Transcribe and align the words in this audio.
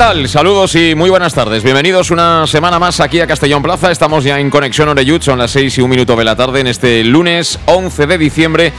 Tal? 0.00 0.28
Saludos 0.30 0.74
y 0.76 0.94
muy 0.94 1.10
buenas 1.10 1.34
tardes. 1.34 1.62
Bienvenidos 1.62 2.10
una 2.10 2.46
semana 2.46 2.78
más 2.78 3.00
aquí 3.00 3.20
a 3.20 3.26
Castellón 3.26 3.62
Plaza. 3.62 3.90
Estamos 3.90 4.24
ya 4.24 4.40
en 4.40 4.48
Conexión 4.48 4.88
Oreyud, 4.88 5.20
son 5.20 5.38
las 5.38 5.50
6 5.50 5.76
y 5.76 5.80
un 5.82 5.90
minuto 5.90 6.16
de 6.16 6.24
la 6.24 6.34
tarde 6.36 6.60
en 6.60 6.68
este 6.68 7.04
lunes 7.04 7.58
11 7.66 8.06
de 8.06 8.16
diciembre 8.16 8.72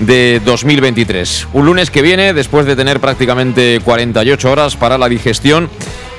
de 0.00 0.40
2023. 0.44 1.46
Un 1.52 1.66
lunes 1.66 1.92
que 1.92 2.02
viene 2.02 2.34
después 2.34 2.66
de 2.66 2.74
tener 2.74 2.98
prácticamente 2.98 3.78
48 3.84 4.50
horas 4.50 4.74
para 4.74 4.98
la 4.98 5.08
digestión 5.08 5.70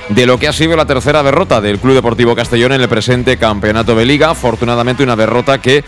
de 0.07 0.25
lo 0.25 0.39
que 0.39 0.47
ha 0.47 0.53
sido 0.53 0.77
la 0.77 0.85
tercera 0.85 1.21
derrota 1.21 1.59
del 1.59 1.77
Club 1.77 1.95
Deportivo 1.95 2.33
Castellón 2.33 2.71
en 2.71 2.79
el 2.79 2.87
presente 2.87 3.35
campeonato 3.35 3.93
de 3.93 4.05
liga. 4.05 4.29
Afortunadamente 4.29 5.03
una 5.03 5.17
derrota 5.17 5.59
que, 5.59 5.83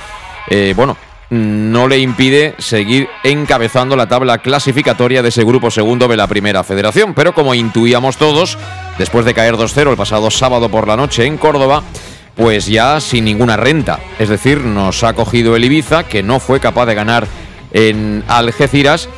eh, 0.50 0.74
bueno, 0.76 0.98
no 1.30 1.88
le 1.88 2.00
impide 2.00 2.56
seguir 2.58 3.10
encabezando 3.24 3.96
la 3.96 4.08
tabla 4.08 4.38
clasificatoria 4.38 5.22
de 5.22 5.30
ese 5.30 5.44
grupo 5.44 5.70
segundo 5.72 6.08
de 6.08 6.18
la 6.18 6.28
primera 6.28 6.64
federación. 6.64 7.14
Pero 7.14 7.34
como 7.34 7.54
intuíamos 7.54 8.18
todos, 8.18 8.58
después 8.98 9.26
de 9.26 9.34
caer 9.34 9.56
2-0 9.56 9.92
el 9.92 9.98
pasado 9.98 10.32
sábado 10.32 10.70
por 10.70 10.88
la 10.88 10.96
noche 10.96 11.26
en 11.26 11.38
Córdoba, 11.38 11.84
pues 12.36 12.68
ya 12.68 13.00
sin 13.02 13.26
ninguna 13.26 13.58
renta. 13.58 14.00
Es 14.20 14.30
decir, 14.30 14.62
nos 14.62 15.04
ha 15.04 15.14
cogido 15.14 15.56
el 15.56 15.66
Ibiza, 15.66 16.04
que 16.04 16.24
no 16.24 16.40
fue 16.40 16.60
capaz 16.60 16.86
de 16.86 16.96
ganar 16.96 17.28
en 17.74 18.24
Algeciras. 18.28 19.10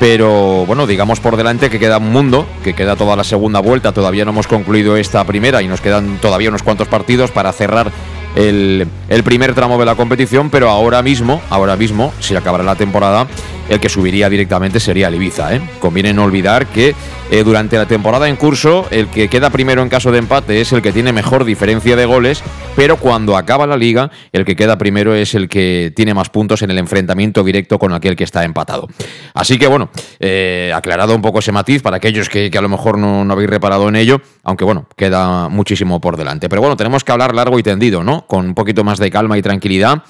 Pero 0.00 0.64
bueno, 0.64 0.86
digamos 0.86 1.18
por 1.18 1.36
delante 1.36 1.70
que 1.70 1.80
queda 1.80 1.98
un 1.98 2.12
mundo, 2.12 2.46
que 2.62 2.74
queda 2.74 2.94
toda 2.94 3.16
la 3.16 3.24
segunda 3.24 3.58
vuelta, 3.58 3.90
todavía 3.90 4.24
no 4.24 4.30
hemos 4.30 4.46
concluido 4.46 4.96
esta 4.96 5.24
primera 5.24 5.60
y 5.60 5.66
nos 5.66 5.80
quedan 5.80 6.18
todavía 6.18 6.50
unos 6.50 6.62
cuantos 6.62 6.86
partidos 6.86 7.32
para 7.32 7.52
cerrar 7.52 7.90
el, 8.36 8.86
primer 9.24 9.54
tramo 9.54 9.78
de 9.78 9.86
la 9.86 9.94
competición, 9.94 10.50
pero 10.50 10.70
ahora 10.70 11.02
mismo, 11.02 11.40
ahora 11.50 11.76
mismo, 11.76 12.12
si 12.20 12.36
acabará 12.36 12.64
la 12.64 12.76
temporada, 12.76 13.26
el 13.68 13.80
que 13.80 13.88
subiría 13.88 14.28
directamente 14.28 14.80
sería 14.80 15.08
el 15.08 15.16
Ibiza. 15.16 15.54
¿eh? 15.54 15.60
Conviene 15.78 16.12
no 16.12 16.24
olvidar 16.24 16.66
que 16.66 16.94
eh, 17.30 17.44
durante 17.44 17.76
la 17.76 17.86
temporada 17.86 18.28
en 18.28 18.36
curso, 18.36 18.86
el 18.90 19.08
que 19.08 19.28
queda 19.28 19.50
primero 19.50 19.82
en 19.82 19.90
caso 19.90 20.10
de 20.10 20.18
empate 20.18 20.62
es 20.62 20.72
el 20.72 20.80
que 20.80 20.92
tiene 20.92 21.12
mejor 21.12 21.44
diferencia 21.44 21.94
de 21.94 22.06
goles, 22.06 22.42
pero 22.74 22.96
cuando 22.96 23.36
acaba 23.36 23.66
la 23.66 23.76
liga, 23.76 24.10
el 24.32 24.46
que 24.46 24.56
queda 24.56 24.78
primero 24.78 25.14
es 25.14 25.34
el 25.34 25.48
que 25.48 25.92
tiene 25.94 26.14
más 26.14 26.30
puntos 26.30 26.62
en 26.62 26.70
el 26.70 26.78
enfrentamiento 26.78 27.44
directo 27.44 27.78
con 27.78 27.92
aquel 27.92 28.16
que 28.16 28.24
está 28.24 28.44
empatado. 28.44 28.88
Así 29.34 29.58
que 29.58 29.66
bueno, 29.66 29.90
eh, 30.20 30.72
aclarado 30.74 31.14
un 31.14 31.20
poco 31.20 31.40
ese 31.40 31.52
matiz 31.52 31.82
para 31.82 31.98
aquellos 31.98 32.30
que, 32.30 32.50
a 32.56 32.62
lo 32.62 32.68
mejor 32.70 32.96
no, 32.96 33.30
habéis 33.30 33.50
reparado 33.50 33.88
en 33.90 33.96
ello, 33.96 34.22
aunque 34.42 34.64
bueno, 34.64 34.86
queda 34.96 35.50
muchísimo 35.50 36.00
por 36.00 36.16
delante. 36.16 36.48
Pero 36.48 36.62
bueno, 36.62 36.76
tenemos 36.76 37.04
que 37.04 37.12
hablar 37.12 37.34
largo 37.34 37.58
y 37.58 37.62
tendido, 37.62 38.02
¿no? 38.02 38.26
Con 38.26 38.46
un 38.46 38.54
poquito 38.54 38.84
más 38.84 38.98
de 38.98 39.10
calma 39.10 39.36
y 39.36 39.42
tranquilidad 39.42 40.02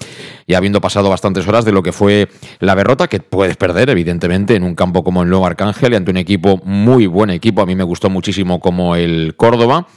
y 0.47 0.55
habiendo 0.55 0.81
pasado 0.81 1.11
bastantes 1.11 1.47
horas 1.47 1.65
de 1.65 1.73
lo 1.73 1.83
que 1.83 1.93
fue 1.93 2.29
la 2.61 2.75
derrota, 2.75 3.07
que 3.09 3.21
puedes 3.21 3.57
perder, 3.57 3.91
evidentemente, 3.91 4.55
en 4.55 4.63
un 4.63 4.75
campo 4.75 5.05
como 5.05 5.23
el 5.23 5.29
Nuevo 5.29 5.47
Arcángel 5.47 5.93
y 5.93 5.97
ante 5.97 6.11
un 6.11 6.17
equipo 6.17 6.61
muy 6.65 7.08
buen 7.09 7.31
equipo. 7.31 7.63
A 7.63 7.67
mí 7.67 7.75
me 7.75 7.85
gustó 7.85 8.11
muchísimo 8.11 8.61
como 8.61 8.97
el 8.97 9.35
Córdoba. 9.37 9.89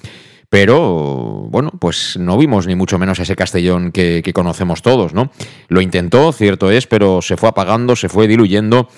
Pero 0.49 1.47
bueno, 1.49 1.71
pues 1.79 2.17
no 2.19 2.37
vimos 2.37 2.67
ni 2.67 2.75
mucho 2.75 2.99
menos 2.99 3.19
ese 3.19 3.37
Castellón 3.37 3.93
que, 3.93 4.29
conocemos 4.33 4.81
todos, 4.81 5.13
¿no? 5.13 5.31
Lo 5.69 5.79
intentó, 5.79 6.33
cierto 6.33 6.69
es, 6.71 6.87
pero 6.87 7.21
se 7.21 7.37
fue 7.37 7.47
apagando, 7.47 7.95
se 7.95 8.09
fue 8.09 8.27
diluyendo 8.27 8.89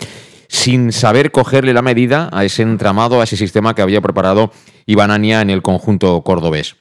sin 0.47 0.91
saber 0.91 1.31
cogerle 1.31 1.73
la 1.73 1.83
medida 1.83 2.29
a 2.33 2.43
ese 2.43 2.63
entramado, 2.63 3.21
a 3.21 3.25
ese 3.25 3.37
sistema 3.37 3.75
que 3.75 3.83
había 3.83 4.01
preparado 4.01 4.51
Ibanania 4.87 5.41
en 5.41 5.51
el 5.51 5.61
conjunto 5.61 6.21
cordobés. 6.23 6.75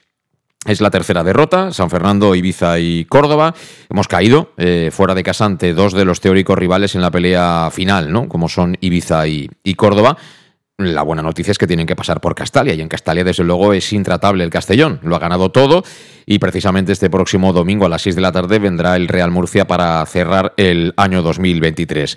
Es 0.64 0.80
la 0.80 0.90
tercera 0.90 1.24
derrota, 1.24 1.72
San 1.72 1.90
Fernando, 1.90 2.36
Ibiza 2.36 2.78
y 2.78 3.04
Córdoba. 3.06 3.52
Hemos 3.90 4.06
caído 4.06 4.52
eh, 4.56 4.90
fuera 4.92 5.14
de 5.14 5.24
casa 5.24 5.44
ante 5.44 5.74
dos 5.74 5.92
de 5.92 6.04
los 6.04 6.20
teóricos 6.20 6.56
rivales 6.56 6.94
en 6.94 7.02
la 7.02 7.10
pelea 7.10 7.68
final, 7.72 8.12
¿no? 8.12 8.28
Como 8.28 8.48
son 8.48 8.76
Ibiza 8.80 9.26
y, 9.26 9.48
Córdoba. 9.74 10.16
La 10.78 11.02
buena 11.02 11.22
noticia 11.22 11.52
es 11.52 11.58
que 11.58 11.66
tienen 11.66 11.86
que 11.86 11.94
pasar 11.94 12.20
por 12.20 12.34
Castalia 12.34 12.74
y 12.74 12.80
en 12.80 12.88
Castalia 12.88 13.24
desde 13.24 13.44
luego 13.44 13.72
es 13.72 13.92
intratable 13.92 14.42
el 14.42 14.50
Castellón. 14.50 15.00
Lo 15.02 15.14
ha 15.14 15.18
ganado 15.18 15.50
todo 15.50 15.84
y 16.26 16.38
precisamente 16.38 16.92
este 16.92 17.10
próximo 17.10 17.52
domingo 17.52 17.86
a 17.86 17.88
las 17.88 18.02
6 18.02 18.16
de 18.16 18.22
la 18.22 18.32
tarde 18.32 18.58
vendrá 18.58 18.96
el 18.96 19.08
Real 19.08 19.30
Murcia 19.30 19.66
para 19.66 20.04
cerrar 20.06 20.54
el 20.56 20.94
año 20.96 21.22
2023. 21.22 22.16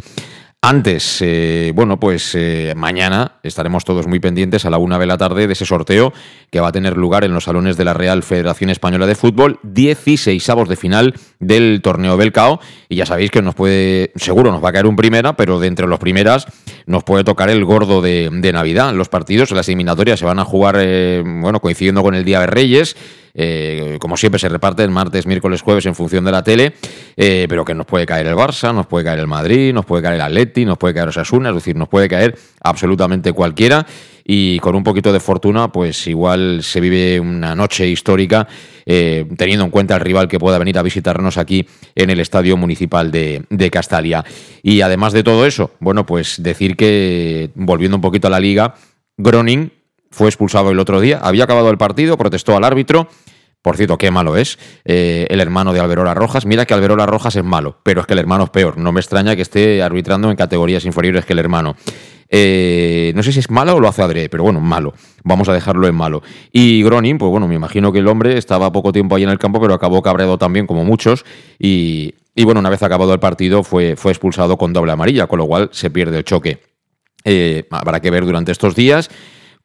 Antes, 0.67 1.21
eh, 1.21 1.71
bueno, 1.75 1.99
pues 1.99 2.33
eh, 2.33 2.73
mañana 2.75 3.33
estaremos 3.43 3.85
todos 3.85 4.07
muy 4.07 4.19
pendientes 4.19 4.65
a 4.65 4.71
la 4.71 4.79
una 4.79 4.97
de 4.97 5.05
la 5.05 5.15
tarde 5.15 5.45
de 5.45 5.53
ese 5.53 5.63
sorteo 5.63 6.11
que 6.49 6.59
va 6.59 6.69
a 6.69 6.71
tener 6.71 6.97
lugar 6.97 7.23
en 7.23 7.35
los 7.35 7.43
salones 7.43 7.77
de 7.77 7.85
la 7.85 7.93
Real 7.93 8.23
Federación 8.23 8.71
Española 8.71 9.05
de 9.05 9.13
Fútbol, 9.13 9.59
16 9.61 10.49
avos 10.49 10.67
de 10.67 10.75
final 10.75 11.13
del 11.39 11.81
torneo 11.83 12.17
Belcao. 12.17 12.59
Y 12.89 12.95
ya 12.95 13.05
sabéis 13.05 13.29
que 13.29 13.43
nos 13.43 13.53
puede, 13.53 14.11
seguro 14.15 14.51
nos 14.51 14.63
va 14.63 14.69
a 14.69 14.73
caer 14.73 14.87
un 14.87 14.95
primera, 14.95 15.37
pero 15.37 15.59
de 15.59 15.67
entre 15.67 15.85
los 15.85 15.99
primeras 15.99 16.47
nos 16.87 17.03
puede 17.03 17.23
tocar 17.23 17.51
el 17.51 17.63
gordo 17.63 18.01
de, 18.01 18.31
Navidad. 18.51 18.91
Los 18.95 19.07
partidos, 19.07 19.51
las 19.51 19.67
eliminatorias 19.67 20.17
se 20.17 20.25
van 20.25 20.39
a 20.39 20.45
jugar, 20.45 20.77
eh, 20.79 21.21
bueno, 21.23 21.59
coincidiendo 21.59 22.01
con 22.01 22.15
el 22.15 22.25
Día 22.25 22.39
de 22.39 22.47
Reyes. 22.47 22.97
Eh, 23.37 23.97
como 23.99 24.15
siempre 24.15 24.39
se 24.39 24.47
reparten 24.47 24.91
martes, 24.91 25.27
miércoles, 25.27 25.61
jueves 25.61 25.85
en 25.85 25.93
función 25.93 26.23
de 26.23 26.31
la 26.31 26.41
tele, 26.41 26.73
eh, 27.17 27.45
pero 27.49 27.65
que 27.65 27.75
nos 27.75 27.85
puede 27.85 28.05
caer 28.05 28.27
el 28.27 28.35
Barça, 28.35 28.73
nos 28.73 28.87
puede 28.87 29.03
caer 29.03 29.19
el 29.19 29.27
Madrid, 29.27 29.73
nos 29.73 29.85
puede 29.85 30.01
caer 30.01 30.15
el 30.15 30.21
Atleti, 30.21 30.63
nos 30.63 30.77
puede 30.77 30.93
caer 30.93 31.09
Osasuna, 31.09 31.49
es 31.49 31.55
decir, 31.55 31.75
nos 31.75 31.89
puede 31.89 32.07
caer 32.07 32.37
absolutamente 32.61 33.33
cualquiera 33.33 33.85
y 34.27 34.57
con 34.59 34.75
un 34.75 34.83
poquito 34.83 35.13
de 35.13 35.19
fortuna, 35.19 35.71
pues 35.71 36.07
igual 36.07 36.63
se 36.63 36.79
vive 36.79 37.19
una 37.19 37.53
noche 37.53 37.87
histórica, 37.87 38.47
eh, 38.85 39.25
teniendo 39.37 39.65
en 39.65 39.71
cuenta 39.71 39.95
el 39.95 40.01
rival 40.01 40.27
que 40.27 40.39
pueda 40.39 40.57
venir 40.57 40.79
a 40.79 40.81
visitarnos 40.81 41.37
aquí 41.37 41.67
en 41.93 42.09
el 42.09 42.19
Estadio 42.19 42.57
Municipal 42.57 43.11
de, 43.11 43.43
de, 43.49 43.69
Castalia. 43.69 44.25
Y 44.63 44.81
además 44.81 45.13
de 45.13 45.23
todo 45.23 45.45
eso, 45.45 45.71
bueno, 45.79 46.05
pues 46.07 46.41
decir 46.41 46.75
que, 46.75 47.51
volviendo 47.53 47.97
un 47.97 48.01
poquito 48.01 48.27
a 48.27 48.31
la 48.31 48.39
liga, 48.39 48.73
Groning 49.17 49.71
fue 50.15 50.29
expulsado 50.29 50.71
el 50.71 50.79
otro 50.79 51.01
día, 51.01 51.19
había 51.21 51.43
acabado 51.43 51.69
el 51.69 51.77
partido, 51.77 52.17
protestó 52.17 52.55
al 52.55 52.63
árbitro. 52.63 53.09
Por 53.61 53.75
cierto, 53.75 53.97
qué 53.97 54.11
malo 54.11 54.37
es 54.37 54.57
eh, 54.85 55.27
el 55.29 55.41
hermano 55.41 55.73
de 55.73 55.81
Alberola 55.81 56.13
Rojas. 56.13 56.45
Mira 56.45 56.65
que 56.65 56.73
Alberola 56.73 57.05
Rojas 57.05 57.35
es 57.35 57.43
malo, 57.43 57.79
pero 57.83 58.01
es 58.01 58.07
que 58.07 58.13
el 58.13 58.19
hermano 58.19 58.45
es 58.45 58.49
peor. 58.51 58.77
No 58.77 58.93
me 58.93 59.01
extraña 59.01 59.35
que 59.35 59.41
esté 59.41 59.81
arbitrando 59.83 60.29
en 60.29 60.37
categorías 60.37 60.85
inferiores 60.85 61.25
que 61.25 61.33
el 61.33 61.39
hermano. 61.39 61.75
Eh, 62.29 63.11
no 63.13 63.23
sé 63.23 63.33
si 63.33 63.39
es 63.39 63.49
malo 63.49 63.75
o 63.75 63.79
lo 63.81 63.89
hace 63.89 64.03
Adre, 64.03 64.29
pero 64.29 64.43
bueno, 64.43 64.61
malo. 64.61 64.93
Vamos 65.23 65.49
a 65.49 65.53
dejarlo 65.53 65.85
en 65.87 65.95
malo. 65.95 66.23
Y 66.53 66.81
Gronin, 66.83 67.17
pues 67.17 67.29
bueno, 67.29 67.47
me 67.47 67.55
imagino 67.55 67.91
que 67.91 67.99
el 67.99 68.07
hombre 68.07 68.37
estaba 68.37 68.71
poco 68.71 68.93
tiempo 68.93 69.15
ahí 69.15 69.23
en 69.23 69.29
el 69.29 69.39
campo, 69.39 69.59
pero 69.59 69.73
acabó 69.73 70.01
cabreado 70.01 70.37
también, 70.37 70.65
como 70.65 70.85
muchos. 70.85 71.25
Y, 71.59 72.13
bueno, 72.43 72.61
una 72.61 72.69
vez 72.69 72.83
acabado 72.83 73.13
el 73.13 73.19
partido, 73.19 73.63
fue, 73.63 73.97
fue 73.97 74.13
expulsado 74.13 74.57
con 74.57 74.71
doble 74.71 74.93
amarilla, 74.93 75.27
con 75.27 75.39
lo 75.39 75.47
cual 75.47 75.69
se 75.73 75.89
pierde 75.89 76.19
el 76.19 76.23
choque. 76.23 76.61
Eh, 77.27 77.67
habrá 77.71 77.99
que 77.99 78.11
ver 78.11 78.23
durante 78.23 78.51
estos 78.51 78.75
días 78.75 79.09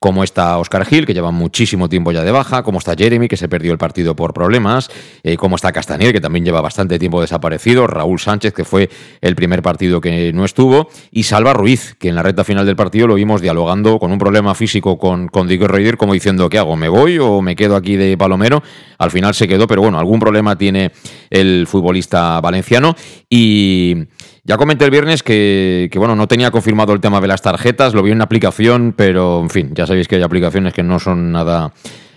cómo 0.01 0.25
está 0.25 0.57
Oscar 0.57 0.87
Gil, 0.87 1.05
que 1.05 1.13
lleva 1.13 1.31
muchísimo 1.31 1.91
tiempo 1.91 2.11
ya 2.11 2.25
de 2.25 2.33
baja, 2.33 2.63
cómo 2.63 2.79
está 2.79 2.95
Jeremy, 2.97 3.29
que 3.29 3.37
se 3.37 3.51
perdió 3.51 3.71
el 3.71 3.79
partido 3.79 4.17
por 4.17 4.33
problemas, 4.33 4.91
eh, 5.23 5.37
cómo 5.37 5.57
está 5.57 5.73
Castañer, 5.73 6.15
que 6.15 6.23
también 6.23 6.43
lleva 6.43 6.63
bastante 6.63 6.99
tiempo 6.99 7.21
desaparecido, 7.21 7.87
Raúl 7.87 8.19
Sánchez, 8.19 8.55
que 8.55 8.65
fue 8.65 8.89
el 9.21 9.37
primer 9.37 9.61
partido 9.61 10.01
que 10.01 10.33
no 10.33 10.47
estuvo, 10.47 10.89
y 11.11 11.25
Salva 11.25 11.53
Ruiz, 11.53 11.95
que 11.99 12.09
en 12.09 12.15
la 12.15 12.23
recta 12.23 12.45
final 12.45 12.65
del 12.65 12.77
partido 12.77 13.09
lo 13.09 13.15
vimos 13.15 13.43
dialogando 13.43 13.99
con 13.99 14.11
un 14.11 14.19
problema 14.19 14.55
físico 14.55 14.99
con, 14.99 15.29
con 15.29 15.51
Reuter, 15.51 15.99
como 15.99 16.15
diciendo, 16.15 16.49
¿qué 16.49 16.57
hago? 16.57 16.77
¿Me 16.77 16.89
voy 16.89 17.19
o 17.19 17.43
me 17.43 17.55
quedo 17.55 17.77
aquí 17.77 17.97
de 17.97 18.17
palomero? 18.17 18.63
Al 18.97 19.11
final 19.11 19.35
se 19.35 19.47
quedó, 19.47 19.67
pero 19.67 19.83
bueno, 19.83 19.99
algún 19.99 20.19
problema 20.19 20.57
tiene 20.57 20.93
el 21.29 21.67
futbolista 21.67 22.41
valenciano 22.41 22.97
y 23.29 24.07
ya 24.51 24.57
comenté 24.57 24.85
el 24.85 24.91
viernes 24.91 25.23
que, 25.23 25.89
bueno, 25.95 26.17
no 26.17 26.27
tenía 26.27 26.51
confirmado 26.51 26.93
el 26.93 26.99
tema 27.01 27.21
de 27.21 27.29
las 27.29 27.41
tarjetas, 27.41 27.95
lo 27.95 28.03
vi 28.03 28.11
en 28.11 28.17
una 28.17 28.25
aplicación, 28.25 28.93
pero 28.97 29.39
en 29.39 29.49
fin, 29.49 29.71
ya 29.77 29.87
sabéis 29.87 30.09
que 30.09 30.17
hay 30.17 30.23
aplicaciones 30.23 30.75
que 30.75 30.83
no 30.83 30.99
son 30.99 31.31
nada, 31.31 31.73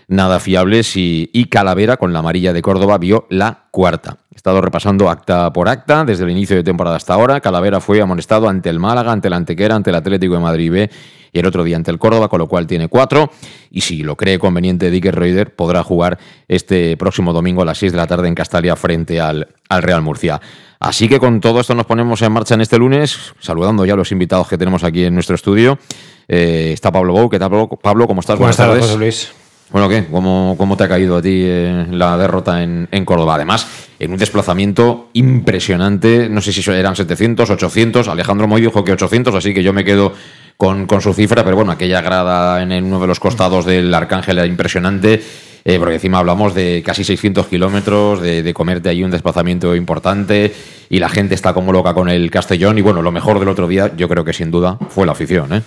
nada 0.08 0.40
fiables 0.40 0.96
y, 0.98 1.30
y 1.34 1.46
Calavera 1.46 1.98
con 1.98 2.14
la 2.14 2.20
amarilla 2.20 2.54
de 2.54 2.62
Córdoba 2.62 2.98
vio 2.98 3.26
la 3.30 3.66
cuarta. 3.72 4.18
He 4.32 4.36
estado 4.36 4.62
repasando 4.62 5.10
acta 5.10 5.54
por 5.54 5.70
acta 5.70 6.06
desde 6.06 6.24
el 6.24 6.32
inicio 6.32 6.56
de 6.56 6.64
temporada 6.64 6.96
hasta 6.96 7.14
ahora. 7.14 7.40
Calavera 7.40 7.80
fue 7.80 8.02
amonestado 8.02 8.50
ante 8.50 8.70
el 8.70 8.80
Málaga, 8.80 9.12
ante 9.12 9.28
el 9.28 9.34
Antequera, 9.34 9.76
ante 9.76 9.92
el 9.92 9.96
Atlético 9.96 10.34
de 10.34 10.40
Madrid 10.40 10.72
B 10.72 10.90
y 11.32 11.40
el 11.40 11.46
otro 11.46 11.64
día 11.64 11.76
ante 11.76 11.92
el 11.92 12.00
Córdoba, 12.00 12.30
con 12.30 12.40
lo 12.40 12.48
cual 12.48 12.68
tiene 12.68 12.88
cuatro. 12.88 13.30
Y 13.72 13.82
si 13.82 14.04
lo 14.04 14.16
cree 14.16 14.40
conveniente 14.40 14.92
Dicker 14.92 15.16
Reuter, 15.16 15.56
podrá 15.56 15.84
jugar 15.84 16.20
este 16.48 16.96
próximo 16.98 17.34
domingo 17.34 17.64
a 17.64 17.66
las 17.66 17.80
6 17.80 17.92
de 17.92 17.98
la 17.98 18.08
tarde 18.08 18.28
en 18.28 18.36
Castalia 18.36 18.76
frente 18.76 19.20
al, 19.20 19.48
al 19.70 19.84
Real 19.84 20.02
Murcia. 20.02 20.40
Así 20.80 21.08
que 21.08 21.20
con 21.20 21.40
todo 21.40 21.60
esto 21.60 21.74
nos 21.76 21.86
ponemos 21.86 22.22
en 22.22 22.32
marcha 22.32 22.56
en 22.56 22.62
este 22.62 22.78
lunes, 22.78 23.34
saludando 23.40 23.86
ya 23.86 23.94
a 23.94 23.98
los 23.98 24.12
invitados 24.12 24.48
que 24.48 24.58
tenemos 24.58 24.84
aquí 24.84 25.06
en 25.06 25.14
nuestro 25.14 25.36
estudio. 25.36 25.80
Eh, 26.28 26.72
está 26.74 26.92
Pablo 26.92 27.14
Bou. 27.14 27.30
¿Qué 27.30 27.40
tal, 27.40 27.50
Pablo? 27.82 28.08
¿Cómo 28.08 28.20
estás? 28.20 28.38
Buenas, 28.38 28.58
Buenas 28.58 28.58
tardes. 28.58 28.86
José 28.86 28.98
Luis. 28.98 29.43
Bueno, 29.74 29.90
¿qué? 29.90 30.06
¿Cómo, 30.06 30.54
¿Cómo, 30.56 30.78
te 30.78 30.84
ha 30.84 30.88
caído 30.88 31.18
a 31.18 31.22
ti 31.24 31.42
eh, 31.46 31.88
la 31.90 32.16
derrota 32.16 32.62
en, 32.62 33.06
Córdoba? 33.06 33.34
Además, 33.34 33.68
en 33.98 34.12
un 34.12 34.20
desplazamiento 34.20 35.10
impresionante, 35.14 36.30
no 36.30 36.42
sé 36.42 36.54
si 36.54 36.70
eran 36.70 36.96
700, 36.96 37.50
800, 37.50 38.08
Alejandro 38.08 38.48
Moy 38.48 38.62
dijo 38.62 38.84
que 38.84 38.92
800, 38.92 39.34
así 39.34 39.52
que 39.52 39.64
yo 39.64 39.74
me 39.74 39.84
quedo 39.84 40.14
con, 40.58 40.86
con 40.86 41.02
su 41.02 41.12
cifra, 41.16 41.44
pero 41.44 41.56
bueno, 41.56 41.72
aquella 41.72 42.02
grada 42.02 42.62
en 42.62 42.84
uno 42.84 43.00
de 43.00 43.08
los 43.08 43.20
costados 43.20 43.66
del 43.66 43.92
Arcángel 43.92 44.38
era 44.38 44.46
impresionante. 44.46 45.24
Eh, 45.66 45.80
porque 45.80 45.96
encima 45.96 46.20
hablamos 46.20 46.54
de 46.54 46.84
casi 46.86 47.06
600 47.06 47.48
kilómetros, 47.48 48.22
de, 48.22 48.44
de, 48.44 48.54
comerte 48.54 48.90
ahí 48.90 49.02
un 49.02 49.12
desplazamiento 49.12 49.74
importante 49.78 50.54
y 50.90 51.00
la 51.00 51.08
gente 51.08 51.36
está 51.36 51.54
como 51.54 51.72
loca 51.72 51.94
con 51.94 52.10
el 52.10 52.30
Castellón. 52.30 52.78
Y 52.78 52.82
bueno, 52.82 53.02
lo 53.02 53.14
mejor 53.14 53.40
del 53.40 53.48
otro 53.48 53.68
día, 53.68 53.92
yo 53.96 54.10
creo 54.10 54.26
que 54.26 54.34
sin 54.34 54.52
duda, 54.52 54.78
fue 54.90 55.06
la 55.06 55.14
afición. 55.14 55.54
¿eh? 55.54 55.62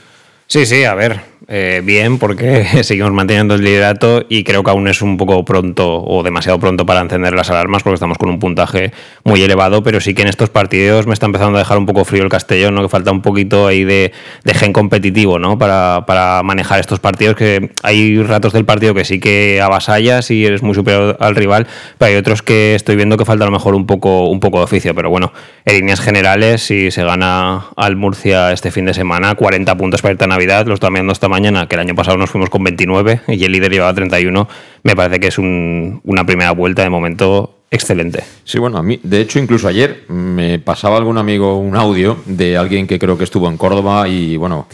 Sí, 0.49 0.65
sí, 0.65 0.85
a 0.85 0.95
ver, 0.95 1.23
eh, 1.49 1.81
bien 1.85 2.19
porque 2.19 2.65
seguimos 2.83 3.13
manteniendo 3.13 3.55
el 3.55 3.63
liderato 3.63 4.25
y 4.29 4.43
creo 4.43 4.65
que 4.65 4.71
aún 4.71 4.89
es 4.89 5.01
un 5.01 5.17
poco 5.17 5.45
pronto 5.45 6.03
o 6.03 6.23
demasiado 6.23 6.59
pronto 6.59 6.85
para 6.85 7.01
encender 7.01 7.35
las 7.35 7.51
alarmas 7.51 7.83
porque 7.85 7.95
estamos 7.95 8.19
con 8.19 8.31
un 8.31 8.39
puntaje 8.39 8.93
muy 9.23 9.43
elevado, 9.43 9.83
pero 9.83 10.01
sí 10.01 10.15
que 10.15 10.23
en 10.23 10.29
estos 10.29 10.51
partidos 10.51 11.07
me 11.07 11.15
está 11.15 11.27
empezando 11.27 11.57
a 11.59 11.61
dejar 11.61 11.79
un 11.79 11.87
poco 11.87 12.05
frío 12.05 12.25
el 12.25 12.29
Castellón, 12.29 12.75
¿no? 12.75 12.83
que 12.83 12.89
falta 12.89 13.13
un 13.13 13.23
poquito 13.23 13.67
ahí 13.67 13.85
de, 13.85 14.13
de 14.45 14.55
gen 14.55 14.73
competitivo 14.73 15.39
¿no? 15.39 15.59
para, 15.59 16.05
para, 16.07 16.43
manejar 16.43 16.81
estos 16.81 17.01
partidos, 17.01 17.37
que 17.37 17.71
hay 17.83 18.21
ratos 18.23 18.53
del 18.53 18.65
partido 18.65 18.95
que 18.95 19.05
sí 19.05 19.21
que 19.21 19.61
avasallas 19.61 20.31
y 20.31 20.47
eres 20.47 20.63
muy 20.63 20.75
superior 20.75 21.17
al 21.21 21.37
rival, 21.37 21.67
pero 21.99 22.11
hay 22.11 22.17
otros 22.17 22.43
que 22.43 22.75
estoy 22.75 22.97
viendo 22.97 23.17
que 23.17 23.25
falta 23.25 23.45
a 23.45 23.47
lo 23.47 23.53
mejor 23.53 23.75
un 23.75 23.87
poco, 23.87 24.29
un 24.29 24.41
poco 24.41 24.59
de 24.59 24.65
oficio, 24.65 24.95
pero 24.95 25.11
bueno, 25.11 25.33
en 25.65 25.75
líneas 25.75 26.01
generales, 26.01 26.63
si 26.63 26.91
se 26.91 27.05
gana 27.05 27.67
al 27.77 27.97
Murcia 27.97 28.53
este 28.53 28.71
fin 28.71 28.87
de 28.87 28.95
semana, 28.95 29.35
40 29.35 29.77
puntos 29.77 30.03
para 30.03 30.13
irte 30.13 30.25
a 30.25 30.29
Navidad, 30.37 30.67
lo 30.67 30.75
estaba 30.75 30.91
mirando 30.91 31.15
esta 31.15 31.29
mañana, 31.29 31.67
que 31.67 31.77
el 31.77 31.81
año 31.81 31.95
pasado 31.95 32.19
nos 32.19 32.29
fuimos 32.29 32.51
con 32.51 32.63
29 32.63 33.23
y 33.29 33.45
el 33.45 33.53
líder 33.53 33.73
llevaba 33.73 33.95
31, 33.95 34.47
me 34.83 34.95
parece 34.95 35.19
que 35.19 35.29
es 35.29 35.39
un, 35.39 36.03
una 36.05 36.27
primera 36.27 36.51
vuelta 36.51 36.83
de 36.83 36.91
momento 36.91 37.55
excelente. 37.71 38.23
Sí, 38.45 38.59
bueno, 38.59 38.77
a 38.77 38.83
mí, 38.83 39.01
de 39.03 39.23
hecho, 39.23 39.39
incluso 39.39 39.67
ayer 39.67 40.05
me 40.09 40.59
pasaba 40.59 40.99
algún 40.99 41.17
amigo 41.17 41.57
un 41.59 41.75
audio 41.75 42.19
de 42.27 42.59
alguien 42.59 42.87
que 42.87 42.99
creo 42.99 43.17
que 43.17 43.25
estuvo 43.25 43.49
en 43.49 43.57
Córdoba 43.57 44.09
y 44.09 44.37
bueno. 44.37 44.69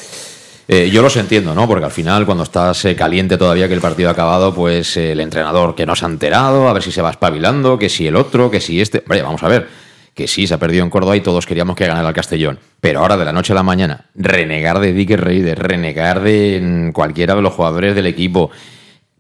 Eh, 0.69 0.91
yo 0.91 1.03
los 1.03 1.17
entiendo, 1.17 1.55
¿no? 1.55 1.67
Porque 1.67 1.85
al 1.85 1.91
final, 1.91 2.25
cuando 2.25 2.45
estás 2.45 2.85
eh, 2.85 2.95
caliente 2.95 3.37
todavía 3.37 3.69
que 3.69 3.75
el 3.75 3.81
partido 3.81 4.09
ha 4.09 4.13
acabado, 4.13 4.55
pues 4.55 4.97
eh, 4.97 5.13
el 5.13 5.21
entrenador 5.21 5.75
que 5.75 5.85
no 5.85 5.95
se 5.97 6.07
ha 6.07 6.09
enterado, 6.09 6.69
a 6.69 6.73
ver 6.73 6.83
si 6.83 6.93
se 6.93 7.03
va 7.03 7.11
espabilando, 7.11 7.79
que 7.79 7.89
si 7.89 8.07
el 8.07 8.17
otro, 8.17 8.51
que 8.51 8.61
si 8.61 8.81
este. 8.81 9.03
Vaya, 9.07 9.25
vamos 9.25 9.43
a 9.43 9.49
ver 9.49 9.69
que 10.15 10.29
sí, 10.29 10.47
se 10.47 10.55
ha 10.55 10.59
perdido 10.59 10.85
en 10.85 10.91
Córdoba 10.91 11.17
y 11.17 11.21
todos 11.21 11.47
queríamos 11.47 11.77
que 11.77 11.87
ganara 11.87 12.09
el 12.09 12.15
Castellón. 12.15 12.59
Pero 12.81 13.01
ahora, 13.01 13.17
de 13.17 13.25
la 13.25 13.33
noche 13.33 13.53
a 13.53 13.57
la 13.57 13.63
mañana, 13.63 14.07
renegar 14.15 14.79
de 14.81 14.93
Dicker 14.93 15.21
Reyes, 15.21 15.59
renegar 15.59 16.21
de 16.21 16.91
cualquiera 16.93 17.35
de 17.35 17.43
los 17.43 17.55
jugadores 17.55 17.95
del 17.95 18.07
equipo, 18.07 18.51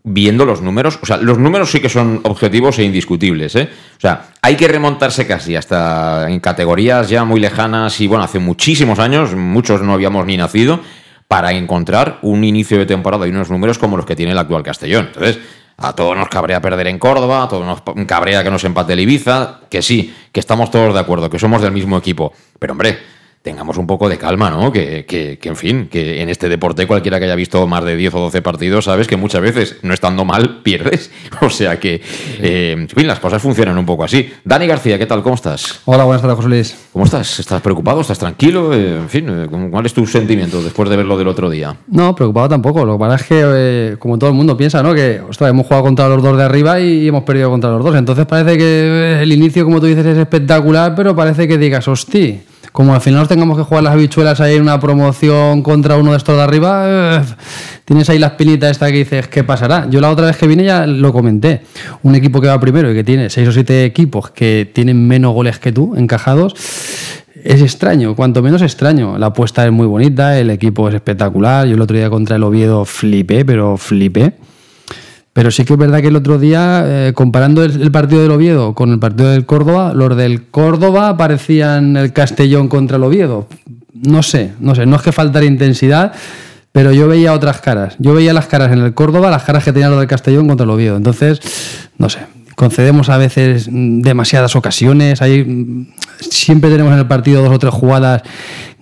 viendo 0.04 0.44
los 0.44 0.60
números, 0.60 0.98
o 1.00 1.06
sea, 1.06 1.16
los 1.16 1.38
números 1.38 1.70
sí 1.70 1.80
que 1.80 1.88
son 1.88 2.20
objetivos 2.24 2.78
e 2.78 2.84
indiscutibles, 2.84 3.54
¿eh? 3.54 3.68
O 3.96 4.00
sea, 4.00 4.30
hay 4.42 4.56
que 4.56 4.66
remontarse 4.66 5.26
casi 5.26 5.54
hasta 5.54 6.28
en 6.28 6.40
categorías 6.40 7.08
ya 7.08 7.24
muy 7.24 7.40
lejanas 7.40 8.00
y, 8.00 8.08
bueno, 8.08 8.24
hace 8.24 8.38
muchísimos 8.38 8.98
años, 8.98 9.34
muchos 9.34 9.80
no 9.82 9.94
habíamos 9.94 10.26
ni 10.26 10.36
nacido, 10.36 10.80
para 11.28 11.52
encontrar 11.52 12.18
un 12.20 12.44
inicio 12.44 12.78
de 12.78 12.84
temporada 12.84 13.26
y 13.26 13.30
unos 13.30 13.48
números 13.48 13.78
como 13.78 13.96
los 13.96 14.04
que 14.04 14.16
tiene 14.16 14.32
el 14.32 14.38
actual 14.38 14.62
Castellón. 14.62 15.06
Entonces, 15.06 15.38
a 15.82 15.92
todos 15.94 16.16
nos 16.16 16.28
cabrea 16.28 16.60
perder 16.62 16.86
en 16.86 16.98
Córdoba, 16.98 17.42
a 17.42 17.48
todos 17.48 17.66
nos 17.66 18.06
cabrea 18.06 18.44
que 18.44 18.50
nos 18.50 18.64
empate 18.64 18.92
el 18.92 19.00
Ibiza, 19.00 19.60
que 19.68 19.82
sí, 19.82 20.14
que 20.30 20.40
estamos 20.40 20.70
todos 20.70 20.94
de 20.94 21.00
acuerdo, 21.00 21.28
que 21.28 21.38
somos 21.38 21.60
del 21.60 21.72
mismo 21.72 21.98
equipo. 21.98 22.32
Pero 22.58 22.72
hombre, 22.72 22.98
tengamos 23.42 23.76
un 23.76 23.86
poco 23.88 24.08
de 24.08 24.18
calma, 24.18 24.50
¿no? 24.50 24.72
Que, 24.72 25.04
que, 25.04 25.38
que, 25.38 25.48
en 25.48 25.56
fin, 25.56 25.88
que 25.90 26.22
en 26.22 26.28
este 26.28 26.48
deporte 26.48 26.86
cualquiera 26.86 27.18
que 27.18 27.24
haya 27.24 27.34
visto 27.34 27.66
más 27.66 27.84
de 27.84 27.96
10 27.96 28.14
o 28.14 28.20
12 28.20 28.40
partidos, 28.40 28.84
sabes 28.84 29.08
que 29.08 29.16
muchas 29.16 29.42
veces, 29.42 29.78
no 29.82 29.92
estando 29.92 30.24
mal, 30.24 30.60
pierdes. 30.62 31.10
O 31.40 31.50
sea 31.50 31.80
que, 31.80 32.00
eh, 32.40 32.74
en 32.78 32.88
fin, 32.88 33.06
las 33.06 33.18
cosas 33.18 33.42
funcionan 33.42 33.76
un 33.76 33.84
poco 33.84 34.04
así. 34.04 34.32
Dani 34.44 34.66
García, 34.66 34.96
¿qué 34.96 35.06
tal? 35.06 35.22
¿Cómo 35.22 35.34
estás? 35.34 35.80
Hola, 35.86 36.04
buenas 36.04 36.22
tardes, 36.22 36.36
José 36.36 36.48
Luis. 36.48 36.76
¿Cómo 36.92 37.04
estás? 37.04 37.40
¿Estás 37.40 37.60
preocupado? 37.60 38.00
¿Estás 38.00 38.18
tranquilo? 38.18 38.72
Eh, 38.72 38.96
en 38.98 39.08
fin, 39.08 39.26
eh, 39.28 39.48
¿cuál 39.70 39.86
es 39.86 39.92
tu 39.92 40.06
sentimiento 40.06 40.62
después 40.62 40.88
de 40.88 40.96
verlo 40.96 41.18
del 41.18 41.26
otro 41.26 41.50
día? 41.50 41.74
No, 41.88 42.14
preocupado 42.14 42.50
tampoco. 42.50 42.84
Lo 42.84 42.96
que 42.96 43.00
pasa 43.00 43.16
es 43.16 43.22
que, 43.24 43.42
eh, 43.44 43.96
como 43.98 44.18
todo 44.18 44.30
el 44.30 44.36
mundo 44.36 44.56
piensa, 44.56 44.84
¿no? 44.84 44.94
Que, 44.94 45.20
ostras, 45.20 45.50
hemos 45.50 45.66
jugado 45.66 45.82
contra 45.82 46.08
los 46.08 46.22
dos 46.22 46.36
de 46.36 46.44
arriba 46.44 46.78
y 46.78 47.08
hemos 47.08 47.24
perdido 47.24 47.50
contra 47.50 47.70
los 47.70 47.82
dos. 47.84 47.96
Entonces 47.96 48.24
parece 48.24 48.56
que 48.56 49.22
el 49.22 49.32
inicio, 49.32 49.64
como 49.64 49.80
tú 49.80 49.86
dices, 49.86 50.06
es 50.06 50.18
espectacular, 50.18 50.94
pero 50.94 51.16
parece 51.16 51.48
que 51.48 51.58
digas, 51.58 51.88
hostia 51.88 52.51
como 52.72 52.94
al 52.94 53.02
final 53.02 53.20
nos 53.20 53.28
tengamos 53.28 53.58
que 53.58 53.64
jugar 53.64 53.84
las 53.84 53.92
habichuelas 53.92 54.40
ahí 54.40 54.56
en 54.56 54.62
una 54.62 54.80
promoción 54.80 55.62
contra 55.62 55.96
uno 55.96 56.12
de 56.12 56.16
estos 56.16 56.36
de 56.36 56.42
arriba, 56.42 56.84
eh, 56.86 57.22
tienes 57.84 58.08
ahí 58.08 58.18
la 58.18 58.28
espinita 58.28 58.70
esta 58.70 58.90
que 58.90 58.98
dices, 58.98 59.28
¿qué 59.28 59.44
pasará? 59.44 59.86
Yo 59.90 60.00
la 60.00 60.10
otra 60.10 60.26
vez 60.26 60.38
que 60.38 60.46
vine 60.46 60.64
ya 60.64 60.86
lo 60.86 61.12
comenté. 61.12 61.62
Un 62.02 62.14
equipo 62.14 62.40
que 62.40 62.48
va 62.48 62.58
primero 62.58 62.90
y 62.90 62.94
que 62.94 63.04
tiene 63.04 63.28
seis 63.28 63.46
o 63.46 63.52
siete 63.52 63.84
equipos 63.84 64.30
que 64.30 64.70
tienen 64.72 65.06
menos 65.06 65.34
goles 65.34 65.58
que 65.58 65.70
tú 65.70 65.94
encajados. 65.96 66.54
Es 67.44 67.60
extraño, 67.60 68.16
cuanto 68.16 68.40
menos 68.40 68.62
extraño. 68.62 69.18
La 69.18 69.26
apuesta 69.26 69.66
es 69.66 69.72
muy 69.72 69.86
bonita, 69.86 70.38
el 70.38 70.48
equipo 70.48 70.88
es 70.88 70.94
espectacular. 70.94 71.66
Yo 71.66 71.74
el 71.74 71.80
otro 71.80 71.96
día 71.96 72.08
contra 72.08 72.36
el 72.36 72.42
Oviedo 72.42 72.84
flipé, 72.84 73.44
pero 73.44 73.76
flipé. 73.76 74.32
Pero 75.32 75.50
sí 75.50 75.64
que 75.64 75.72
es 75.72 75.78
verdad 75.78 76.00
que 76.00 76.08
el 76.08 76.16
otro 76.16 76.38
día, 76.38 76.84
eh, 76.86 77.12
comparando 77.14 77.64
el, 77.64 77.90
partido 77.90 78.22
del 78.22 78.30
Oviedo 78.32 78.74
con 78.74 78.92
el 78.92 78.98
partido 78.98 79.30
del 79.30 79.46
Córdoba, 79.46 79.94
los 79.94 80.14
del 80.16 80.44
Córdoba 80.44 81.16
parecían 81.16 81.96
el 81.96 82.12
Castellón 82.12 82.68
contra 82.68 82.98
el 82.98 83.04
Oviedo. 83.04 83.46
No 83.94 84.22
sé, 84.22 84.52
no 84.60 84.74
sé, 84.74 84.84
no 84.84 84.96
es 84.96 85.02
que 85.02 85.12
faltara 85.12 85.46
intensidad, 85.46 86.12
pero 86.70 86.92
yo 86.92 87.08
veía 87.08 87.32
otras 87.32 87.60
caras. 87.60 87.96
Yo 87.98 88.12
veía 88.12 88.34
las 88.34 88.46
caras 88.46 88.72
en 88.72 88.80
el 88.80 88.92
Córdoba, 88.92 89.30
las 89.30 89.42
caras 89.44 89.64
que 89.64 89.72
tenía 89.72 89.88
los 89.88 89.98
del 89.98 90.08
Castellón 90.08 90.48
contra 90.48 90.64
el 90.64 90.70
Oviedo. 90.70 90.96
Entonces, 90.96 91.40
no 91.96 92.10
sé, 92.10 92.20
concedemos 92.54 93.08
a 93.08 93.16
veces 93.16 93.68
demasiadas 93.70 94.54
ocasiones. 94.54 95.22
Hay, 95.22 95.88
siempre 96.20 96.70
tenemos 96.70 96.92
en 96.92 96.98
el 96.98 97.06
partido 97.06 97.42
dos 97.42 97.54
o 97.54 97.58
tres 97.58 97.72
jugadas 97.72 98.22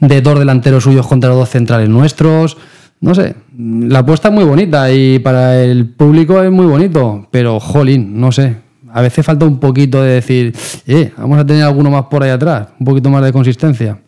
de 0.00 0.20
dos 0.20 0.38
delanteros 0.38 0.82
suyos 0.82 1.06
contra 1.06 1.28
los 1.28 1.38
dos 1.38 1.50
centrales 1.50 1.88
nuestros 1.88 2.56
no 3.00 3.14
sé, 3.14 3.34
la 3.56 4.00
apuesta 4.00 4.28
es 4.28 4.34
muy 4.34 4.44
bonita 4.44 4.92
y 4.92 5.18
para 5.18 5.62
el 5.62 5.88
público 5.88 6.42
es 6.42 6.50
muy 6.50 6.66
bonito, 6.66 7.26
pero 7.30 7.58
jolín, 7.58 8.20
no 8.20 8.30
sé. 8.30 8.56
A 8.92 9.00
veces 9.00 9.24
falta 9.24 9.46
un 9.46 9.58
poquito 9.58 10.02
de 10.02 10.14
decir, 10.14 10.54
eh, 10.86 11.12
vamos 11.16 11.38
a 11.38 11.46
tener 11.46 11.62
alguno 11.62 11.90
más 11.90 12.06
por 12.06 12.22
ahí 12.22 12.30
atrás, 12.30 12.68
un 12.78 12.84
poquito 12.84 13.08
más 13.08 13.24
de 13.24 13.32
consistencia. 13.32 13.98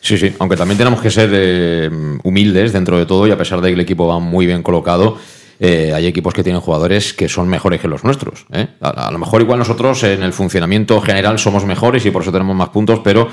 Sí, 0.00 0.16
sí, 0.16 0.32
aunque 0.38 0.56
también 0.56 0.78
tenemos 0.78 1.00
que 1.00 1.10
ser 1.10 1.30
eh, 1.32 1.90
humildes 2.24 2.72
dentro 2.72 2.98
de 2.98 3.06
todo 3.06 3.26
y 3.26 3.30
a 3.30 3.38
pesar 3.38 3.60
de 3.60 3.68
que 3.68 3.74
el 3.74 3.80
equipo 3.80 4.06
va 4.06 4.18
muy 4.18 4.46
bien 4.46 4.62
colocado, 4.62 5.16
eh, 5.60 5.92
hay 5.94 6.06
equipos 6.06 6.34
que 6.34 6.42
tienen 6.42 6.60
jugadores 6.60 7.12
que 7.12 7.28
son 7.28 7.48
mejores 7.48 7.80
que 7.80 7.86
los 7.86 8.02
nuestros. 8.02 8.46
¿eh? 8.52 8.66
A, 8.80 9.08
a, 9.08 9.12
lo 9.12 9.18
mejor 9.18 9.42
igual 9.42 9.60
nosotros 9.60 10.02
en 10.04 10.22
el 10.22 10.32
funcionamiento 10.32 11.00
general 11.00 11.38
somos 11.38 11.64
mejores 11.66 12.04
y 12.06 12.10
por 12.10 12.22
eso 12.22 12.32
tenemos 12.32 12.56
más 12.56 12.70
puntos, 12.70 13.00
pero 13.04 13.28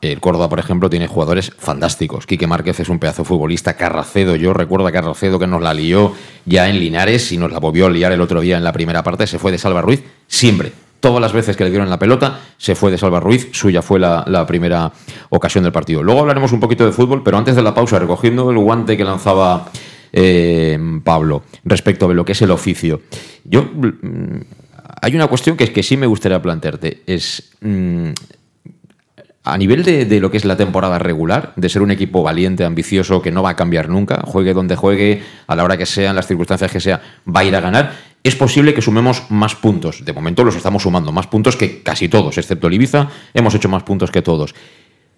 el 0.00 0.20
Córdoba, 0.20 0.48
por 0.48 0.58
ejemplo, 0.58 0.88
tiene 0.88 1.06
jugadores 1.06 1.52
fantásticos. 1.58 2.26
Quique 2.26 2.46
Márquez 2.46 2.80
es 2.80 2.88
un 2.88 2.98
pedazo 2.98 3.24
futbolista. 3.24 3.74
Carracedo, 3.74 4.36
yo 4.36 4.52
recuerdo 4.52 4.86
a 4.86 4.92
Carracedo 4.92 5.38
que 5.38 5.46
nos 5.46 5.62
la 5.62 5.74
lió 5.74 6.12
ya 6.46 6.68
en 6.68 6.78
Linares 6.78 7.32
y 7.32 7.38
nos 7.38 7.52
la 7.52 7.58
volvió 7.58 7.86
a 7.86 7.90
liar 7.90 8.12
el 8.12 8.20
otro 8.20 8.40
día 8.40 8.56
en 8.56 8.64
la 8.64 8.72
primera 8.72 9.02
parte. 9.02 9.26
Se 9.26 9.38
fue 9.38 9.52
de 9.52 9.58
Salva 9.58 9.82
Ruiz 9.82 10.02
siempre. 10.26 10.72
Todas 11.00 11.20
las 11.20 11.32
veces 11.32 11.56
que 11.56 11.64
le 11.64 11.70
dieron 11.70 11.88
la 11.88 11.98
pelota, 11.98 12.40
se 12.58 12.74
fue 12.74 12.90
de 12.90 12.98
Salva 12.98 13.20
Ruiz. 13.20 13.48
Suya 13.52 13.80
fue 13.80 13.98
la, 13.98 14.44
primera 14.46 14.92
ocasión 15.30 15.64
del 15.64 15.72
partido. 15.72 16.02
Luego 16.02 16.20
hablaremos 16.20 16.52
un 16.52 16.60
poquito 16.60 16.84
de 16.84 16.92
fútbol, 16.92 17.22
pero 17.22 17.38
antes 17.38 17.56
de 17.56 17.62
la 17.62 17.74
pausa, 17.74 17.98
recogiendo 17.98 18.50
el 18.50 18.58
guante 18.58 18.96
que 18.96 19.04
lanzaba 19.04 19.70
eh, 20.12 20.78
Pablo 21.02 21.42
respecto 21.64 22.06
de 22.06 22.14
lo 22.14 22.24
que 22.24 22.32
es 22.32 22.42
el 22.42 22.50
oficio. 22.50 23.00
Yo. 23.44 23.62
Mmm, 23.62 24.40
hay 25.02 25.14
una 25.14 25.28
cuestión 25.28 25.56
que, 25.56 25.72
que 25.72 25.82
sí 25.82 25.96
me 25.96 26.06
gustaría 26.06 26.42
plantearte. 26.42 27.02
Es. 27.06 27.50
Mmm, 27.60 28.10
a 29.52 29.58
nivel 29.58 29.84
de, 29.84 30.04
de, 30.04 30.20
lo 30.20 30.30
que 30.30 30.36
es 30.36 30.44
la 30.44 30.56
temporada 30.56 30.98
regular, 30.98 31.52
de 31.56 31.68
ser 31.68 31.82
un 31.82 31.90
equipo 31.90 32.22
valiente, 32.22 32.64
ambicioso, 32.64 33.20
que 33.22 33.32
no 33.32 33.42
va 33.42 33.50
a 33.50 33.56
cambiar 33.56 33.88
nunca, 33.88 34.22
juegue 34.24 34.54
donde 34.54 34.76
juegue, 34.76 35.22
a 35.46 35.56
la 35.56 35.64
hora 35.64 35.76
que 35.76 35.86
sea, 35.86 36.10
en 36.10 36.16
las 36.16 36.26
circunstancias 36.26 36.70
que 36.70 36.80
sea, 36.80 37.00
va 37.26 37.40
a 37.40 37.44
ir 37.44 37.54
a 37.54 37.60
ganar, 37.60 37.92
es 38.22 38.36
posible 38.36 38.74
que 38.74 38.82
sumemos 38.82 39.30
más 39.30 39.54
puntos. 39.54 40.04
De 40.04 40.12
momento 40.12 40.44
los 40.44 40.56
estamos 40.56 40.82
sumando, 40.82 41.12
más 41.12 41.26
puntos 41.26 41.56
que 41.56 41.82
casi 41.82 42.08
todos, 42.08 42.36
excepto 42.36 42.66
el 42.66 42.74
Ibiza, 42.74 43.08
hemos 43.32 43.54
hecho 43.54 43.68
más 43.68 43.82
puntos 43.82 44.10
que 44.10 44.22
todos. 44.22 44.54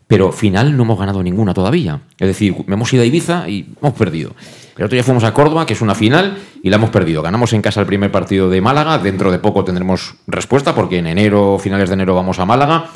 pero 0.06 0.30
final 0.30 0.76
no 0.76 0.82
hemos 0.82 0.98
ganado 0.98 1.22
ninguna 1.22 1.54
todavía. 1.54 2.02
Es 2.18 2.28
decir, 2.28 2.54
hemos 2.68 2.92
ido 2.92 3.02
a 3.02 3.06
Ibiza 3.06 3.48
y 3.48 3.74
hemos 3.80 3.94
perdido. 3.94 4.34
El 4.76 4.84
otro 4.84 4.94
día 4.94 5.04
fuimos 5.04 5.24
a 5.24 5.32
Córdoba, 5.32 5.64
que 5.64 5.72
es 5.72 5.80
una 5.80 5.94
final, 5.94 6.36
y 6.62 6.68
la 6.68 6.76
hemos 6.76 6.90
perdido. 6.90 7.22
Ganamos 7.22 7.52
en 7.54 7.62
casa 7.62 7.80
el 7.80 7.86
primer 7.86 8.12
partido 8.12 8.50
de 8.50 8.60
Málaga, 8.60 8.98
dentro 8.98 9.32
de 9.32 9.38
poco 9.38 9.64
tendremos 9.64 10.16
respuesta, 10.26 10.74
porque 10.74 10.98
en 10.98 11.06
enero, 11.06 11.58
finales 11.58 11.88
de 11.88 11.94
enero, 11.94 12.14
vamos 12.14 12.38
a 12.38 12.44
Málaga. 12.44 12.90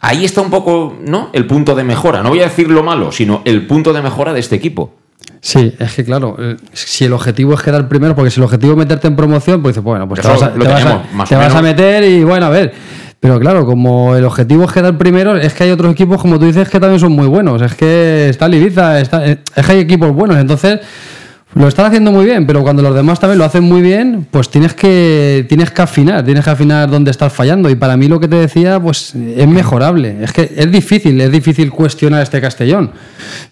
Ahí 0.00 0.24
está 0.24 0.40
un 0.42 0.50
poco, 0.50 0.96
¿no? 1.04 1.30
El 1.32 1.46
punto 1.46 1.74
de 1.74 1.82
mejora. 1.84 2.22
No 2.22 2.28
voy 2.30 2.40
a 2.40 2.44
decir 2.44 2.70
lo 2.70 2.82
malo, 2.82 3.10
sino 3.12 3.42
el 3.44 3.66
punto 3.66 3.92
de 3.92 4.02
mejora 4.02 4.32
de 4.32 4.40
este 4.40 4.54
equipo. 4.56 4.94
Sí, 5.40 5.74
es 5.78 5.94
que 5.94 6.04
claro, 6.04 6.36
eh, 6.38 6.56
si 6.72 7.04
el 7.04 7.12
objetivo 7.12 7.54
es 7.54 7.62
quedar 7.62 7.88
primero, 7.88 8.14
porque 8.14 8.30
si 8.30 8.38
el 8.40 8.44
objetivo 8.44 8.72
es 8.72 8.78
meterte 8.78 9.06
en 9.08 9.16
promoción, 9.16 9.62
pues 9.62 9.74
dices, 9.74 9.84
bueno, 9.84 10.06
pues 10.08 10.20
te, 10.20 10.28
vas 10.28 10.42
a, 10.42 10.50
lo 10.50 10.64
te 10.64 10.70
vas 10.70 10.80
a- 10.80 10.84
teníamos, 10.84 11.12
más 11.14 11.28
te 11.28 11.34
o 11.36 11.38
vas 11.38 11.54
a 11.54 11.62
menos. 11.62 11.76
meter 11.76 12.04
y 12.04 12.24
bueno, 12.24 12.46
a 12.46 12.50
ver. 12.50 12.72
Pero 13.18 13.40
claro, 13.40 13.64
como 13.64 14.14
el 14.14 14.24
objetivo 14.24 14.64
es 14.64 14.72
quedar 14.72 14.96
primero, 14.98 15.36
es 15.36 15.54
que 15.54 15.64
hay 15.64 15.70
otros 15.70 15.90
equipos, 15.92 16.20
como 16.20 16.38
tú 16.38 16.44
dices, 16.46 16.68
que 16.68 16.78
también 16.78 17.00
son 17.00 17.12
muy 17.12 17.26
buenos. 17.26 17.62
Es 17.62 17.74
que 17.74 18.28
está 18.28 18.46
el 18.46 18.54
Ibiza, 18.54 19.00
está, 19.00 19.24
es 19.26 19.38
que 19.66 19.72
hay 19.72 19.78
equipos 19.80 20.12
buenos. 20.12 20.36
Entonces, 20.36 20.80
lo 21.56 21.68
están 21.68 21.86
haciendo 21.86 22.12
muy 22.12 22.26
bien, 22.26 22.46
pero 22.46 22.62
cuando 22.62 22.82
los 22.82 22.94
demás 22.94 23.18
también 23.18 23.38
lo 23.38 23.44
hacen 23.44 23.64
muy 23.64 23.80
bien, 23.80 24.26
pues 24.30 24.50
tienes 24.50 24.74
que, 24.74 25.46
tienes 25.48 25.70
que 25.70 25.80
afinar, 25.80 26.22
tienes 26.22 26.44
que 26.44 26.50
afinar 26.50 26.90
dónde 26.90 27.10
estás 27.10 27.32
fallando. 27.32 27.70
Y 27.70 27.76
para 27.76 27.96
mí 27.96 28.08
lo 28.08 28.20
que 28.20 28.28
te 28.28 28.36
decía, 28.36 28.78
pues 28.78 29.14
es 29.14 29.48
mejorable. 29.48 30.18
Es 30.22 30.32
que 30.32 30.52
es 30.54 30.70
difícil, 30.70 31.18
es 31.18 31.32
difícil 31.32 31.70
cuestionar 31.70 32.22
este 32.22 32.42
Castellón. 32.42 32.90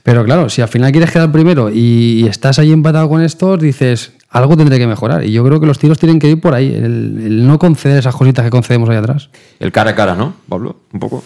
Pero 0.03 0.23
claro, 0.23 0.51
si 0.51 0.61
al 0.61 0.69
final 0.69 0.93
quieres 0.93 1.11
quedar 1.11 1.33
primero 1.33 1.71
y, 1.71 2.27
estás 2.29 2.59
ahí 2.59 2.73
empatado 2.73 3.09
con 3.09 3.23
estos, 3.23 3.59
dices, 3.59 4.13
algo 4.29 4.55
tendré 4.55 4.79
que 4.79 4.87
mejorar. 4.87 5.25
Y 5.25 5.33
yo 5.33 5.43
creo 5.43 5.59
que 5.59 5.67
los 5.67 5.79
tiros 5.79 5.99
tienen 5.99 6.19
que 6.19 6.29
ir 6.29 6.41
por 6.41 6.55
ahí, 6.55 6.75
el, 6.75 7.23
el 7.25 7.47
no 7.47 7.59
conceder 7.59 7.99
esas 7.99 8.15
cositas 8.15 8.45
que 8.45 8.51
concedemos 8.51 8.91
ahí 8.91 8.97
atrás. 8.97 9.31
El 9.61 9.73
cara 9.73 9.93
a 9.93 9.95
cara, 9.95 10.15
¿no, 10.15 10.35
Pablo? 10.47 10.77
Un 10.93 11.01
poco. 11.01 11.25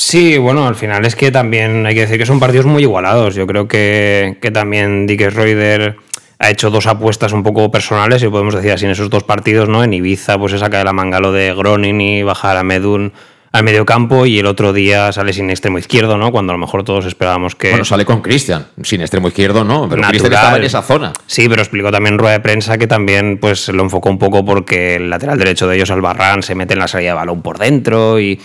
Sí, 0.00 0.38
bueno, 0.38 0.64
al 0.68 0.76
final 0.76 1.04
es 1.06 1.16
que 1.16 1.32
también 1.32 1.84
hay 1.84 1.92
que 1.92 2.02
decir 2.02 2.18
que 2.18 2.24
son 2.24 2.38
partidos 2.38 2.66
muy 2.66 2.82
igualados. 2.82 3.34
Yo 3.34 3.48
creo 3.48 3.66
que, 3.66 4.38
que 4.40 4.52
también 4.52 5.08
Dick 5.08 5.22
Reuter 5.22 5.96
ha 6.38 6.50
hecho 6.50 6.70
dos 6.70 6.86
apuestas 6.86 7.32
un 7.32 7.42
poco 7.42 7.68
personales, 7.72 8.22
y 8.22 8.28
podemos 8.28 8.54
decir 8.54 8.70
así, 8.70 8.84
en 8.84 8.92
esos 8.92 9.10
dos 9.10 9.24
partidos, 9.24 9.68
¿no? 9.68 9.82
En 9.82 9.92
Ibiza, 9.92 10.38
pues 10.38 10.52
se 10.52 10.58
saca 10.58 10.78
de 10.78 10.84
la 10.84 10.92
manga 10.92 11.18
lo 11.18 11.32
de 11.32 11.52
Gronin 11.52 12.00
y 12.00 12.22
bajar 12.22 12.56
a 12.56 12.62
Medun 12.62 13.12
al 13.52 13.64
medio 13.64 13.86
campo, 13.86 14.26
y 14.26 14.38
el 14.38 14.46
otro 14.46 14.72
día 14.72 15.10
sale 15.12 15.32
sin 15.32 15.50
extremo 15.50 15.78
izquierdo, 15.78 16.18
¿no? 16.18 16.30
Cuando 16.30 16.52
a 16.52 16.56
lo 16.56 16.60
mejor 16.60 16.84
todos 16.84 17.06
esperábamos 17.06 17.54
que. 17.54 17.70
Bueno, 17.70 17.84
sale 17.84 18.04
con 18.04 18.20
Cristian, 18.20 18.66
sin 18.82 19.00
extremo 19.00 19.28
izquierdo, 19.28 19.64
no, 19.64 19.88
pero. 19.88 20.02
Cristian 20.02 20.32
estaba 20.32 20.56
en 20.56 20.64
esa 20.64 20.82
zona. 20.82 21.12
Sí, 21.26 21.48
pero 21.48 21.62
explicó 21.62 21.90
también 21.90 22.14
en 22.14 22.18
rueda 22.18 22.32
de 22.34 22.40
prensa 22.40 22.78
que 22.78 22.86
también 22.86 23.38
pues 23.40 23.68
lo 23.68 23.82
enfocó 23.82 24.10
un 24.10 24.18
poco 24.18 24.44
porque 24.44 24.96
el 24.96 25.10
lateral 25.10 25.38
derecho 25.38 25.66
de 25.66 25.76
ellos, 25.76 25.90
Albarrán, 25.90 26.42
se 26.42 26.54
mete 26.54 26.74
en 26.74 26.80
la 26.80 26.88
salida 26.88 27.10
de 27.10 27.14
balón 27.14 27.42
por 27.42 27.58
dentro 27.58 28.20
y 28.20 28.40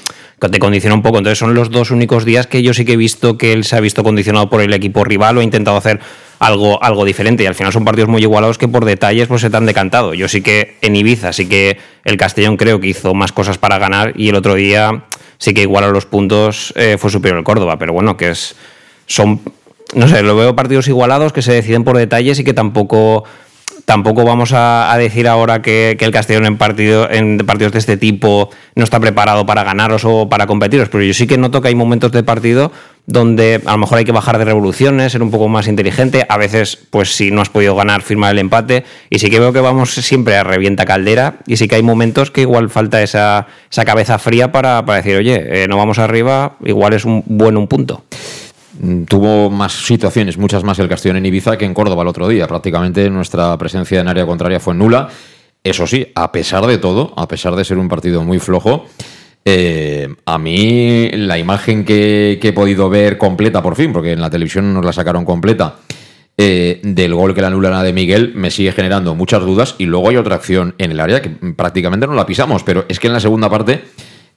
te 0.52 0.60
condiciona 0.60 0.96
un 0.96 1.02
poco. 1.02 1.18
Entonces 1.18 1.40
son 1.40 1.54
los 1.54 1.70
dos 1.70 1.92
únicos 1.92 2.26
días 2.26 2.48
que 2.48 2.62
yo 2.64 2.74
sí 2.74 2.86
que 2.86 2.94
he 2.94 2.98
visto 2.98 3.38
que 3.38 3.54
él 3.54 3.64
se 3.64 3.76
ha 3.76 3.80
visto 3.80 4.04
condicionado 4.04 4.50
por 4.50 4.62
el 4.62 4.74
equipo 4.74 5.04
rival 5.04 5.38
o 5.38 5.42
ha 5.42 5.44
intentado 5.44 5.78
hacer 5.78 6.00
algo, 6.40 6.82
algo 6.84 7.06
diferente. 7.06 7.44
Y 7.44 7.46
al 7.46 7.56
final 7.56 7.72
son 7.72 7.86
partidos 7.86 8.10
muy 8.10 8.22
igualados 8.22 8.58
que 8.58 8.68
por 8.68 8.86
detalles 8.86 9.28
pues 9.28 9.42
se 9.42 9.50
te 9.50 9.58
han 9.58 9.66
decantado. 9.66 10.14
Yo 10.14 10.28
sí 10.28 10.42
que 10.42 10.78
en 10.82 10.96
Ibiza 10.96 11.34
sí 11.34 11.48
que 11.48 11.78
el 12.04 12.18
Castellón 12.18 12.58
creo 12.58 12.80
que 12.80 12.88
hizo 12.88 13.14
más 13.14 13.32
cosas 13.32 13.58
para 13.58 13.78
ganar 13.78 14.14
y 14.16 14.30
el 14.30 14.36
otro 14.36 14.56
día 14.56 15.06
sí 15.38 15.54
que 15.54 15.62
igual 15.62 15.84
a 15.84 15.90
los 15.90 16.06
puntos 16.06 16.74
eh, 16.76 16.98
fue 16.98 17.10
superior 17.10 17.38
el 17.38 17.44
Córdoba. 17.44 17.78
Pero 17.78 17.94
bueno, 17.94 18.18
que 18.18 18.30
es 18.30 18.56
son 19.06 19.42
no 19.96 20.08
sé, 20.08 20.24
lo 20.24 20.36
veo 20.36 20.56
partidos 20.56 20.88
igualados 20.88 21.34
que 21.34 21.42
se 21.42 21.54
deciden 21.54 21.84
por 21.84 21.98
detalles 21.98 22.40
y 22.40 22.44
que 22.44 22.54
tampoco 22.54 23.24
tampoco 23.86 24.24
vamos 24.24 24.52
a, 24.54 24.94
decir 24.98 25.28
ahora 25.28 25.62
que, 25.62 25.96
que 25.98 26.06
el 26.06 26.12
Castellón 26.12 26.46
en, 26.46 26.58
partido, 26.58 27.10
en 27.10 27.38
partidos 27.40 27.74
de 27.74 27.80
este 27.80 27.98
tipo 27.98 28.50
no 28.76 28.84
está 28.84 29.00
preparado 29.00 29.46
para 29.46 29.64
ganaros 29.64 30.04
o 30.06 30.30
para 30.30 30.48
competiros, 30.48 30.90
pero 30.90 31.04
yo 31.04 31.14
sí 31.14 31.28
que 31.28 31.38
noto 31.38 31.62
que 31.62 31.70
hay 31.70 31.76
momentos 31.76 32.12
de 32.12 32.24
partido 32.24 32.72
donde 33.06 33.62
a 33.66 33.72
lo 33.74 33.78
mejor 33.78 33.98
hay 33.98 34.06
que 34.06 34.12
bajar 34.12 34.38
de 34.38 34.46
revoluciones, 34.46 35.12
ser 35.12 35.22
un 35.22 35.32
poco 35.32 35.50
más 35.50 35.68
inteligente, 35.68 36.26
a 36.30 36.38
veces 36.38 36.78
pues 36.90 37.14
si 37.14 37.32
no 37.32 37.42
has 37.42 37.50
podido 37.50 37.76
ganar, 37.76 38.02
firmar 38.02 38.32
el 38.32 38.40
empate, 38.40 38.86
y 39.10 39.20
sí 39.20 39.30
que 39.30 39.40
veo 39.40 39.52
que 39.52 39.60
vamos 39.60 39.94
siempre 39.94 40.38
a 40.38 40.44
revienta 40.44 40.86
caldera, 40.86 41.36
y 41.46 41.58
sí 41.58 41.68
que 41.68 41.76
hay 41.76 41.84
momentos 41.84 42.32
que 42.32 42.42
igual 42.42 42.70
falta 42.70 43.02
esa, 43.04 43.48
esa 43.70 43.84
cabeza 43.84 44.20
fría 44.20 44.52
para, 44.52 44.86
para 44.86 44.98
decir, 44.98 45.18
oye, 45.18 45.64
eh, 45.64 45.68
no 45.68 45.78
vamos 45.78 46.00
arriba, 46.00 46.56
igual 46.64 46.94
es 46.94 47.04
un 47.04 47.24
buen 47.26 47.58
un 47.58 47.68
punto. 47.68 48.04
Mm, 48.80 49.04
Tuvo 49.04 49.50
más 49.50 49.74
situaciones, 49.74 50.38
muchas 50.38 50.64
más 50.64 50.80
el 50.80 50.90
Castellón 50.90 51.18
en 51.18 51.26
Ibiza 51.26 51.58
que 51.58 51.66
en 51.66 51.74
Córdoba 51.74 52.04
el 52.04 52.08
otro 52.08 52.28
día. 52.28 52.48
Prácticamente 52.48 53.10
nuestra 53.10 53.58
presencia 53.58 54.02
en 54.02 54.08
área 54.08 54.26
contraria 54.26 54.60
fue 54.60 54.74
nula. 54.74 55.10
Eso 55.64 55.88
sí, 55.88 56.08
a 56.16 56.32
pesar 56.32 56.66
de 56.66 56.78
todo, 56.78 57.14
a 57.16 57.28
pesar 57.28 57.56
de 57.56 57.64
ser 57.64 57.78
un 57.78 57.88
partido 57.88 58.24
muy 58.24 58.40
flojo, 58.40 58.86
eh, 59.46 60.10
a 60.26 60.38
mí 60.38 61.10
la 61.14 61.38
imagen 61.38 61.86
que, 61.86 62.38
que 62.42 62.50
he 62.50 62.54
podido 62.54 62.90
ver 62.90 63.18
completa 63.18 63.62
por 63.62 63.76
fin, 63.76 63.94
porque 63.94 64.12
en 64.12 64.22
la 64.22 64.30
televisión 64.30 64.74
nos 64.74 64.84
la 64.84 64.92
sacaron 64.92 65.24
completa, 65.24 65.78
eh, 66.36 66.82
del 66.84 67.14
gol 67.14 67.36
que 67.36 67.42
la 67.42 67.48
anulan 67.48 67.74
a 67.74 67.84
de 67.84 67.94
Miguel 67.94 68.34
me 68.36 68.50
sigue 68.50 68.72
generando 68.72 69.14
muchas 69.14 69.42
dudas 69.42 69.76
y 69.78 69.86
luego 69.86 70.10
hay 70.10 70.18
otra 70.18 70.36
acción 70.36 70.74
en 70.80 70.92
el 70.92 71.00
área 71.00 71.22
que 71.22 71.30
prácticamente 71.30 72.08
no 72.08 72.14
la 72.14 72.26
pisamos, 72.26 72.64
pero 72.64 72.86
es 72.90 73.00
que 73.00 73.06
en 73.08 73.14
la 73.14 73.20
segunda 73.20 73.50
parte 73.52 73.84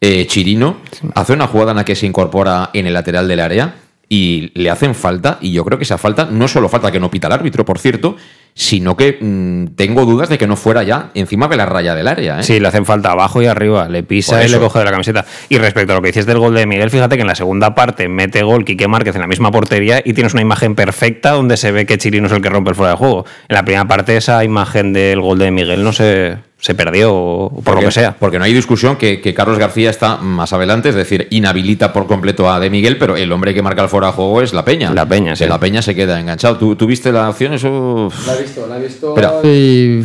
eh, 0.01 0.27
Chirino 0.27 0.77
hace 1.15 1.33
una 1.33 1.47
jugada 1.47 1.71
en 1.71 1.79
la 1.79 1.85
que 1.87 1.97
se 1.97 2.07
incorpora 2.07 2.69
en 2.75 2.87
el 2.87 2.93
lateral 2.93 3.27
del 3.27 3.41
área 3.41 3.75
y 4.09 4.53
le 4.55 4.71
hacen 4.71 4.95
falta 4.95 5.39
y 5.41 5.53
yo 5.53 5.65
creo 5.65 5.79
que 5.79 5.85
esa 5.85 5.99
falta 5.99 6.29
no 6.31 6.47
solo 6.47 6.69
falta 6.69 6.93
que 6.93 7.01
no 7.01 7.11
pita 7.11 7.27
el 7.27 7.33
árbitro, 7.33 7.65
por 7.65 7.79
cierto, 7.79 8.17
sino 8.55 8.97
que 8.97 9.19
mm, 9.21 9.75
tengo 9.75 10.07
dudas 10.07 10.29
de 10.29 10.39
que 10.39 10.47
no 10.47 10.57
fuera 10.57 10.83
ya 10.83 11.11
encima 11.15 11.49
de 11.49 11.57
la 11.57 11.67
raya 11.67 11.95
del 11.95 12.07
área. 12.09 12.41
¿eh? 12.41 12.43
Sí, 12.43 12.59
le 12.61 12.69
hacen 12.69 12.87
falta 12.87 13.11
abajo 13.11 13.43
y 13.43 13.47
arriba, 13.47 13.89
le 13.89 14.03
pisa 14.03 14.45
y 14.45 14.49
le 14.49 14.59
coge 14.59 14.79
de 14.79 14.85
la 14.85 14.93
camiseta. 14.93 15.27
Y 15.49 15.59
respecto 15.59 15.93
a 15.93 15.97
lo 15.97 16.03
que 16.03 16.09
dices 16.09 16.25
del 16.25 16.39
gol 16.39 16.55
de 16.55 16.67
Miguel, 16.67 16.91
fíjate 16.91 17.17
que 17.17 17.23
en 17.23 17.27
la 17.27 17.35
segunda 17.35 17.75
parte 17.75 18.09
mete 18.09 18.43
gol 18.43 18.65
Quique 18.65 18.89
Márquez 18.89 19.15
en 19.15 19.21
la 19.21 19.27
misma 19.27 19.51
portería 19.51 20.01
y 20.05 20.15
tienes 20.15 20.33
una 20.33 20.43
imagen 20.43 20.75
perfecta 20.75 21.33
donde 21.33 21.57
se 21.57 21.73
ve 21.73 21.85
que 21.85 21.99
Chirino 21.99 22.29
es 22.29 22.33
el 22.33 22.41
que 22.41 22.49
rompe 22.49 22.71
el 22.71 22.77
fuera 22.77 22.93
de 22.93 22.97
juego. 22.97 23.27
En 23.49 23.55
la 23.55 23.65
primera 23.65 23.87
parte 23.87 24.17
esa 24.17 24.43
imagen 24.43 24.93
del 24.93 25.21
gol 25.21 25.39
de 25.39 25.51
Miguel 25.51 25.85
no 25.85 25.93
se, 25.93 26.39
se 26.59 26.75
perdió, 26.75 27.15
o 27.15 27.51
por 27.51 27.63
Porque- 27.65 27.81
lo 27.83 27.89
que 27.89 27.93
sea. 27.93 28.17
Porque 28.19 28.39
no 28.39 28.45
hay 28.45 28.53
discusión 28.55 28.97
que, 28.97 29.21
que 29.21 29.35
Carlos 29.35 29.59
García 29.59 29.91
está 29.91 30.17
más 30.17 30.53
adelante, 30.55 30.89
es 30.89 30.95
decir, 30.95 31.29
inhabilita 31.31 31.93
por 31.93 32.07
completo 32.07 32.51
a 32.51 32.59
De 32.59 32.71
Miguel, 32.71 32.97
pero 32.99 33.17
el 33.17 33.31
hombre 33.31 33.53
que 33.55 33.61
marca 33.63 33.83
el 33.83 33.89
fuera 33.89 34.07
de 34.09 34.13
juego 34.15 34.41
es 34.43 34.55
la 34.55 34.65
Peña. 34.65 34.91
La 34.95 35.07
Peña, 35.07 35.37
sí. 35.37 35.45
La 35.47 35.61
Peña 35.61 35.83
se 35.83 35.95
queda 35.95 36.19
enganchado. 36.19 36.57
¿Tú, 36.57 36.75
tú 36.75 36.87
viste 36.87 37.13
la 37.13 37.29
acción? 37.29 37.53
Eso. 37.53 38.09
La 38.27 38.35
he 38.35 38.43
visto, 38.43 38.67
la 38.67 38.79
he 38.79 38.83
visto. 38.83 39.15
Pero- 39.15 39.41
Y 39.45 40.03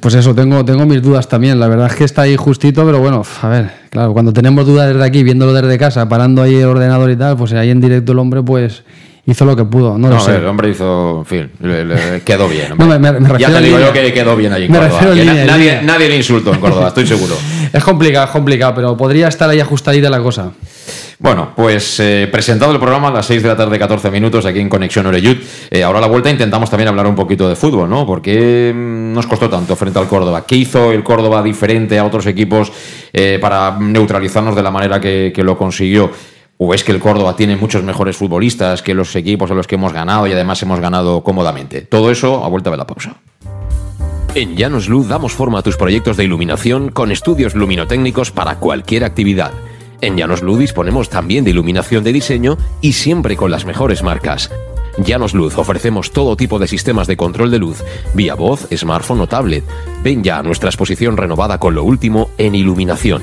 pues 0.00 0.14
eso, 0.14 0.34
tengo, 0.34 0.64
tengo 0.64 0.84
mis 0.86 1.00
dudas 1.02 1.26
también. 1.28 1.58
La 1.58 1.66
verdad 1.66 1.86
es 1.86 1.94
que 1.96 2.04
está 2.04 2.22
ahí 2.22 2.36
justito, 2.36 2.84
pero 2.84 2.98
bueno, 3.00 3.22
a 3.42 3.48
ver, 3.48 3.70
claro, 3.88 4.12
cuando 4.12 4.32
tenemos 4.32 4.66
dudas 4.66 4.88
desde 4.92 5.04
aquí, 5.04 5.22
viéndolo 5.22 5.52
desde 5.54 5.78
casa, 5.78 6.08
parando 6.08 6.42
ahí 6.42 6.56
el 6.56 6.66
ordenador 6.66 7.10
y 7.10 7.16
tal, 7.16 7.36
pues 7.36 7.52
ahí 7.54 7.70
en 7.70 7.80
directo 7.80 8.12
el 8.12 8.18
hombre, 8.18 8.42
pues 8.42 8.84
hizo 9.30 9.44
lo 9.44 9.54
que 9.56 9.64
pudo. 9.64 9.96
No, 9.98 10.08
No, 10.08 10.14
lo 10.16 10.20
sé. 10.20 10.36
el 10.36 10.46
hombre 10.46 10.70
hizo, 10.70 11.18
en 11.20 11.24
fin, 11.26 11.50
le- 11.60 11.84
le- 11.84 12.20
quedó 12.22 12.48
bien. 12.48 12.72
hombre. 12.78 12.86
No, 12.86 12.98
me- 12.98 13.12
me- 13.12 13.20
me 13.20 13.38
ya 13.38 13.48
te 13.50 13.60
digo 13.60 13.78
yo 13.78 13.92
que 13.92 14.12
quedó 14.12 14.36
bien 14.36 14.52
allí 14.52 14.66
en 14.66 14.72
Córdoba. 14.72 15.00
que 15.00 15.14
línea, 15.14 15.44
nadie, 15.44 15.64
línea. 15.64 15.82
nadie 15.82 16.08
le 16.08 16.16
insultó 16.16 16.52
en 16.54 16.60
Córdoba, 16.60 16.88
estoy 16.88 17.06
seguro. 17.06 17.34
Es 17.72 17.84
complicado, 17.84 18.24
es 18.24 18.32
complicado, 18.32 18.74
pero 18.74 18.96
podría 18.96 19.28
estar 19.28 19.48
ahí 19.48 19.60
ajustadita 19.60 20.10
la 20.10 20.20
cosa. 20.20 20.50
Bueno, 21.20 21.52
pues 21.54 22.00
eh, 22.00 22.28
presentado 22.32 22.72
el 22.72 22.78
programa 22.80 23.08
a 23.08 23.10
las 23.12 23.26
6 23.26 23.42
de 23.44 23.48
la 23.48 23.56
tarde, 23.56 23.78
14 23.78 24.10
minutos, 24.10 24.44
aquí 24.44 24.58
en 24.58 24.68
Conexión 24.68 25.06
Oreyud. 25.06 25.36
Eh, 25.70 25.84
ahora 25.84 25.98
a 25.98 26.00
la 26.00 26.08
vuelta 26.08 26.30
intentamos 26.30 26.68
también 26.68 26.88
hablar 26.88 27.06
un 27.06 27.14
poquito 27.14 27.48
de 27.48 27.54
fútbol, 27.54 27.88
¿no? 27.88 28.04
¿Por 28.06 28.22
qué 28.22 28.72
mm, 28.74 29.12
nos 29.12 29.26
costó 29.26 29.48
tanto 29.48 29.76
frente 29.76 30.00
al 30.00 30.08
Córdoba? 30.08 30.44
¿Qué 30.44 30.56
hizo 30.56 30.90
el 30.90 31.04
Córdoba 31.04 31.42
diferente 31.44 31.96
a 31.96 32.04
otros 32.04 32.26
equipos 32.26 32.72
eh, 33.12 33.38
para 33.40 33.76
neutralizarnos 33.78 34.56
de 34.56 34.62
la 34.64 34.70
manera 34.72 35.00
que, 35.00 35.30
que 35.32 35.44
lo 35.44 35.56
consiguió? 35.56 36.10
¿O 36.62 36.74
es 36.74 36.84
que 36.84 36.92
el 36.92 37.00
Córdoba 37.00 37.36
tiene 37.36 37.56
muchos 37.56 37.82
mejores 37.82 38.18
futbolistas 38.18 38.82
que 38.82 38.92
los 38.92 39.16
equipos 39.16 39.50
a 39.50 39.54
los 39.54 39.66
que 39.66 39.76
hemos 39.76 39.94
ganado 39.94 40.26
y 40.26 40.32
además 40.32 40.62
hemos 40.62 40.78
ganado 40.78 41.22
cómodamente? 41.22 41.80
Todo 41.80 42.10
eso 42.10 42.44
a 42.44 42.48
vuelta 42.48 42.70
de 42.70 42.76
la 42.76 42.86
pausa. 42.86 43.14
En 44.34 44.56
Llanos 44.56 44.86
Luz 44.86 45.08
damos 45.08 45.32
forma 45.32 45.60
a 45.60 45.62
tus 45.62 45.78
proyectos 45.78 46.18
de 46.18 46.24
iluminación 46.24 46.90
con 46.90 47.12
estudios 47.12 47.54
luminotécnicos 47.54 48.30
para 48.30 48.56
cualquier 48.56 49.04
actividad. 49.04 49.52
En 50.02 50.18
Llanos 50.18 50.42
Luz 50.42 50.58
disponemos 50.58 51.08
también 51.08 51.44
de 51.44 51.50
iluminación 51.52 52.04
de 52.04 52.12
diseño 52.12 52.58
y 52.82 52.92
siempre 52.92 53.38
con 53.38 53.50
las 53.50 53.64
mejores 53.64 54.02
marcas. 54.02 54.50
Llanos 54.98 55.32
Luz 55.32 55.56
ofrecemos 55.56 56.10
todo 56.10 56.36
tipo 56.36 56.58
de 56.58 56.68
sistemas 56.68 57.06
de 57.06 57.16
control 57.16 57.50
de 57.50 57.58
luz, 57.58 57.82
vía 58.12 58.34
voz, 58.34 58.68
smartphone 58.76 59.20
o 59.22 59.26
tablet. 59.26 59.64
Ven 60.02 60.22
ya 60.22 60.36
a 60.36 60.42
nuestra 60.42 60.68
exposición 60.68 61.16
renovada 61.16 61.56
con 61.56 61.74
lo 61.74 61.84
último 61.84 62.28
en 62.36 62.54
iluminación. 62.54 63.22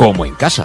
como 0.00 0.24
en 0.24 0.34
casa. 0.34 0.64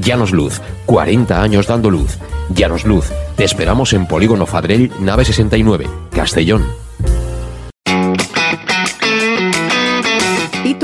Llanos 0.00 0.32
Luz, 0.32 0.60
40 0.86 1.42
años 1.42 1.66
dando 1.66 1.90
luz. 1.90 2.18
Llanos 2.50 2.84
Luz, 2.84 3.06
te 3.36 3.44
esperamos 3.44 3.92
en 3.92 4.06
Polígono 4.06 4.46
Fadrell, 4.46 4.90
nave 5.00 5.24
69, 5.24 5.86
Castellón. 6.10 6.87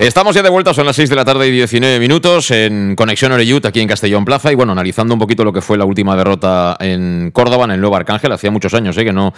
Estamos 0.00 0.34
ya 0.34 0.42
de 0.42 0.48
vuelta, 0.48 0.72
son 0.72 0.86
las 0.86 0.96
6 0.96 1.10
de 1.10 1.14
la 1.14 1.26
tarde 1.26 1.46
y 1.46 1.50
19 1.50 2.00
minutos 2.00 2.50
en 2.52 2.96
Conexión 2.96 3.32
Oreyut, 3.32 3.66
aquí 3.66 3.80
en 3.80 3.86
Castellón 3.86 4.24
Plaza. 4.24 4.50
Y 4.50 4.54
bueno, 4.54 4.72
analizando 4.72 5.12
un 5.12 5.20
poquito 5.20 5.44
lo 5.44 5.52
que 5.52 5.60
fue 5.60 5.76
la 5.76 5.84
última 5.84 6.16
derrota 6.16 6.74
en 6.80 7.30
Córdoba, 7.34 7.66
en 7.66 7.72
el 7.72 7.82
Nuevo 7.82 7.96
Arcángel. 7.96 8.32
Hacía 8.32 8.50
muchos 8.50 8.72
años 8.72 8.96
¿eh? 8.96 9.04
que, 9.04 9.12
no, 9.12 9.34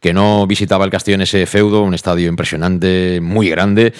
que 0.00 0.12
no 0.12 0.46
visitaba 0.46 0.84
el 0.84 0.90
Castellón 0.90 1.22
ese 1.22 1.46
feudo, 1.46 1.82
un 1.82 1.94
estadio 1.94 2.28
impresionante, 2.28 3.22
muy 3.22 3.48
grande. 3.48 3.94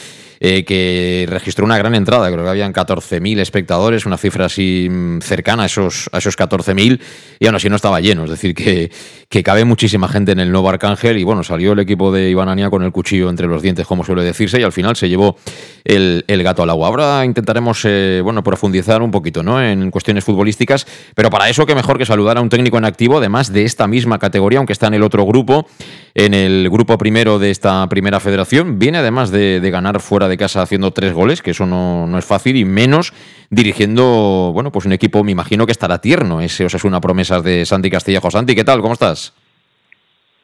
Eh, 0.45 0.65
que 0.65 1.25
registró 1.29 1.65
una 1.65 1.79
gran 1.79 1.95
entrada, 1.95 2.29
creo 2.29 2.43
que 2.43 2.51
habían 2.51 2.73
14.000 2.73 3.39
espectadores, 3.39 4.07
una 4.07 4.19
cifra 4.19 4.47
así 4.47 4.89
mm, 4.91 5.21
cercana 5.21 5.63
a 5.63 5.67
esos, 5.67 6.11
a 6.11 6.19
esos 6.19 6.37
14.000, 6.37 7.01
y 7.39 7.47
aún 7.47 7.55
así 7.55 7.69
no 7.69 7.77
estaba 7.77 8.01
lleno, 8.01 8.25
es 8.25 8.31
decir, 8.31 8.53
que, 8.53 8.91
que 9.29 9.45
cabe 9.45 9.65
muchísima 9.65 10.09
gente 10.09 10.33
en 10.33 10.41
el 10.41 10.51
nuevo 10.51 10.69
Arcángel, 10.69 11.17
y 11.19 11.23
bueno, 11.23 11.45
salió 11.45 11.75
el 11.75 11.79
equipo 11.79 12.11
de 12.11 12.29
Iván 12.29 12.49
Ania 12.49 12.71
con 12.71 12.83
el 12.83 12.91
cuchillo 12.91 13.31
entre 13.31 13.47
los 13.47 13.63
dientes, 13.63 13.87
como 13.87 14.05
suele 14.05 14.25
decirse, 14.25 14.59
y 14.59 14.65
al 14.65 14.73
final 14.73 14.97
se 14.97 15.09
llevó 15.09 15.37
el, 15.85 16.25
gato 16.43 16.65
al 16.65 16.71
agua. 16.71 16.89
Ahora 16.89 17.25
intentaremos, 17.25 17.81
eh, 17.85 18.21
bueno, 18.25 18.43
profundizar 18.43 19.01
un 19.01 19.13
poquito, 19.13 19.45
¿no?, 19.45 19.63
en 19.63 19.93
cuestiones 19.93 20.25
futbolísticas, 20.25 20.89
pero 21.15 21.31
para 21.31 21.49
eso 21.51 21.67
que 21.67 21.77
mejor 21.77 21.99
que 21.99 22.05
saludar 22.05 22.39
a 22.39 22.41
un 22.41 22.49
técnico 22.49 22.79
en 22.79 22.85
activo, 22.85 23.19
además 23.19 23.53
de 23.53 23.63
esta 23.63 23.87
misma 23.87 24.19
categoría, 24.19 24.59
aunque 24.59 24.73
está 24.73 24.89
en 24.89 24.95
el 24.95 25.05
otro 25.05 25.25
grupo, 25.25 25.69
en 26.17 26.35
el 26.35 26.69
grupo 26.69 26.99
primero 26.99 27.39
de 27.39 27.53
esta 27.53 27.89
primera 27.89 28.19
federación, 28.19 28.81
viene 28.81 28.99
además 28.99 29.31
de, 29.31 29.61
de 29.61 29.71
ganar 29.71 30.01
fuera 30.01 30.27
de 30.27 30.32
de 30.33 30.39
casa 30.39 30.63
haciendo 30.63 30.91
tres 30.91 31.13
goles, 31.13 31.43
que 31.43 31.53
eso 31.53 31.67
no, 31.67 32.07
no, 32.07 32.19
es 32.19 32.25
fácil, 32.25 32.57
y 32.57 32.65
menos 32.65 33.13
dirigiendo, 33.51 34.51
bueno, 34.53 34.73
pues 34.73 34.87
un 34.87 34.93
equipo, 34.93 35.23
me 35.23 35.33
imagino 35.33 35.67
que 35.67 35.73
estará 35.73 35.99
tierno, 35.99 36.41
ese 36.41 36.67
es 36.67 36.85
una 36.85 37.01
promesa 37.01 37.41
de 37.41 37.65
Santi 37.65 37.91
Castillejo. 37.91 38.31
Santi, 38.31 38.55
¿qué 38.55 38.65
tal? 38.65 38.81
¿Cómo 38.81 38.95
estás? 38.95 39.33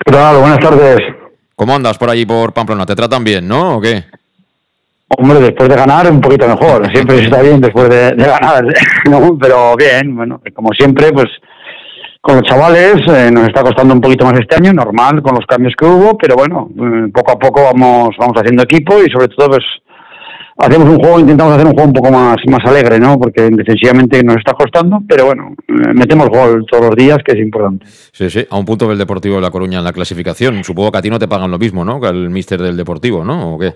¿Qué 0.04 0.12
tal? 0.12 0.38
Buenas 0.38 0.60
tardes. 0.60 1.00
¿Cómo 1.56 1.74
andas 1.74 1.98
por 1.98 2.08
allí 2.08 2.24
por 2.24 2.52
Pamplona? 2.52 2.86
¿Te 2.86 2.94
tratan 2.94 3.24
bien, 3.24 3.48
no? 3.48 3.78
¿O 3.78 3.80
qué? 3.80 4.04
Hombre, 5.08 5.40
después 5.40 5.68
de 5.68 5.74
ganar 5.74 6.10
un 6.10 6.20
poquito 6.20 6.46
mejor. 6.46 6.88
Siempre 6.92 7.18
está 7.24 7.42
bien 7.42 7.60
después 7.60 7.88
de, 7.88 8.12
de 8.12 8.24
ganar, 8.24 8.64
pero 9.40 9.74
bien, 9.76 10.14
bueno, 10.14 10.40
como 10.54 10.72
siempre, 10.72 11.12
pues 11.12 11.28
con 12.28 12.36
los 12.36 12.44
chavales 12.44 12.96
eh, 13.08 13.30
nos 13.32 13.48
está 13.48 13.62
costando 13.62 13.94
un 13.94 14.02
poquito 14.02 14.26
más 14.26 14.38
este 14.38 14.56
año, 14.56 14.74
normal 14.74 15.22
con 15.22 15.34
los 15.34 15.46
cambios 15.46 15.72
que 15.74 15.86
hubo, 15.86 16.18
pero 16.18 16.36
bueno, 16.36 16.68
eh, 16.76 17.10
poco 17.10 17.32
a 17.32 17.38
poco 17.38 17.62
vamos 17.62 18.10
vamos 18.18 18.36
haciendo 18.36 18.64
equipo 18.64 19.02
y 19.02 19.10
sobre 19.10 19.28
todo 19.28 19.48
pues 19.48 19.64
hacemos 20.58 20.90
un 20.90 20.98
juego, 20.98 21.20
intentamos 21.20 21.54
hacer 21.54 21.66
un 21.66 21.72
juego 21.72 21.88
un 21.88 21.94
poco 21.94 22.10
más 22.10 22.36
más 22.50 22.62
alegre, 22.66 23.00
¿no? 23.00 23.18
Porque 23.18 23.48
defensivamente 23.48 24.22
nos 24.22 24.36
está 24.36 24.52
costando, 24.52 25.00
pero 25.08 25.24
bueno, 25.24 25.54
eh, 25.68 25.94
metemos 25.94 26.28
gol 26.28 26.66
todos 26.70 26.84
los 26.88 26.96
días, 26.96 27.16
que 27.24 27.32
es 27.32 27.38
importante. 27.38 27.86
Sí, 27.86 28.28
sí, 28.28 28.46
a 28.50 28.58
un 28.58 28.66
punto 28.66 28.86
del 28.90 28.98
Deportivo 28.98 29.36
de 29.36 29.40
La 29.40 29.50
Coruña 29.50 29.78
en 29.78 29.84
la 29.84 29.94
clasificación. 29.94 30.62
Supongo 30.64 30.92
que 30.92 30.98
a 30.98 31.02
ti 31.02 31.08
no 31.08 31.18
te 31.18 31.28
pagan 31.28 31.50
lo 31.50 31.58
mismo, 31.58 31.82
¿no? 31.82 31.98
Que 31.98 32.08
al 32.08 32.28
míster 32.28 32.60
del 32.60 32.76
Deportivo, 32.76 33.24
¿no? 33.24 33.54
¿O 33.54 33.58
qué? 33.58 33.72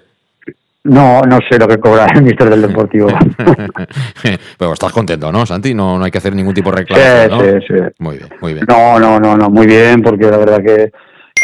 No, 0.84 1.22
no 1.22 1.38
sé 1.48 1.58
lo 1.58 1.68
que 1.68 1.78
cobra 1.78 2.06
el 2.06 2.22
ministro 2.22 2.50
del 2.50 2.62
Deportivo. 2.62 3.08
Pero 4.58 4.72
estás 4.72 4.92
contento, 4.92 5.30
¿no, 5.30 5.46
Santi? 5.46 5.74
No, 5.74 5.96
no 5.98 6.04
hay 6.04 6.10
que 6.10 6.18
hacer 6.18 6.34
ningún 6.34 6.54
tipo 6.54 6.70
de 6.70 6.78
reclamo. 6.78 7.40
Sí, 7.40 7.48
sí, 7.50 7.66
sí. 7.68 7.82
Muy 7.98 8.18
bien, 8.18 8.28
muy 8.40 8.54
bien. 8.54 8.66
No, 8.68 8.98
no, 8.98 9.20
no, 9.20 9.36
no, 9.36 9.48
muy 9.48 9.66
bien, 9.66 10.02
porque 10.02 10.28
la 10.28 10.38
verdad 10.38 10.58
que 10.58 10.90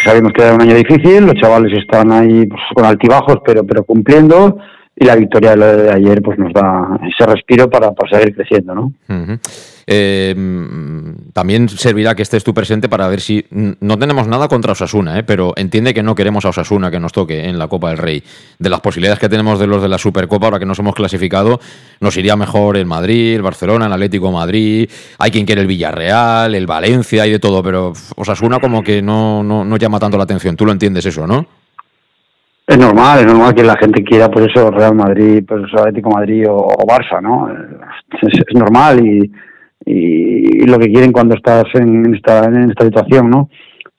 sabemos 0.02 0.32
que 0.32 0.42
era 0.42 0.54
un 0.54 0.62
año 0.62 0.74
difícil, 0.74 1.26
los 1.26 1.36
chavales 1.36 1.72
están 1.72 2.10
ahí 2.10 2.46
pues, 2.46 2.62
con 2.74 2.84
altibajos, 2.84 3.38
pero, 3.44 3.64
pero 3.64 3.84
cumpliendo 3.84 4.58
y 5.00 5.04
la 5.04 5.14
victoria 5.14 5.54
de 5.54 5.92
ayer 5.92 6.20
pues 6.22 6.38
nos 6.38 6.52
da 6.52 6.98
ese 7.06 7.24
respiro 7.24 7.70
para, 7.70 7.92
para 7.92 8.18
seguir 8.18 8.34
creciendo, 8.34 8.74
¿no? 8.74 8.92
Eh, 9.90 10.34
también 11.32 11.66
servirá 11.70 12.14
que 12.14 12.20
estés 12.20 12.44
tú 12.44 12.52
presente 12.52 12.90
para 12.90 13.08
ver 13.08 13.22
si 13.22 13.46
no 13.50 13.98
tenemos 13.98 14.28
nada 14.28 14.46
contra 14.46 14.72
Osasuna, 14.72 15.18
¿eh? 15.18 15.22
pero 15.22 15.54
entiende 15.56 15.94
que 15.94 16.02
no 16.02 16.14
queremos 16.14 16.44
a 16.44 16.50
Osasuna 16.50 16.90
que 16.90 17.00
nos 17.00 17.12
toque 17.12 17.48
en 17.48 17.58
la 17.58 17.68
Copa 17.68 17.88
del 17.88 17.96
Rey. 17.96 18.22
De 18.58 18.68
las 18.68 18.80
posibilidades 18.80 19.18
que 19.18 19.30
tenemos 19.30 19.58
de 19.58 19.66
los 19.66 19.80
de 19.80 19.88
la 19.88 19.96
Supercopa, 19.96 20.44
ahora 20.44 20.58
que 20.58 20.66
nos 20.66 20.78
hemos 20.78 20.94
clasificado, 20.94 21.58
nos 22.00 22.14
iría 22.18 22.36
mejor 22.36 22.76
el 22.76 22.84
Madrid, 22.84 23.36
el 23.36 23.40
Barcelona, 23.40 23.86
el 23.86 23.92
Atlético 23.94 24.30
Madrid, 24.30 24.90
hay 25.18 25.30
quien 25.30 25.46
quiere 25.46 25.62
el 25.62 25.66
Villarreal, 25.66 26.54
el 26.54 26.66
Valencia 26.66 27.26
y 27.26 27.30
de 27.30 27.38
todo, 27.38 27.62
pero 27.62 27.94
Osasuna 28.16 28.58
como 28.58 28.82
que 28.82 29.00
no, 29.00 29.42
no, 29.42 29.64
no 29.64 29.76
llama 29.78 29.98
tanto 29.98 30.18
la 30.18 30.24
atención. 30.24 30.54
Tú 30.54 30.66
lo 30.66 30.72
entiendes 30.72 31.06
eso, 31.06 31.26
¿no? 31.26 31.46
Es 32.66 32.78
normal, 32.78 33.20
es 33.20 33.26
normal 33.26 33.54
que 33.54 33.64
la 33.64 33.78
gente 33.78 34.04
quiera, 34.04 34.30
por 34.30 34.42
eso, 34.42 34.70
Real 34.70 34.94
Madrid, 34.94 35.42
pues 35.48 35.72
Atlético 35.72 36.10
Madrid 36.10 36.44
o, 36.50 36.68
Barça, 36.86 37.22
¿no? 37.22 37.48
Es, 37.50 38.54
normal 38.54 39.02
y, 39.06 39.32
y, 39.88 40.66
lo 40.66 40.78
que 40.78 40.92
quieren 40.92 41.12
cuando 41.12 41.34
estás 41.34 41.64
en 41.74 42.14
esta, 42.14 42.44
en 42.44 42.70
esta 42.70 42.84
situación, 42.84 43.30
¿no? 43.30 43.48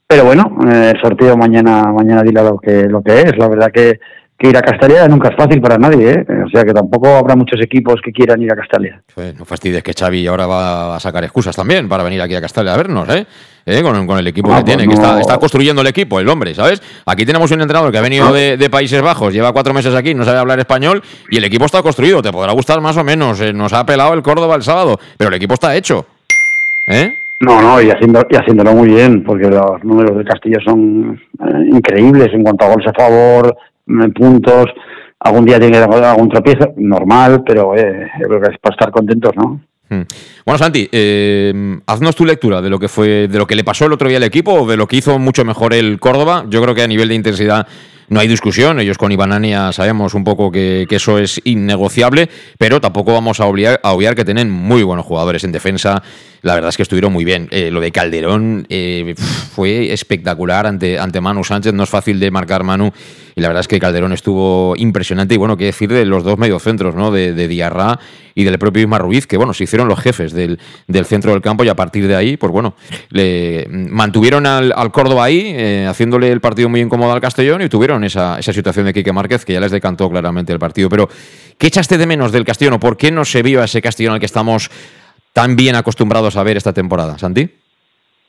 Pero 0.07 0.25
bueno, 0.25 0.57
eh, 0.67 0.91
el 0.93 1.01
sorteo 1.01 1.35
mañana 1.35 1.91
mañana 1.91 2.21
dirá 2.21 2.43
lo 2.43 2.59
que, 2.59 2.83
lo 2.83 3.01
que 3.01 3.21
es. 3.21 3.37
La 3.37 3.47
verdad 3.47 3.71
que 3.71 3.99
que 4.39 4.47
ir 4.47 4.57
a 4.57 4.61
Castalia 4.61 5.05
nunca 5.09 5.27
es 5.27 5.35
fácil 5.35 5.59
para 5.59 5.77
nadie, 5.77 6.11
¿eh? 6.11 6.25
O 6.45 6.49
sea 6.49 6.63
que 6.63 6.73
tampoco 6.73 7.07
habrá 7.09 7.35
muchos 7.35 7.59
equipos 7.61 7.99
que 8.01 8.13
quieran 8.13 8.41
ir 8.41 8.51
a 8.53 8.55
Castalia. 8.55 9.01
Pues 9.13 9.37
no 9.37 9.43
fastidies 9.43 9.83
que 9.83 9.93
Xavi 9.93 10.25
ahora 10.27 10.47
va 10.47 10.95
a 10.95 10.99
sacar 10.99 11.25
excusas 11.25 11.53
también 11.53 11.89
para 11.89 12.03
venir 12.03 12.21
aquí 12.21 12.35
a 12.35 12.41
Castalia 12.41 12.73
a 12.73 12.77
vernos, 12.77 13.09
¿eh? 13.09 13.25
¿Eh? 13.65 13.83
Con, 13.83 14.07
con, 14.07 14.17
el 14.17 14.25
equipo 14.25 14.55
que 14.55 14.63
tiene, 14.63 14.87
que 14.87 14.93
está, 14.93 15.19
está, 15.19 15.37
construyendo 15.37 15.81
el 15.81 15.87
equipo, 15.87 16.19
el 16.19 16.29
hombre, 16.29 16.55
¿sabes? 16.55 16.81
Aquí 17.05 17.25
tenemos 17.25 17.51
un 17.51 17.61
entrenador 17.61 17.91
que 17.91 17.97
ha 17.97 18.01
venido 18.01 18.33
de, 18.33 18.55
de, 18.55 18.69
Países 18.69 19.01
Bajos, 19.01 19.33
lleva 19.33 19.51
cuatro 19.51 19.73
meses 19.73 19.93
aquí, 19.93 20.15
no 20.15 20.23
sabe 20.23 20.39
hablar 20.39 20.57
español 20.57 21.03
y 21.29 21.37
el 21.37 21.43
equipo 21.43 21.65
está 21.65 21.83
construido. 21.83 22.21
Te 22.21 22.31
podrá 22.31 22.53
gustar 22.53 22.79
más 22.79 22.95
o 22.97 23.03
menos, 23.03 23.41
eh, 23.41 23.51
nos 23.51 23.73
ha 23.73 23.85
pelado 23.85 24.13
el 24.13 24.23
Córdoba 24.23 24.55
el 24.55 24.63
sábado, 24.63 24.97
pero 25.17 25.27
el 25.27 25.35
equipo 25.35 25.53
está 25.53 25.75
hecho. 25.75 26.05
¿Eh? 26.87 27.13
No, 27.41 27.61
no, 27.61 27.81
y, 27.81 27.89
haciendo, 27.89 28.25
y 28.29 28.35
haciéndolo 28.35 28.73
muy 28.73 28.89
bien, 28.89 29.23
porque 29.23 29.49
los 29.49 29.83
números 29.83 30.17
de 30.17 30.25
Castillo 30.25 30.57
son 30.65 31.21
eh, 31.39 31.69
increíbles 31.71 32.33
en 32.33 32.43
cuanto 32.43 32.65
a 32.65 32.69
goles 32.69 32.87
a 32.87 32.93
favor, 32.93 33.55
puntos 34.13 34.65
algún 35.19 35.45
día 35.45 35.59
tiene 35.59 35.73
que 35.73 35.79
dar 35.79 36.03
algún 36.03 36.29
tropiezo, 36.29 36.73
normal, 36.77 37.43
pero 37.45 37.75
eh, 37.75 38.09
creo 38.17 38.41
que 38.41 38.51
es 38.53 38.59
para 38.59 38.73
estar 38.73 38.91
contentos, 38.91 39.35
¿no? 39.35 39.59
Hmm. 39.89 40.03
Bueno, 40.45 40.57
Santi, 40.57 40.87
eh, 40.91 41.79
haznos 41.87 42.15
tu 42.15 42.25
lectura 42.25 42.61
de 42.61 42.69
lo 42.69 42.79
que 42.79 42.87
fue, 42.87 43.27
de 43.27 43.37
lo 43.37 43.47
que 43.47 43.55
le 43.55 43.63
pasó 43.63 43.85
el 43.85 43.93
otro 43.93 44.07
día 44.07 44.17
al 44.17 44.23
equipo 44.23 44.53
o 44.53 44.67
de 44.67 44.77
lo 44.77 44.87
que 44.87 44.97
hizo 44.97 45.17
mucho 45.19 45.43
mejor 45.43 45.73
el 45.73 45.99
Córdoba. 45.99 46.45
Yo 46.47 46.61
creo 46.61 46.75
que 46.75 46.83
a 46.83 46.87
nivel 46.87 47.09
de 47.09 47.15
intensidad 47.15 47.67
no 48.09 48.19
hay 48.19 48.27
discusión. 48.27 48.79
Ellos 48.79 48.97
con 48.97 49.11
Ibanania 49.11 49.71
sabemos 49.71 50.13
un 50.13 50.23
poco 50.23 50.51
que, 50.51 50.85
eso 50.89 51.17
es 51.17 51.41
innegociable, 51.43 52.29
pero 52.57 52.81
tampoco 52.81 53.13
vamos 53.13 53.39
a 53.39 53.45
obviar, 53.45 53.79
a 53.83 53.93
obviar 53.93 54.15
que 54.15 54.25
tienen 54.25 54.49
muy 54.49 54.83
buenos 54.83 55.05
jugadores 55.05 55.43
en 55.43 55.51
defensa 55.51 56.03
la 56.41 56.55
verdad 56.55 56.69
es 56.69 56.77
que 56.77 56.83
estuvieron 56.83 57.11
muy 57.11 57.25
bien. 57.25 57.47
Eh, 57.51 57.71
lo 57.71 57.81
de 57.81 57.91
Calderón 57.91 58.65
eh, 58.69 59.15
fue 59.53 59.91
espectacular 59.93 60.65
ante, 60.65 60.99
ante 60.99 61.21
Manu 61.21 61.43
Sánchez, 61.43 61.73
no 61.73 61.83
es 61.83 61.89
fácil 61.89 62.19
de 62.19 62.31
marcar 62.31 62.63
Manu, 62.63 62.91
y 63.35 63.41
la 63.41 63.47
verdad 63.47 63.61
es 63.61 63.67
que 63.67 63.79
Calderón 63.79 64.13
estuvo 64.13 64.75
impresionante, 64.75 65.35
y 65.35 65.37
bueno, 65.37 65.57
qué 65.57 65.65
decir 65.65 65.89
de 65.89 66.05
los 66.05 66.23
dos 66.23 66.37
mediocentros, 66.37 66.95
¿no? 66.95 67.11
De, 67.11 67.33
de 67.33 67.47
Diarra 67.47 67.99
y 68.35 68.43
del 68.45 68.57
propio 68.57 68.83
Isma 68.83 68.97
Ruiz, 68.97 69.27
que 69.27 69.37
bueno, 69.37 69.53
se 69.53 69.65
hicieron 69.65 69.87
los 69.87 69.99
jefes 69.99 70.31
del, 70.31 70.59
del, 70.87 71.05
centro 71.05 71.33
del 71.33 71.41
campo 71.41 71.63
y 71.63 71.69
a 71.69 71.75
partir 71.75 72.07
de 72.07 72.15
ahí, 72.15 72.37
pues 72.37 72.51
bueno, 72.51 72.75
le 73.09 73.67
mantuvieron 73.69 74.45
al, 74.45 74.71
al 74.75 74.91
Córdoba 74.91 75.25
ahí, 75.25 75.53
eh, 75.55 75.85
haciéndole 75.89 76.31
el 76.31 76.39
partido 76.39 76.69
muy 76.69 76.79
incómodo 76.79 77.11
al 77.11 77.19
Castellón 77.19 77.61
y 77.61 77.69
tuvieron 77.69 78.03
esa, 78.03 78.39
esa 78.39 78.53
situación 78.53 78.85
de 78.85 78.93
Quique 78.93 79.11
Márquez 79.11 79.43
que 79.43 79.53
ya 79.53 79.59
les 79.59 79.71
decantó 79.71 80.09
claramente 80.09 80.53
el 80.53 80.59
partido. 80.59 80.87
Pero, 80.89 81.09
¿qué 81.57 81.67
echaste 81.67 81.97
de 81.97 82.05
menos 82.05 82.31
del 82.31 82.45
Castellón 82.45 82.75
o 82.75 82.79
por 82.79 82.95
qué 82.95 83.11
no 83.11 83.25
se 83.25 83.43
vio 83.43 83.61
a 83.61 83.65
ese 83.65 83.81
Castellón 83.81 84.13
al 84.13 84.19
que 84.19 84.25
estamos 84.25 84.71
tan 85.33 85.55
bien 85.55 85.75
acostumbrados 85.75 86.37
a 86.37 86.43
ver 86.43 86.57
esta 86.57 86.73
temporada, 86.73 87.17
Santi? 87.17 87.49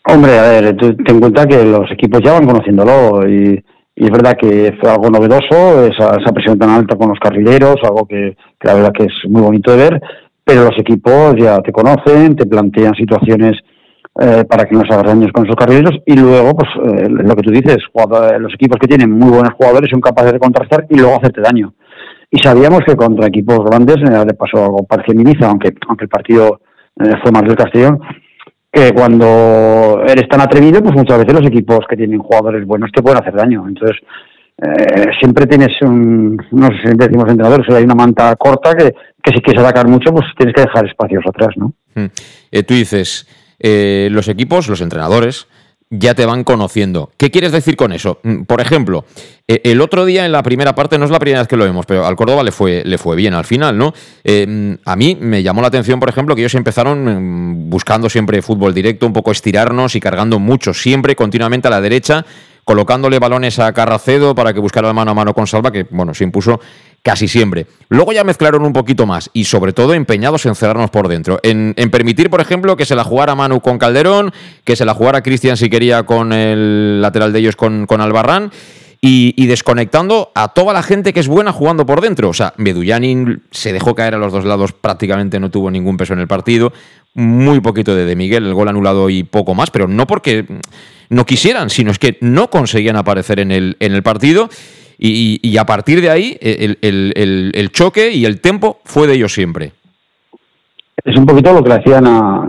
Hombre, 0.07 0.39
a 0.39 0.61
ver, 0.61 0.77
ten 0.77 1.21
cuenta 1.21 1.47
que 1.47 1.65
los 1.65 1.91
equipos 1.91 2.21
ya 2.25 2.33
van 2.33 2.47
conociéndolo 2.47 3.29
y, 3.29 3.63
es 3.95 4.11
verdad 4.11 4.37
que 4.41 4.75
fue 4.81 4.91
algo 4.91 5.11
novedoso, 5.11 5.85
esa, 5.85 6.33
presión 6.33 6.59
tan 6.59 6.71
alta 6.71 6.97
con 6.97 7.11
los 7.11 7.19
carrileros, 7.19 7.77
algo 7.83 8.07
que, 8.07 8.35
la 8.63 8.75
verdad 8.75 8.93
que 8.93 9.05
es 9.05 9.13
muy 9.29 9.43
bonito 9.43 9.73
de 9.73 9.77
ver, 9.77 10.01
pero 10.43 10.65
los 10.65 10.79
equipos 10.79 11.35
ya 11.37 11.61
te 11.61 11.71
conocen, 11.71 12.35
te 12.35 12.47
plantean 12.47 12.95
situaciones 12.95 13.59
eh, 14.19 14.45
para 14.49 14.65
que 14.65 14.75
no 14.75 14.83
se 14.87 14.95
hagas 14.95 15.07
daños 15.07 15.31
con 15.33 15.45
esos 15.45 15.57
carrileros 15.57 16.01
y 16.07 16.17
luego, 16.17 16.55
pues 16.57 16.71
eh, 16.83 17.09
lo 17.11 17.37
que 17.37 17.43
tú 17.43 17.51
dices, 17.51 17.77
los 18.39 18.55
equipos 18.55 18.79
que 18.81 18.89
tienen 18.89 19.11
muy 19.11 19.29
buenos 19.29 19.53
jugadores 19.53 19.91
son 19.91 20.01
capaces 20.01 20.33
de 20.33 20.39
contrastar 20.39 20.87
y 20.89 20.97
luego 20.97 21.17
hacerte 21.17 21.43
daño. 21.43 21.75
Y 22.31 22.39
sabíamos 22.39 22.81
que 22.87 22.95
contra 22.95 23.27
equipos 23.27 23.59
grandes 23.65 23.97
eh, 23.97 24.25
le 24.25 24.35
pasó 24.35 24.65
algo 24.65 24.87
parecido 24.87 25.21
en 25.21 25.45
aunque, 25.45 25.75
aunque 25.89 26.05
el 26.05 26.09
partido 26.09 26.61
eh, 26.61 26.70
fue 26.97 27.33
más 27.33 27.43
del 27.43 27.57
Castellón, 27.57 28.01
que 28.73 28.93
cuando 28.93 30.03
eres 30.07 30.29
tan 30.29 30.41
atrevido, 30.41 30.83
pues 30.83 30.95
muchas 30.95 31.19
veces 31.19 31.35
los 31.35 31.47
equipos 31.47 31.81
que 31.89 31.97
tienen 31.97 32.19
jugadores 32.19 32.67
buenos 32.67 32.91
te 32.93 33.03
pueden 33.03 33.19
hacer 33.19 33.35
daño. 33.35 33.67
Entonces, 33.67 33.97
eh, 34.63 35.11
siempre 35.19 35.47
tienes 35.47 35.81
un, 35.83 36.37
no 36.53 36.67
sé 36.69 36.91
si 36.91 36.97
decimos 36.97 37.29
entrenadores, 37.29 37.69
hay 37.71 37.85
una 37.85 37.95
manta 37.95 38.37
corta 38.37 38.75
que, 38.75 38.95
que 39.23 39.33
si 39.33 39.41
quieres 39.41 39.63
atacar 39.63 39.89
mucho, 39.89 40.13
pues 40.13 40.27
tienes 40.37 40.55
que 40.55 40.63
dejar 40.63 40.87
espacios 40.87 41.25
atrás, 41.27 41.57
¿no? 41.57 41.73
Eh, 42.51 42.63
tú 42.63 42.75
dices, 42.75 43.27
los 43.59 44.29
equipos, 44.29 44.69
los 44.69 44.81
entrenadores, 44.81 45.49
ya 45.91 46.15
te 46.15 46.25
van 46.25 46.45
conociendo. 46.45 47.11
¿Qué 47.17 47.33
quieres 47.33 47.51
decir 47.51 47.75
con 47.75 47.93
eso? 47.93 48.21
Mm, 48.23 48.43
por 48.43 48.61
ejemplo, 48.61 49.05
e, 49.49 49.61
el 49.65 49.81
otro 49.81 50.05
día 50.05 50.25
en 50.25 50.31
la 50.31 50.43
primera 50.43 50.75
parte, 50.75 50.99
no 50.99 51.05
es 51.05 51.11
la 51.11 51.19
primera 51.19 51.41
vez 51.41 51.49
que 51.49 51.57
lo 51.57 51.65
vemos, 51.65 51.85
pero 51.85 52.07
al 52.07 52.15
Córdoba 52.15 52.45
le 52.45 52.53
fue, 52.53 52.83
le 52.85 52.97
fue 52.97 53.17
bien 53.17 53.35
al 53.35 53.45
final, 53.45 53.77
¿no? 53.77 53.93
Eh, 54.23 54.47
mm, 54.47 54.75
a 54.85 54.95
mí 54.95 55.19
me 55.21 55.43
llamó 55.43 55.61
la 55.61 55.69
atención, 55.69 55.99
por 55.99 56.09
ejemplo, 56.09 56.37
que 56.37 56.43
ellos 56.43 56.55
empezaron 56.55 57.05
mm, 57.05 57.71
buscando 57.71 58.09
siempre 58.09 58.41
fútbol 58.41 58.73
directo, 58.73 59.05
un 59.05 59.13
poco 59.13 59.33
estirarnos 59.33 59.97
y 59.97 60.01
cargando 60.01 60.39
mucho, 60.39 60.73
siempre 60.73 61.17
continuamente 61.17 61.67
a 61.67 61.73
la 61.73 61.81
derecha, 61.81 62.25
colocándole 62.71 63.19
balones 63.19 63.59
a 63.59 63.73
Carracedo 63.73 64.33
para 64.33 64.55
que 64.55 64.61
buscara 64.61 64.93
mano 64.93 65.11
a 65.11 65.15
mano 65.15 65.35
con 65.35 65.49
Salva, 65.49 65.73
que 65.73 65.89
bueno, 65.91 66.15
se 66.15 66.23
impuso 66.23 66.61
casi 67.03 67.27
siempre. 67.27 67.67
Luego 67.89 68.13
ya 68.13 68.23
mezclaron 68.23 68.65
un 68.65 68.73
poquito 68.73 69.07
más 69.07 69.29
y 69.33 69.43
sobre 69.43 69.73
todo 69.73 69.93
empeñados 69.93 70.47
en 70.47 70.55
cerrarnos 70.55 70.89
por 70.91 71.09
dentro, 71.09 71.41
en, 71.43 71.75
permitir, 71.91 72.31
por 72.31 72.41
ejemplo, 72.41 72.77
que 72.77 72.85
se 72.85 72.95
la 72.95 73.03
jugara 73.03 73.35
Manu 73.35 73.61
con 73.61 73.77
Calderón, 73.77 74.33
que 74.63 74.77
se 74.77 74.85
la 74.85 74.95
jugara 74.95 75.21
Cristian 75.21 75.57
si 75.57 75.69
quería 75.69 76.05
con 76.05 76.33
el 76.33 77.03
lateral 77.03 77.33
de 77.33 77.41
ellos 77.41 77.57
con, 77.57 77.87
con 77.87 78.01
Albarrán 78.01 78.53
y, 79.01 79.35
y 79.37 79.47
desconectando 79.47 80.31
a 80.37 80.55
toda 80.55 80.73
la 80.73 80.85
gente 80.85 81.13
que 81.13 81.19
es 81.19 81.27
buena 81.27 81.53
jugando 81.53 81.85
por 81.87 82.01
dentro. 82.01 82.29
O 82.29 82.35
sea, 82.35 82.55
Medullanin 82.57 83.43
se 83.51 83.73
dejó 83.73 83.97
caer 83.97 84.15
a 84.15 84.19
los 84.19 84.33
dos 84.33 84.45
lados, 84.45 84.75
prácticamente 84.75 85.41
no 85.41 85.51
tuvo 85.51 85.73
ningún 85.73 85.97
peso 85.97 86.13
en 86.13 86.21
el 86.21 86.29
partido. 86.29 86.73
Muy 87.15 87.61
poquito 87.61 87.95
de 87.95 88.15
Miguel, 88.17 88.47
el 88.47 88.55
gol 88.55 88.69
anulado 88.69 89.11
y 89.11 89.25
poco 89.25 89.55
más, 89.55 89.71
pero 89.71 89.89
no 89.89 90.07
porque 90.07 90.45
no 91.09 91.27
quisieran, 91.27 91.69
sino 91.71 91.91
es 91.91 91.99
que 91.99 92.17
no 92.21 92.49
conseguían 92.51 92.97
aparecer 92.97 93.41
en 93.41 93.51
el, 93.51 93.77
en 93.81 93.93
el 93.95 94.03
partido. 94.03 94.49
Y, 94.97 95.41
y 95.43 95.57
a 95.57 95.65
partir 95.65 96.01
de 96.03 96.11
ahí, 96.11 96.37
el, 96.41 96.79
el- 96.83 97.13
el- 97.17 97.53
el 97.55 97.73
choque 97.73 98.11
y 98.13 98.27
el 98.27 98.41
tempo 98.41 98.81
fue 98.85 99.07
de 99.07 99.15
ellos 99.15 99.33
siempre. 99.33 99.73
es 101.05 101.17
un 101.17 101.25
poquito 101.27 101.53
lo 101.55 101.63
que 101.63 101.71
le 101.71 101.75
hacían 101.77 102.07
a 102.07 102.47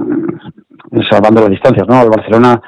salvando 1.10 1.42
las 1.42 1.50
distancias, 1.50 1.88
¿no? 1.88 1.96
Al 1.96 2.10
Barcelona, 2.10 2.62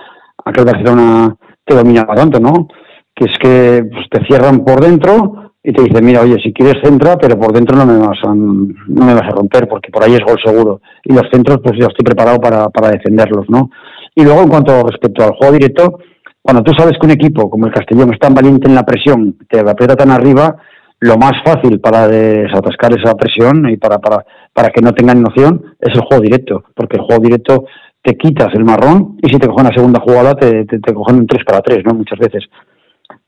aquel 0.45 0.63
Barcelona 0.65 1.35
te 1.65 1.75
dominaba 1.75 2.15
tanto, 2.15 2.39
¿no? 2.39 2.69
Que 3.13 3.25
es 3.25 3.37
que 3.37 3.83
pues, 3.91 4.07
te 4.09 4.25
cierran 4.25 4.63
por 4.63 4.79
dentro 4.81 5.42
y 5.65 5.71
te 5.71 5.81
dicen, 5.81 6.05
mira, 6.05 6.21
oye, 6.21 6.37
si 6.43 6.51
quieres 6.51 6.81
centra, 6.83 7.17
pero 7.17 7.39
por 7.39 7.53
dentro 7.53 7.77
no 7.77 7.85
me 7.85 7.97
vas 7.97 8.19
a, 8.23 8.35
no 8.35 9.05
me 9.05 9.13
vas 9.13 9.23
a 9.23 9.29
romper, 9.29 9.67
porque 9.69 9.89
por 9.89 10.03
ahí 10.03 10.13
es 10.13 10.19
gol 10.19 10.37
seguro. 10.43 10.81
Y 11.05 11.13
los 11.13 11.23
centros, 11.31 11.59
pues 11.63 11.79
yo 11.79 11.87
estoy 11.87 12.03
preparado 12.03 12.39
para, 12.39 12.91
defenderlos, 12.91 13.49
¿no? 13.49 13.69
Y 14.13 14.23
luego, 14.23 14.41
en 14.41 14.49
cuanto 14.49 14.83
respecto 14.83 15.23
al 15.23 15.31
juego 15.31 15.53
directo, 15.53 15.99
cuando 16.41 16.63
tú 16.63 16.73
sabes 16.77 16.97
que 16.99 17.05
un 17.05 17.13
equipo 17.13 17.49
como 17.49 17.67
el 17.67 17.73
Castellón 17.73 18.13
es 18.13 18.19
tan 18.19 18.33
valiente 18.33 18.67
en 18.67 18.75
la 18.75 18.83
presión, 18.83 19.37
te 19.49 19.61
aprieta 19.61 19.95
tan 19.95 20.11
arriba, 20.11 20.57
lo 20.99 21.17
más 21.17 21.41
fácil 21.45 21.79
para 21.79 22.09
desatascar 22.09 22.99
esa 22.99 23.15
presión 23.15 23.69
y 23.69 23.77
para, 23.77 23.99
para, 23.99 24.69
que 24.69 24.81
no 24.81 24.93
tengan 24.93 25.21
noción 25.21 25.75
es 25.79 25.93
el 25.95 26.01
juego 26.01 26.21
directo, 26.21 26.65
porque 26.75 26.97
el 26.97 27.03
juego 27.03 27.23
directo 27.23 27.65
te 28.01 28.17
quitas 28.17 28.53
el 28.53 28.65
marrón 28.65 29.17
y 29.21 29.29
si 29.29 29.39
te 29.39 29.47
cogen 29.47 29.67
la 29.67 29.73
segunda 29.73 30.01
jugada 30.01 30.33
te, 30.35 30.65
te, 30.65 30.79
te 30.79 30.93
cogen 30.93 31.19
un 31.19 31.27
3 31.27 31.43
para 31.45 31.61
3, 31.61 31.85
¿no? 31.85 31.93
Muchas 31.93 32.19
veces. 32.19 32.49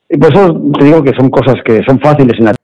Y 0.09 0.17
por 0.17 0.33
eso 0.33 0.61
te 0.77 0.85
digo 0.85 1.03
que 1.03 1.13
son 1.15 1.29
cosas 1.29 1.55
que 1.65 1.83
son 1.83 1.99
fáciles 1.99 2.37
en 2.39 2.45
la 2.45 2.55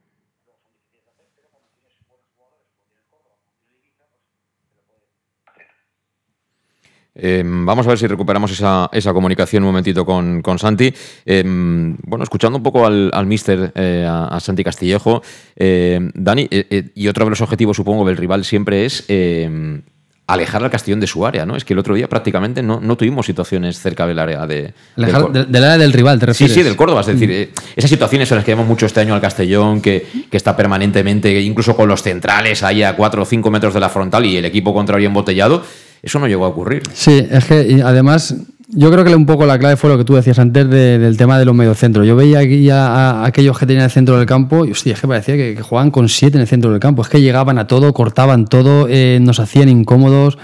Eh, 7.13 7.43
vamos 7.45 7.86
a 7.86 7.89
ver 7.89 7.99
si 7.99 8.08
recuperamos 8.08 8.51
esa, 8.51 8.89
esa 8.91 9.13
comunicación 9.13 9.63
un 9.63 9.69
momentito 9.69 10.06
con, 10.06 10.41
con 10.41 10.58
Santi. 10.58 10.91
Eh, 11.25 11.43
bueno, 11.45 12.23
escuchando 12.23 12.58
un 12.58 12.63
poco 12.63 12.86
al, 12.86 13.12
al 13.13 13.27
mister, 13.27 13.71
eh, 13.75 14.08
a, 14.10 14.39
Santi 14.39 14.63
Castillejo, 14.63 15.21
eh, 15.56 15.99
Dani, 16.15 16.47
eh, 16.49 16.65
eh, 16.69 16.89
y 16.95 17.08
otro 17.08 17.25
de 17.25 17.32
los 17.32 17.41
objetivos, 17.41 17.77
supongo, 17.77 18.08
del 18.08 18.17
rival 18.17 18.43
siempre 18.43 18.86
es 18.86 19.06
eh, 19.08 19.82
alejar 20.28 20.64
al 20.64 20.70
Castellón 20.70 21.00
de 21.02 21.08
su 21.08 21.26
área, 21.26 21.46
¿no? 21.46 21.58
Es 21.58 21.66
que 21.66 21.74
el 21.74 21.80
otro 21.80 21.94
día 21.94 22.08
prácticamente 22.08 22.64
no, 22.64 22.80
no 22.80 22.96
tuvimos 22.96 23.26
situaciones 23.26 23.80
cerca 23.80 24.08
del 24.08 24.18
área 24.18 24.48
de... 24.48 24.56
del 24.56 24.74
Alejar 25.06 25.22
Cor- 25.24 25.32
de- 25.34 25.46
del 25.46 25.64
área 25.64 25.78
del 25.78 25.92
rival, 25.92 26.20
¿te 26.20 26.26
Sí, 26.28 26.28
refieres? 26.46 26.56
sí, 26.56 26.64
del 26.64 26.76
Córdoba. 26.78 27.02
Es 27.02 27.08
decir, 27.08 27.30
eh, 27.32 27.50
esas 27.76 27.90
situaciones 27.90 28.32
en 28.32 28.38
las 28.38 28.46
que 28.46 28.52
vemos 28.52 28.66
mucho 28.68 28.86
este 28.86 29.02
año 29.02 29.14
al 29.14 29.20
Castellón, 29.22 29.82
que, 29.82 30.06
que 30.30 30.38
está 30.38 30.56
permanentemente, 30.56 31.42
incluso 31.42 31.76
con 31.76 31.90
los 31.90 32.02
centrales 32.02 32.64
ahí 32.64 32.82
a 32.84 32.96
4 32.96 33.22
o 33.22 33.26
5 33.26 33.52
metros 33.52 33.74
de 33.74 33.80
la 33.82 33.90
frontal 33.90 34.26
y 34.26 34.38
el 34.38 34.46
equipo 34.46 34.74
contrario 34.74 35.08
embotellado, 35.08 35.64
eso 36.02 36.18
no 36.18 36.28
llegó 36.28 36.46
a 36.46 36.48
ocurrir. 36.50 36.84
Sí, 36.94 37.28
es 37.30 37.46
que 37.46 37.82
además 37.84 38.34
yo 38.72 38.92
creo 38.92 39.04
que 39.04 39.14
un 39.16 39.26
poco 39.26 39.46
la 39.46 39.60
clave 39.60 39.76
fue 39.76 39.90
lo 39.90 39.98
que 39.98 40.04
tú 40.06 40.16
decías 40.16 40.40
antes 40.40 40.70
de- 40.70 40.98
del 40.98 41.18
tema 41.18 41.38
de 41.38 41.46
los 41.46 41.54
mediocentros. 41.54 42.08
Yo 42.08 42.16
veía 42.16 42.40
aquí 42.40 42.70
a, 42.70 43.24
aquellos 43.26 43.58
que 43.60 43.66
tenían 43.66 43.84
el 43.86 43.92
centro 43.92 44.18
del 44.18 44.26
campo 44.26 44.66
y 44.66 44.72
hostia, 44.72 44.94
es 44.94 45.02
que 45.02 45.08
parecía 45.08 45.36
que, 45.36 45.58
jugaban 45.62 45.92
con 45.92 46.08
siete 46.10 46.38
en 46.38 46.42
el 46.42 46.48
centro 46.48 46.72
del 46.72 46.80
campo. 46.80 47.02
Es 47.02 47.10
que 47.10 47.22
llegaban 47.22 47.58
a 47.58 47.68
todo, 47.68 47.94
cortaban 47.94 48.46
todo, 48.46 48.88
eh, 48.90 49.20
nos 49.22 49.40
hacían 49.40 49.70
incómodos. 49.70 50.38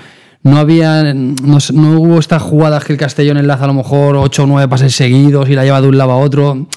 No 0.43 0.57
había, 0.57 1.13
no, 1.13 1.57
no 1.73 1.99
hubo 1.99 2.19
estas 2.19 2.41
jugadas 2.41 2.83
que 2.85 2.93
el 2.93 2.99
Castellón 2.99 3.37
enlaza 3.37 3.63
a 3.63 3.67
lo 3.67 3.73
mejor 3.73 4.15
ocho 4.17 4.43
o 4.43 4.45
nueve 4.45 4.67
pases 4.69 4.95
seguidos 4.95 5.49
y 5.49 5.55
la 5.55 5.63
lleva 5.63 5.81
de 5.81 5.87
un 5.87 5.97
lado 5.97 6.11
a 6.11 6.17
otro. 6.17 6.67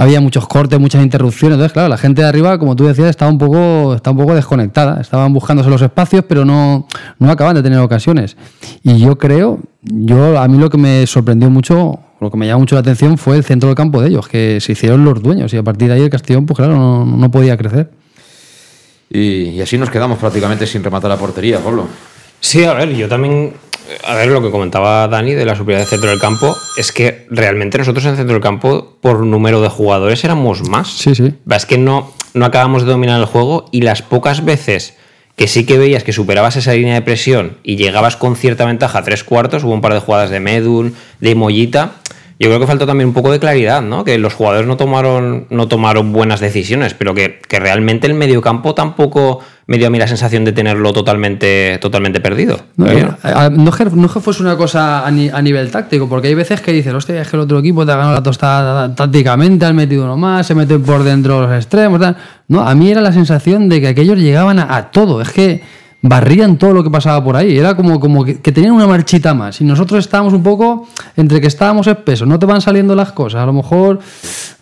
Había 0.00 0.22
muchos 0.22 0.48
cortes, 0.48 0.80
muchas 0.80 1.02
interrupciones. 1.02 1.56
Entonces, 1.56 1.74
claro, 1.74 1.90
la 1.90 1.98
gente 1.98 2.22
de 2.22 2.28
arriba, 2.28 2.58
como 2.58 2.74
tú 2.74 2.86
decías, 2.86 3.10
estaba 3.10 3.30
un 3.30 3.36
poco, 3.36 3.94
estaba 3.94 4.16
un 4.16 4.22
poco 4.22 4.34
desconectada. 4.34 4.98
Estaban 4.98 5.30
buscándose 5.34 5.68
los 5.68 5.82
espacios, 5.82 6.24
pero 6.26 6.46
no, 6.46 6.88
no 7.18 7.30
acaban 7.30 7.54
de 7.54 7.62
tener 7.62 7.80
ocasiones. 7.80 8.34
Y 8.82 8.96
yo 8.96 9.18
creo, 9.18 9.58
yo 9.82 10.38
a 10.38 10.48
mí 10.48 10.56
lo 10.56 10.70
que 10.70 10.78
me 10.78 11.06
sorprendió 11.06 11.50
mucho, 11.50 12.00
lo 12.18 12.30
que 12.30 12.38
me 12.38 12.46
llamó 12.46 12.60
mucho 12.60 12.76
la 12.76 12.80
atención 12.80 13.18
fue 13.18 13.36
el 13.36 13.44
centro 13.44 13.68
del 13.68 13.76
campo 13.76 14.00
de 14.00 14.08
ellos, 14.08 14.26
que 14.26 14.58
se 14.62 14.72
hicieron 14.72 15.04
los 15.04 15.22
dueños. 15.22 15.52
Y 15.52 15.58
a 15.58 15.62
partir 15.62 15.88
de 15.88 15.94
ahí 15.96 16.02
el 16.04 16.10
Castellón, 16.10 16.46
pues 16.46 16.56
claro, 16.56 16.76
no, 16.76 17.04
no 17.04 17.30
podía 17.30 17.58
crecer. 17.58 17.90
Y, 19.10 19.50
y 19.50 19.60
así 19.60 19.76
nos 19.76 19.90
quedamos 19.90 20.16
prácticamente 20.16 20.66
sin 20.66 20.82
rematar 20.82 21.10
la 21.10 21.18
portería, 21.18 21.58
Pablo. 21.58 21.86
Sí, 22.40 22.64
a 22.64 22.72
ver, 22.72 22.88
yo 22.94 23.06
también. 23.06 23.52
A 24.04 24.14
ver, 24.14 24.28
lo 24.28 24.42
que 24.42 24.50
comentaba 24.50 25.06
Dani 25.08 25.34
de 25.34 25.44
la 25.44 25.54
superioridad 25.54 25.86
del 25.86 25.88
centro 25.88 26.10
del 26.10 26.20
campo 26.20 26.56
es 26.76 26.92
que 26.92 27.26
realmente 27.30 27.78
nosotros 27.78 28.04
en 28.04 28.12
el 28.12 28.16
centro 28.16 28.34
del 28.34 28.42
campo, 28.42 28.96
por 29.00 29.20
número 29.24 29.60
de 29.60 29.68
jugadores, 29.68 30.24
éramos 30.24 30.68
más. 30.68 30.88
Sí, 30.88 31.14
sí. 31.14 31.34
Es 31.50 31.66
que 31.66 31.78
no, 31.78 32.12
no 32.34 32.44
acabamos 32.44 32.84
de 32.84 32.90
dominar 32.92 33.20
el 33.20 33.26
juego 33.26 33.66
y 33.72 33.82
las 33.82 34.02
pocas 34.02 34.44
veces 34.44 34.94
que 35.36 35.48
sí 35.48 35.64
que 35.64 35.78
veías 35.78 36.04
que 36.04 36.12
superabas 36.12 36.56
esa 36.56 36.74
línea 36.74 36.94
de 36.94 37.02
presión 37.02 37.56
y 37.62 37.76
llegabas 37.76 38.16
con 38.16 38.36
cierta 38.36 38.66
ventaja 38.66 38.98
a 38.98 39.02
tres 39.02 39.24
cuartos, 39.24 39.64
hubo 39.64 39.72
un 39.72 39.80
par 39.80 39.94
de 39.94 40.00
jugadas 40.00 40.30
de 40.30 40.38
Medun, 40.38 40.94
de 41.20 41.34
Mollita. 41.34 41.92
Yo 42.42 42.48
creo 42.48 42.58
que 42.58 42.66
faltó 42.66 42.86
también 42.86 43.08
un 43.08 43.12
poco 43.14 43.30
de 43.30 43.38
claridad, 43.38 43.82
¿no? 43.82 44.02
Que 44.02 44.16
los 44.16 44.32
jugadores 44.32 44.66
no 44.66 44.78
tomaron, 44.78 45.46
no 45.50 45.68
tomaron 45.68 46.10
buenas 46.12 46.40
decisiones, 46.40 46.94
pero 46.94 47.12
que, 47.14 47.38
que 47.46 47.60
realmente 47.60 48.06
el 48.06 48.14
mediocampo 48.14 48.74
tampoco 48.74 49.40
me 49.66 49.76
dio 49.76 49.88
a 49.88 49.90
mí 49.90 49.98
la 49.98 50.08
sensación 50.08 50.46
de 50.46 50.52
tenerlo 50.52 50.92
totalmente, 50.94 51.76
totalmente 51.82 52.18
perdido. 52.18 52.58
No, 52.78 52.86
no, 52.86 53.50
no 53.50 53.70
es 53.70 53.76
que, 53.76 53.84
no 53.84 54.08
que 54.12 54.20
fuese 54.20 54.42
una 54.42 54.56
cosa 54.56 55.06
a, 55.06 55.10
ni- 55.10 55.28
a 55.28 55.42
nivel 55.42 55.70
táctico, 55.70 56.08
porque 56.08 56.28
hay 56.28 56.34
veces 56.34 56.62
que 56.62 56.72
dices, 56.72 56.94
hostia, 56.94 57.20
es 57.20 57.28
que 57.28 57.36
el 57.36 57.42
otro 57.42 57.58
equipo 57.58 57.84
te 57.84 57.92
ha 57.92 57.96
ganado 57.96 58.14
la 58.14 58.22
tostada 58.22 58.94
tácticamente, 58.94 59.66
han 59.66 59.76
metido 59.76 60.04
uno 60.04 60.16
más, 60.16 60.46
se 60.46 60.54
meten 60.54 60.82
por 60.82 61.04
dentro 61.04 61.42
los 61.42 61.52
extremos. 61.54 62.00
tal. 62.00 62.16
No, 62.48 62.62
a 62.66 62.74
mí 62.74 62.90
era 62.90 63.02
la 63.02 63.12
sensación 63.12 63.68
de 63.68 63.82
que 63.82 63.88
aquellos 63.88 64.16
llegaban 64.18 64.58
a, 64.58 64.74
a 64.76 64.90
todo. 64.90 65.20
Es 65.20 65.28
que 65.30 65.62
barrían 66.02 66.56
todo 66.56 66.72
lo 66.72 66.82
que 66.82 66.90
pasaba 66.90 67.22
por 67.22 67.36
ahí. 67.36 67.58
Era 67.58 67.74
como, 67.74 68.00
como 68.00 68.24
que, 68.24 68.40
que 68.40 68.52
tenían 68.52 68.72
una 68.72 68.86
marchita 68.86 69.34
más. 69.34 69.60
Y 69.60 69.64
nosotros 69.64 70.00
estábamos 70.00 70.32
un 70.32 70.42
poco 70.42 70.88
entre 71.16 71.40
que 71.40 71.46
estábamos 71.46 71.86
espesos, 71.86 72.26
no 72.26 72.38
te 72.38 72.46
van 72.46 72.60
saliendo 72.60 72.94
las 72.94 73.12
cosas. 73.12 73.42
A 73.42 73.46
lo 73.46 73.52
mejor, 73.52 73.98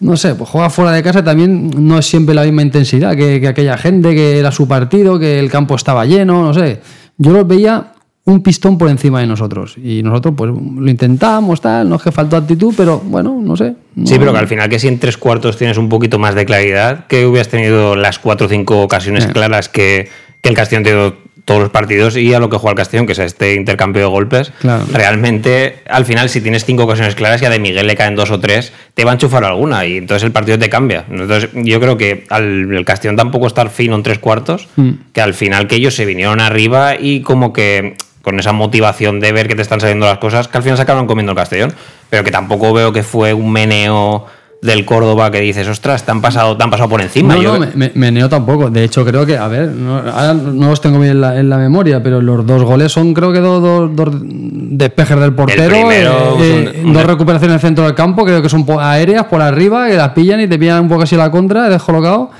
no 0.01 0.17
sé, 0.17 0.35
pues 0.35 0.51
juega 0.51 0.69
fuera 0.71 0.93
de 0.93 1.03
casa 1.03 1.23
también 1.23 1.71
no 1.77 1.99
es 1.99 2.07
siempre 2.07 2.35
la 2.35 2.43
misma 2.45 2.63
intensidad 2.63 3.15
que, 3.17 3.41
que 3.41 3.49
aquella 3.49 3.77
gente, 3.79 4.15
que 4.15 4.39
era 4.39 4.51
su 4.51 4.67
partido, 4.67 5.19
que 5.19 5.39
el 5.39 5.51
campo 5.51 5.77
estaba 5.77 6.05
lleno, 6.07 6.43
no 6.43 6.55
sé. 6.55 6.81
Yo 7.17 7.33
los 7.33 7.47
veía 7.47 7.93
un 8.25 8.43
pistón 8.43 8.77
por 8.77 8.91
encima 8.91 9.21
de 9.21 9.27
nosotros. 9.27 9.77
Y 9.83 10.03
nosotros, 10.03 10.35
pues, 10.37 10.51
lo 10.51 10.91
intentamos, 10.91 11.63
tal, 11.63 11.89
no 11.89 11.97
es 11.97 12.03
que 12.03 12.13
faltó 12.13 12.37
actitud, 12.37 12.75
pero 12.77 12.99
bueno, 12.99 13.41
no 13.43 13.57
sé. 13.57 13.75
Sí, 14.05 14.17
pero 14.19 14.33
que 14.33 14.39
al 14.39 14.47
final 14.49 14.69
que 14.69 14.79
si 14.79 14.87
en 14.87 14.99
tres 14.99 15.17
cuartos 15.17 15.57
tienes 15.57 15.79
un 15.79 15.89
poquito 15.89 16.19
más 16.19 16.35
de 16.35 16.45
claridad, 16.45 17.07
que 17.07 17.25
hubieras 17.25 17.49
tenido 17.49 17.97
las 17.97 18.19
cuatro 18.19 18.47
o 18.47 18.51
cinco 18.51 18.83
ocasiones 18.83 19.25
Eh. 19.25 19.31
claras 19.33 19.71
que, 19.71 20.11
que 20.43 20.49
el 20.51 20.55
Castellón 20.55 20.85
tenido 20.85 21.17
todos 21.49 21.61
los 21.63 21.71
partidos 21.71 22.17
y 22.17 22.33
a 22.35 22.39
lo 22.39 22.49
que 22.51 22.57
juega 22.59 22.73
el 22.73 22.77
Castellón, 22.77 23.07
que 23.07 23.13
es 23.15 23.19
este 23.19 23.55
intercambio 23.55 24.03
de 24.03 24.09
golpes, 24.09 24.53
Claro. 24.61 24.85
realmente 24.93 25.83
al 25.89 26.05
final 26.05 26.29
si 26.29 26.41
tienes 26.41 26.65
cinco 26.65 26.85
ocasiones 26.85 27.15
claras 27.15 27.41
y 27.43 27.47
a 27.47 27.51
de 27.51 27.59
Miguel 27.59 27.87
le 27.87 27.97
caen 27.97 28.15
dos 28.15 28.31
o 28.31 28.39
tres, 28.39 28.73
te 28.95 29.05
va 29.05 29.11
a 29.13 29.15
enchufar 29.15 29.43
alguna 29.45 29.87
y 29.87 29.97
entonces 29.97 30.23
el 30.25 30.31
partido 30.33 30.59
te 30.59 30.69
cambia. 30.69 31.05
Entonces 31.11 31.51
yo 31.55 31.81
creo 31.81 31.97
que 31.97 32.25
al 32.29 32.73
el 32.75 32.85
Castellón 32.85 33.17
tampoco 33.17 33.47
estar 33.47 33.71
fino 33.71 33.97
en 33.97 34.03
tres 34.03 34.19
cuartos, 34.19 34.69
Mm. 34.77 34.91
que 35.13 35.21
al 35.21 35.35
final 35.35 35.67
que 35.67 35.77
ellos 35.77 35.95
se 35.95 36.05
vinieron 36.05 36.41
arriba 36.41 36.95
y 37.01 37.23
como 37.23 37.53
que 37.53 37.97
con 38.23 38.39
esa 38.39 38.53
motivación 38.53 39.21
de 39.21 39.33
ver 39.33 39.49
que 39.49 39.55
te 39.55 39.63
están 39.63 39.81
saliendo 39.81 40.05
las 40.07 40.19
cosas, 40.19 40.49
que 40.49 40.59
al 40.59 40.63
final 40.63 40.77
se 40.77 40.83
acabaron 40.83 41.07
comiendo 41.07 41.33
el 41.33 41.37
Castellón, 41.39 41.73
pero 42.11 42.23
que 42.25 42.31
tampoco 42.31 42.73
veo 42.75 42.93
que 42.93 43.03
fue 43.03 43.33
un 43.33 43.51
meneo 43.51 44.27
del 44.61 44.85
Córdoba 44.85 45.31
que 45.31 45.41
dices, 45.41 45.69
ostras, 45.69 46.05
te 46.05 46.11
han 46.11 46.21
pasado, 46.21 46.57
te 46.57 46.65
han 46.65 46.71
pasado 46.71 46.89
por 46.89 47.01
encima. 47.01 47.35
No, 47.37 47.43
Yo- 47.43 47.53
no, 47.55 47.61
me, 47.61 47.69
me- 47.75 47.93
meneo 47.95 48.29
tampoco. 48.29 48.71
De 48.71 48.83
hecho, 48.83 49.05
creo 49.05 49.25
que, 49.25 49.37
a 49.37 49.47
ver, 49.47 49.69
no, 49.69 49.99
ahora 49.99 50.35
no 50.35 50.71
los 50.71 50.81
tengo 50.81 50.99
bien 50.99 51.13
en 51.13 51.21
la, 51.21 51.39
en 51.39 51.49
la 51.49 51.59
memoria, 51.59 52.03
pero 52.03 52.21
los 52.21 52.45
dos 52.45 52.65
goles 52.65 52.91
son, 52.91 53.15
creo 53.15 53.33
que 53.33 53.39
dos, 53.39 53.63
dos- 53.63 53.95
dos 53.95 54.17
despejes 54.21 55.19
del 55.21 55.33
portero, 55.33 55.69
primero 55.71 56.37
eh, 56.43 56.73
eh, 56.75 56.83
un- 56.85 56.93
dos 56.93 57.05
recuperaciones 57.05 57.53
en 57.53 57.55
el 57.55 57.61
centro 57.61 57.85
del 57.85 57.95
campo, 57.95 58.25
creo 58.25 58.43
que 58.43 58.49
son 58.49 58.67
aéreas 58.81 59.25
por 59.27 59.41
arriba, 59.43 59.87
que 59.89 59.95
las 59.97 60.11
pillan 60.11 60.41
y 60.41 60.49
te 60.49 60.59
pillan 60.59 60.83
un 60.83 60.89
poco 60.89 61.03
así 61.03 61.15
la 61.17 61.31
contra, 61.31 61.69
descolocado. 61.69 62.31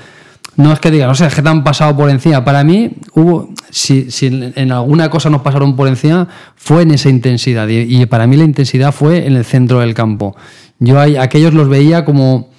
No 0.57 0.73
es 0.73 0.79
que 0.81 0.91
diga, 0.91 1.07
no 1.07 1.15
sé, 1.15 1.25
es 1.25 1.33
que 1.33 1.41
te 1.41 1.47
han 1.47 1.63
pasado 1.63 1.95
por 1.95 2.09
encima. 2.09 2.43
Para 2.43 2.65
mí, 2.65 2.91
hubo, 3.13 3.53
si, 3.69 4.11
si 4.11 4.25
en 4.27 4.51
en 4.57 4.73
alguna 4.73 5.09
cosa 5.09 5.29
nos 5.29 5.41
pasaron 5.41 5.73
por 5.77 5.87
encima, 5.87 6.27
fue 6.57 6.81
en 6.81 6.91
esa 6.91 7.07
intensidad. 7.07 7.65
Y, 7.69 8.01
y 8.01 8.05
para 8.07 8.27
mí 8.27 8.35
la 8.35 8.43
intensidad 8.43 8.91
fue 8.91 9.25
en 9.25 9.37
el 9.37 9.45
centro 9.45 9.79
del 9.79 9.93
campo. 9.93 10.35
Yo 10.79 10.99
a 10.99 11.03
aquellos 11.21 11.53
los 11.53 11.67
veía 11.67 12.05
como 12.05 12.49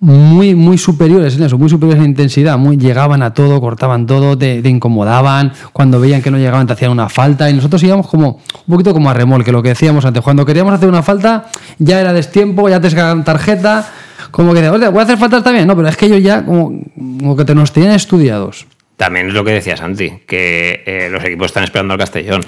muy, 0.00 0.54
muy 0.54 0.76
superiores 0.76 1.36
en 1.36 1.44
eso, 1.44 1.56
muy 1.56 1.70
superiores 1.70 2.02
en 2.02 2.10
intensidad, 2.10 2.58
muy, 2.58 2.76
llegaban 2.76 3.22
a 3.22 3.32
todo, 3.32 3.60
cortaban 3.60 4.06
todo, 4.06 4.36
te, 4.36 4.60
incomodaban, 4.68 5.52
cuando 5.72 5.98
veían 5.98 6.20
que 6.20 6.30
no 6.30 6.36
llegaban 6.36 6.66
te 6.66 6.74
hacían 6.74 6.90
una 6.90 7.08
falta 7.08 7.48
y 7.48 7.54
nosotros 7.54 7.82
íbamos 7.82 8.06
como 8.08 8.40
un 8.66 8.70
poquito 8.70 8.92
como 8.92 9.08
a 9.08 9.14
remolque, 9.14 9.50
lo 9.50 9.62
que 9.62 9.70
decíamos 9.70 10.04
antes, 10.04 10.22
cuando 10.22 10.44
queríamos 10.44 10.74
hacer 10.74 10.88
una 10.88 11.02
falta 11.02 11.46
ya 11.78 12.00
era 12.00 12.12
destiempo, 12.12 12.68
ya 12.68 12.80
te 12.80 12.90
sacaban 12.90 13.24
tarjeta, 13.24 13.86
como 14.30 14.52
que, 14.52 14.68
"Hostia, 14.68 14.90
voy 14.90 15.00
a 15.00 15.04
hacer 15.04 15.16
faltas 15.16 15.42
también, 15.42 15.66
no, 15.66 15.74
pero 15.74 15.88
es 15.88 15.96
que 15.96 16.06
ellos 16.06 16.22
ya 16.22 16.44
como, 16.44 16.72
como 16.94 17.36
que 17.36 17.44
te 17.46 17.54
nos 17.54 17.72
tenían 17.72 17.92
estudiados. 17.92 18.66
También 18.96 19.26
es 19.26 19.34
lo 19.34 19.42
que 19.42 19.50
decía 19.50 19.76
Santi, 19.76 20.20
que 20.24 20.84
eh, 20.86 21.08
los 21.10 21.24
equipos 21.24 21.46
están 21.46 21.64
esperando 21.64 21.94
al 21.94 21.98
Castellón. 21.98 22.42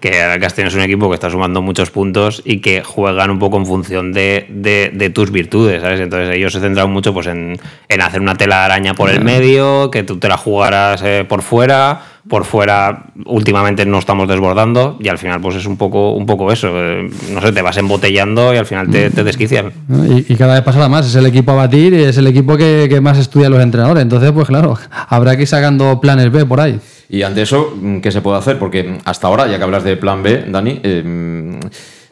Que 0.00 0.24
el 0.24 0.40
Castellón 0.40 0.68
es 0.68 0.74
un 0.74 0.80
equipo 0.80 1.08
que 1.08 1.14
está 1.14 1.30
sumando 1.30 1.62
muchos 1.62 1.90
puntos 1.90 2.42
y 2.44 2.60
que 2.60 2.82
juegan 2.82 3.30
un 3.30 3.38
poco 3.38 3.58
en 3.58 3.66
función 3.66 4.12
de, 4.12 4.46
de, 4.48 5.10
tus 5.10 5.30
virtudes, 5.30 5.82
¿sabes? 5.82 6.00
Entonces 6.00 6.34
ellos 6.34 6.52
se 6.52 6.58
centran 6.58 6.90
mucho 6.90 7.14
pues, 7.14 7.28
en, 7.28 7.60
en 7.88 8.00
hacer 8.02 8.20
una 8.20 8.34
tela 8.34 8.58
de 8.58 8.64
araña 8.64 8.94
por 8.94 9.08
el 9.08 9.22
medio, 9.22 9.90
que 9.92 10.02
tú 10.02 10.18
te 10.18 10.28
la 10.28 10.36
jugaras 10.36 11.00
eh, 11.04 11.24
por 11.28 11.42
fuera 11.42 12.13
por 12.28 12.44
fuera 12.44 13.06
últimamente 13.26 13.84
no 13.84 13.98
estamos 13.98 14.26
desbordando 14.28 14.96
y 15.00 15.08
al 15.08 15.18
final 15.18 15.40
pues 15.40 15.56
es 15.56 15.66
un 15.66 15.76
poco 15.76 16.12
un 16.12 16.24
poco 16.24 16.50
eso 16.50 16.68
eh, 16.72 17.10
no 17.30 17.40
sé 17.40 17.52
te 17.52 17.60
vas 17.60 17.76
embotellando 17.76 18.54
y 18.54 18.56
al 18.56 18.66
final 18.66 18.88
te, 18.90 19.10
desquician 19.10 19.72
y, 20.08 20.34
cada 20.36 20.54
vez 20.54 20.62
pasa 20.62 20.88
más 20.88 21.06
es 21.06 21.14
el 21.16 21.26
equipo 21.26 21.52
a 21.52 21.54
batir 21.54 21.92
y 21.92 22.02
es 22.02 22.16
el 22.16 22.26
equipo 22.26 22.56
que, 22.56 23.00
más 23.02 23.18
estudia 23.18 23.48
los 23.48 23.60
entrenadores. 23.60 24.02
Entonces 24.02 24.32
pues 24.32 24.48
claro 24.48 24.76
habrá 25.08 25.36
que 25.36 25.42
ir 25.42 25.48
sacando 25.48 26.00
planes 26.00 26.30
B 26.30 26.46
por 26.46 26.60
ahí. 26.60 26.80
Y 27.08 27.22
ante 27.22 27.42
eso 27.42 27.74
qué 28.02 28.10
se 28.10 28.22
puede 28.22 28.38
hacer 28.38 28.58
porque 28.58 28.98
hasta 29.04 29.26
ahora 29.26 29.46
ya 29.46 29.58
que 29.58 29.64
hablas 29.64 29.84
de 29.84 29.96
plan 29.96 30.22
B 30.22 30.46
Dani 30.48 30.80
eh, 30.82 31.02
Mm, 31.04 31.60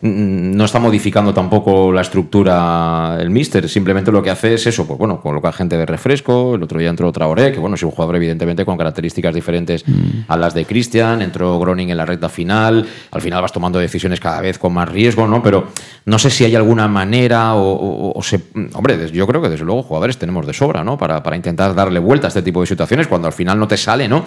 no 0.03 0.65
está 0.65 0.81
modificando 0.81 1.33
tampoco 1.33 1.93
la 1.93 2.01
estructura 2.01 3.19
el 3.21 3.31
míster, 3.31 3.69
simplemente 3.69 4.11
lo 4.11 4.21
que 4.21 4.31
hace 4.31 4.55
es 4.55 4.67
eso, 4.67 4.85
pues 4.85 4.99
bueno, 4.99 5.21
colocar 5.21 5.55
gente 5.55 5.77
de 5.77 5.87
refresco, 5.87 6.57
el 6.57 6.62
otro 6.65 6.81
día 6.81 6.91
entró 6.91 7.12
Traoré, 7.12 7.53
que 7.53 7.61
bueno, 7.61 7.77
es 7.77 7.83
un 7.85 7.93
jugador 7.93 8.17
evidentemente 8.17 8.65
con 8.65 8.77
características 8.77 9.33
diferentes 9.33 9.87
mm. 9.87 10.25
a 10.27 10.37
las 10.37 10.55
de 10.55 10.65
Cristian, 10.65 11.23
entró 11.23 11.57
Groning 11.61 11.91
en 11.91 11.97
la 11.97 12.05
recta 12.05 12.29
final, 12.29 12.85
al 13.12 13.21
final 13.21 13.43
vas 13.43 13.53
tomando 13.53 13.79
decisiones 13.79 14.19
cada 14.19 14.41
vez 14.41 14.59
con 14.59 14.75
más 14.75 14.88
riesgo, 14.88 15.29
¿no? 15.29 15.41
Pero 15.41 15.69
no 16.05 16.19
sé 16.19 16.31
si 16.31 16.45
hay 16.45 16.57
alguna 16.57 16.88
manera 16.88 17.55
o, 17.55 18.21
se... 18.23 18.41
Hombre, 18.75 19.09
yo 19.12 19.27
creo 19.29 19.41
que 19.41 19.51
desde 19.51 19.65
luego 19.65 19.85
jugadores 19.85 20.19
tenemos 20.19 20.47
de 20.49 20.53
sobra, 20.53 20.83
¿no? 20.83 20.99
Para, 20.99 21.23
para 21.23 21.37
intentar 21.37 21.77
darle 21.77 22.01
vuelta 22.01 22.27
a 22.27 22.29
este 22.29 22.43
tipo 22.43 22.61
de 22.61 22.67
situaciones 22.67 23.07
cuando 23.07 23.29
al 23.29 23.35
final 23.35 23.57
no 23.57 23.69
te 23.69 23.77
sale, 23.77 24.09
¿no? 24.09 24.25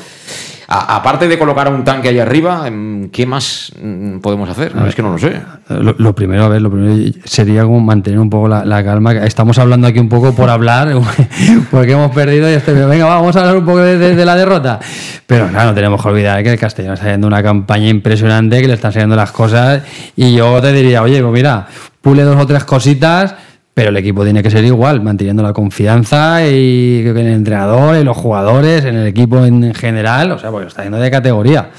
aparte 0.68 1.28
de 1.28 1.38
colocar 1.38 1.72
un 1.72 1.84
tanque 1.84 2.10
ahí 2.10 2.20
arriba, 2.20 2.68
em, 2.68 3.10
¿qué 3.10 3.26
más 3.26 3.72
mm, 3.82 4.18
podemos 4.20 4.50
hacer? 4.50 4.74
es 4.88 4.96
que 4.96 5.02
no 5.02 5.12
lo 5.12 5.18
sé. 5.18 5.42
Lo, 5.68 6.14
primero, 6.14 6.44
a 6.44 6.48
ver, 6.48 6.62
lo 6.62 6.70
primero 6.70 7.12
sería 7.24 7.64
como 7.64 7.80
mantener 7.80 8.20
un 8.20 8.30
poco 8.30 8.48
la, 8.48 8.84
calma. 8.84 9.14
Estamos 9.14 9.58
hablando 9.58 9.88
aquí 9.88 9.98
un 9.98 10.10
poco 10.10 10.36
por 10.36 10.48
hablar, 10.48 10.96
porque 11.72 11.94
hemos 11.94 12.12
perdido 12.12 12.48
y 12.50 12.54
este, 12.54 12.72
venga, 12.74 13.06
vamos 13.06 13.36
a 13.36 13.40
hablar 13.40 13.58
un 13.58 13.66
poco 13.66 13.80
de, 13.80 14.26
la 14.26 14.36
derrota. 14.36 14.80
Pero 15.26 15.48
claro, 15.48 15.70
no 15.70 15.76
tenemos 15.76 16.00
que 16.02 16.08
olvidar 16.08 16.44
que 16.44 16.52
el 16.52 16.60
Castellón 16.60 16.94
está 16.94 17.06
haciendo 17.08 17.26
una 17.26 17.42
campaña 17.42 17.90
impresionante, 17.90 18.62
que 18.62 18.68
le 18.68 18.76
están 18.76 18.94
saliendo 18.94 19.16
las 19.16 19.32
cosas. 19.32 19.82
Y 20.16 20.36
yo 20.36 20.62
te 20.62 20.72
diría, 20.72 21.02
oye, 21.02 21.20
pues 21.22 21.34
mira, 21.34 21.66
pule 22.00 22.22
dos 22.22 22.40
o 22.40 22.46
tres 22.46 22.64
cositas 22.64 23.34
pero 23.76 23.90
el 23.90 23.98
equipo 23.98 24.24
tiene 24.24 24.42
que 24.42 24.50
ser 24.50 24.64
igual, 24.64 25.02
manteniendo 25.02 25.44
la 25.44 25.52
confianza 25.52 26.48
y 26.48 27.04
en 27.06 27.18
el 27.18 27.28
entrenador, 27.28 27.98
en 27.98 28.06
los 28.06 28.16
jugadores, 28.16 28.86
en 28.86 28.96
el 28.96 29.06
equipo 29.06 29.46
en 29.46 29.74
general, 29.74 30.32
o 30.32 30.40
sea, 30.40 30.50
porque 30.50 30.68
está 30.68 30.84
yendo 30.84 30.98
de 30.98 31.12
categoría. 31.12 31.72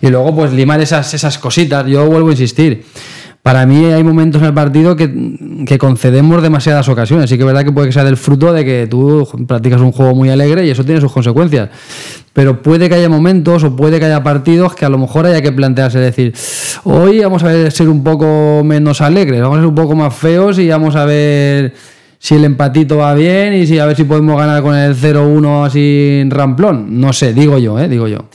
Y 0.00 0.08
luego, 0.08 0.34
pues 0.34 0.50
limar 0.54 0.80
esas, 0.80 1.12
esas 1.12 1.36
cositas. 1.36 1.84
Yo 1.86 2.06
vuelvo 2.06 2.28
a 2.28 2.30
insistir. 2.30 2.86
Para 3.42 3.66
mí 3.66 3.86
hay 3.86 4.04
momentos 4.04 4.40
en 4.40 4.48
el 4.48 4.54
partido 4.54 4.94
que, 4.94 5.78
concedemos 5.78 6.42
demasiadas 6.42 6.88
ocasiones. 6.88 7.28
Sí 7.28 7.36
que 7.36 7.42
es 7.42 7.46
verdad 7.46 7.64
que 7.64 7.72
puede 7.72 7.88
que 7.88 7.92
sea 7.92 8.04
del 8.04 8.16
fruto 8.16 8.52
de 8.52 8.64
que 8.64 8.86
tú 8.86 9.28
practicas 9.48 9.80
un 9.80 9.90
juego 9.90 10.14
muy 10.14 10.30
alegre 10.30 10.64
y 10.64 10.70
eso 10.70 10.84
tiene 10.84 11.00
sus 11.00 11.12
consecuencias 11.12 11.70
pero 12.32 12.62
puede 12.62 12.88
que 12.88 12.94
haya 12.94 13.08
momentos 13.08 13.62
o 13.64 13.76
puede 13.76 13.98
que 13.98 14.06
haya 14.06 14.22
partidos 14.22 14.74
que 14.74 14.84
a 14.84 14.88
lo 14.88 14.98
mejor 14.98 15.26
haya 15.26 15.42
que 15.42 15.52
plantearse 15.52 15.98
decir, 15.98 16.34
hoy 16.84 17.20
vamos 17.20 17.42
a 17.42 17.70
ser 17.70 17.88
un 17.88 18.02
poco 18.02 18.62
menos 18.64 19.00
alegres, 19.00 19.40
vamos 19.42 19.58
a 19.58 19.60
ser 19.60 19.68
un 19.68 19.74
poco 19.74 19.94
más 19.94 20.14
feos 20.14 20.58
y 20.58 20.68
vamos 20.68 20.96
a 20.96 21.04
ver 21.04 21.74
si 22.18 22.36
el 22.36 22.44
empatito 22.44 22.98
va 22.98 23.14
bien 23.14 23.52
y 23.54 23.66
si 23.66 23.78
a 23.78 23.86
ver 23.86 23.96
si 23.96 24.04
podemos 24.04 24.38
ganar 24.38 24.62
con 24.62 24.74
el 24.74 24.96
0-1 24.96 25.66
así 25.66 26.20
en 26.20 26.30
ramplón. 26.30 27.00
No 27.00 27.12
sé, 27.12 27.34
digo 27.34 27.58
yo, 27.58 27.78
¿eh? 27.78 27.88
digo 27.88 28.08
yo. 28.08 28.26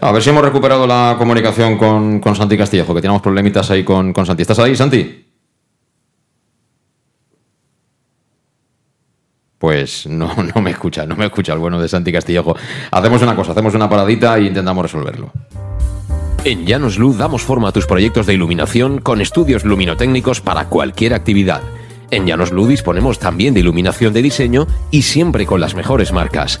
A 0.00 0.12
ver 0.12 0.22
si 0.22 0.30
hemos 0.30 0.42
recuperado 0.42 0.86
la 0.86 1.16
comunicación 1.18 1.76
con, 1.76 2.20
con 2.20 2.34
Santi 2.34 2.56
Castillejo, 2.56 2.94
que 2.94 3.00
tenemos 3.02 3.22
problemitas 3.22 3.70
ahí 3.70 3.84
con, 3.84 4.12
con 4.12 4.24
Santi. 4.24 4.42
¿Estás 4.42 4.58
ahí, 4.58 4.74
Santi? 4.74 5.22
pues 9.62 10.08
no, 10.08 10.34
no 10.56 10.60
me 10.60 10.72
escucha, 10.72 11.06
no 11.06 11.14
me 11.14 11.26
escucha 11.26 11.52
el 11.52 11.60
bueno 11.60 11.80
de 11.80 11.86
Santi 11.86 12.10
Castillejo. 12.10 12.56
Hacemos 12.90 13.22
una 13.22 13.36
cosa, 13.36 13.52
hacemos 13.52 13.72
una 13.74 13.88
paradita 13.88 14.36
e 14.36 14.42
intentamos 14.42 14.82
resolverlo. 14.82 15.30
En 16.44 16.66
Llanos 16.66 16.98
Luz 16.98 17.16
damos 17.16 17.42
forma 17.42 17.68
a 17.68 17.72
tus 17.72 17.86
proyectos 17.86 18.26
de 18.26 18.34
iluminación 18.34 19.00
con 19.00 19.20
estudios 19.20 19.64
luminotécnicos 19.64 20.40
para 20.40 20.64
cualquier 20.64 21.14
actividad. 21.14 21.62
En 22.10 22.26
Llanos 22.26 22.50
Luz 22.50 22.70
disponemos 22.70 23.20
también 23.20 23.54
de 23.54 23.60
iluminación 23.60 24.12
de 24.12 24.22
diseño 24.22 24.66
y 24.90 25.02
siempre 25.02 25.46
con 25.46 25.60
las 25.60 25.76
mejores 25.76 26.12
marcas. 26.12 26.60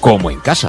como 0.00 0.30
en 0.30 0.40
casa. 0.40 0.68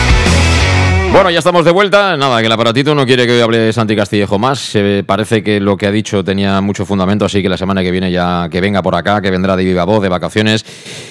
Bueno, 1.13 1.29
ya 1.29 1.39
estamos 1.39 1.65
de 1.65 1.71
vuelta. 1.71 2.15
Nada, 2.15 2.39
que 2.39 2.45
el 2.45 2.51
aparatito 2.51 2.95
no 2.95 3.05
quiere 3.05 3.27
que 3.27 3.33
hoy 3.33 3.41
hable 3.41 3.73
Santi 3.73 3.97
Castillejo 3.97 4.39
más. 4.39 4.75
Eh, 4.75 5.03
parece 5.05 5.43
que 5.43 5.59
lo 5.59 5.75
que 5.75 5.85
ha 5.85 5.91
dicho 5.91 6.23
tenía 6.23 6.61
mucho 6.61 6.85
fundamento, 6.85 7.25
así 7.25 7.41
que 7.41 7.49
la 7.49 7.57
semana 7.57 7.83
que 7.83 7.91
viene 7.91 8.11
ya 8.11 8.47
que 8.49 8.61
venga 8.61 8.81
por 8.81 8.95
acá, 8.95 9.21
que 9.21 9.29
vendrá 9.29 9.57
de 9.57 9.65
viva 9.65 9.83
voz, 9.83 10.01
de 10.01 10.07
vacaciones, 10.07 10.65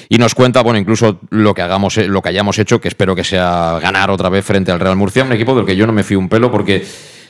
y 0.08 0.16
nos 0.16 0.34
cuenta, 0.34 0.62
bueno, 0.62 0.78
incluso 0.78 1.20
lo 1.28 1.52
que 1.52 1.60
hagamos, 1.60 1.98
eh, 1.98 2.08
lo 2.08 2.22
que 2.22 2.30
hayamos 2.30 2.58
hecho, 2.58 2.80
que 2.80 2.88
espero 2.88 3.14
que 3.14 3.24
sea 3.24 3.78
ganar 3.80 4.10
otra 4.10 4.30
vez 4.30 4.42
frente 4.42 4.72
al 4.72 4.80
Real 4.80 4.96
Murcia, 4.96 5.22
un 5.22 5.32
equipo 5.32 5.54
del 5.54 5.66
que 5.66 5.76
yo 5.76 5.86
no 5.86 5.92
me 5.92 6.02
fío 6.02 6.18
un 6.18 6.30
pelo 6.30 6.50
porque 6.50 6.82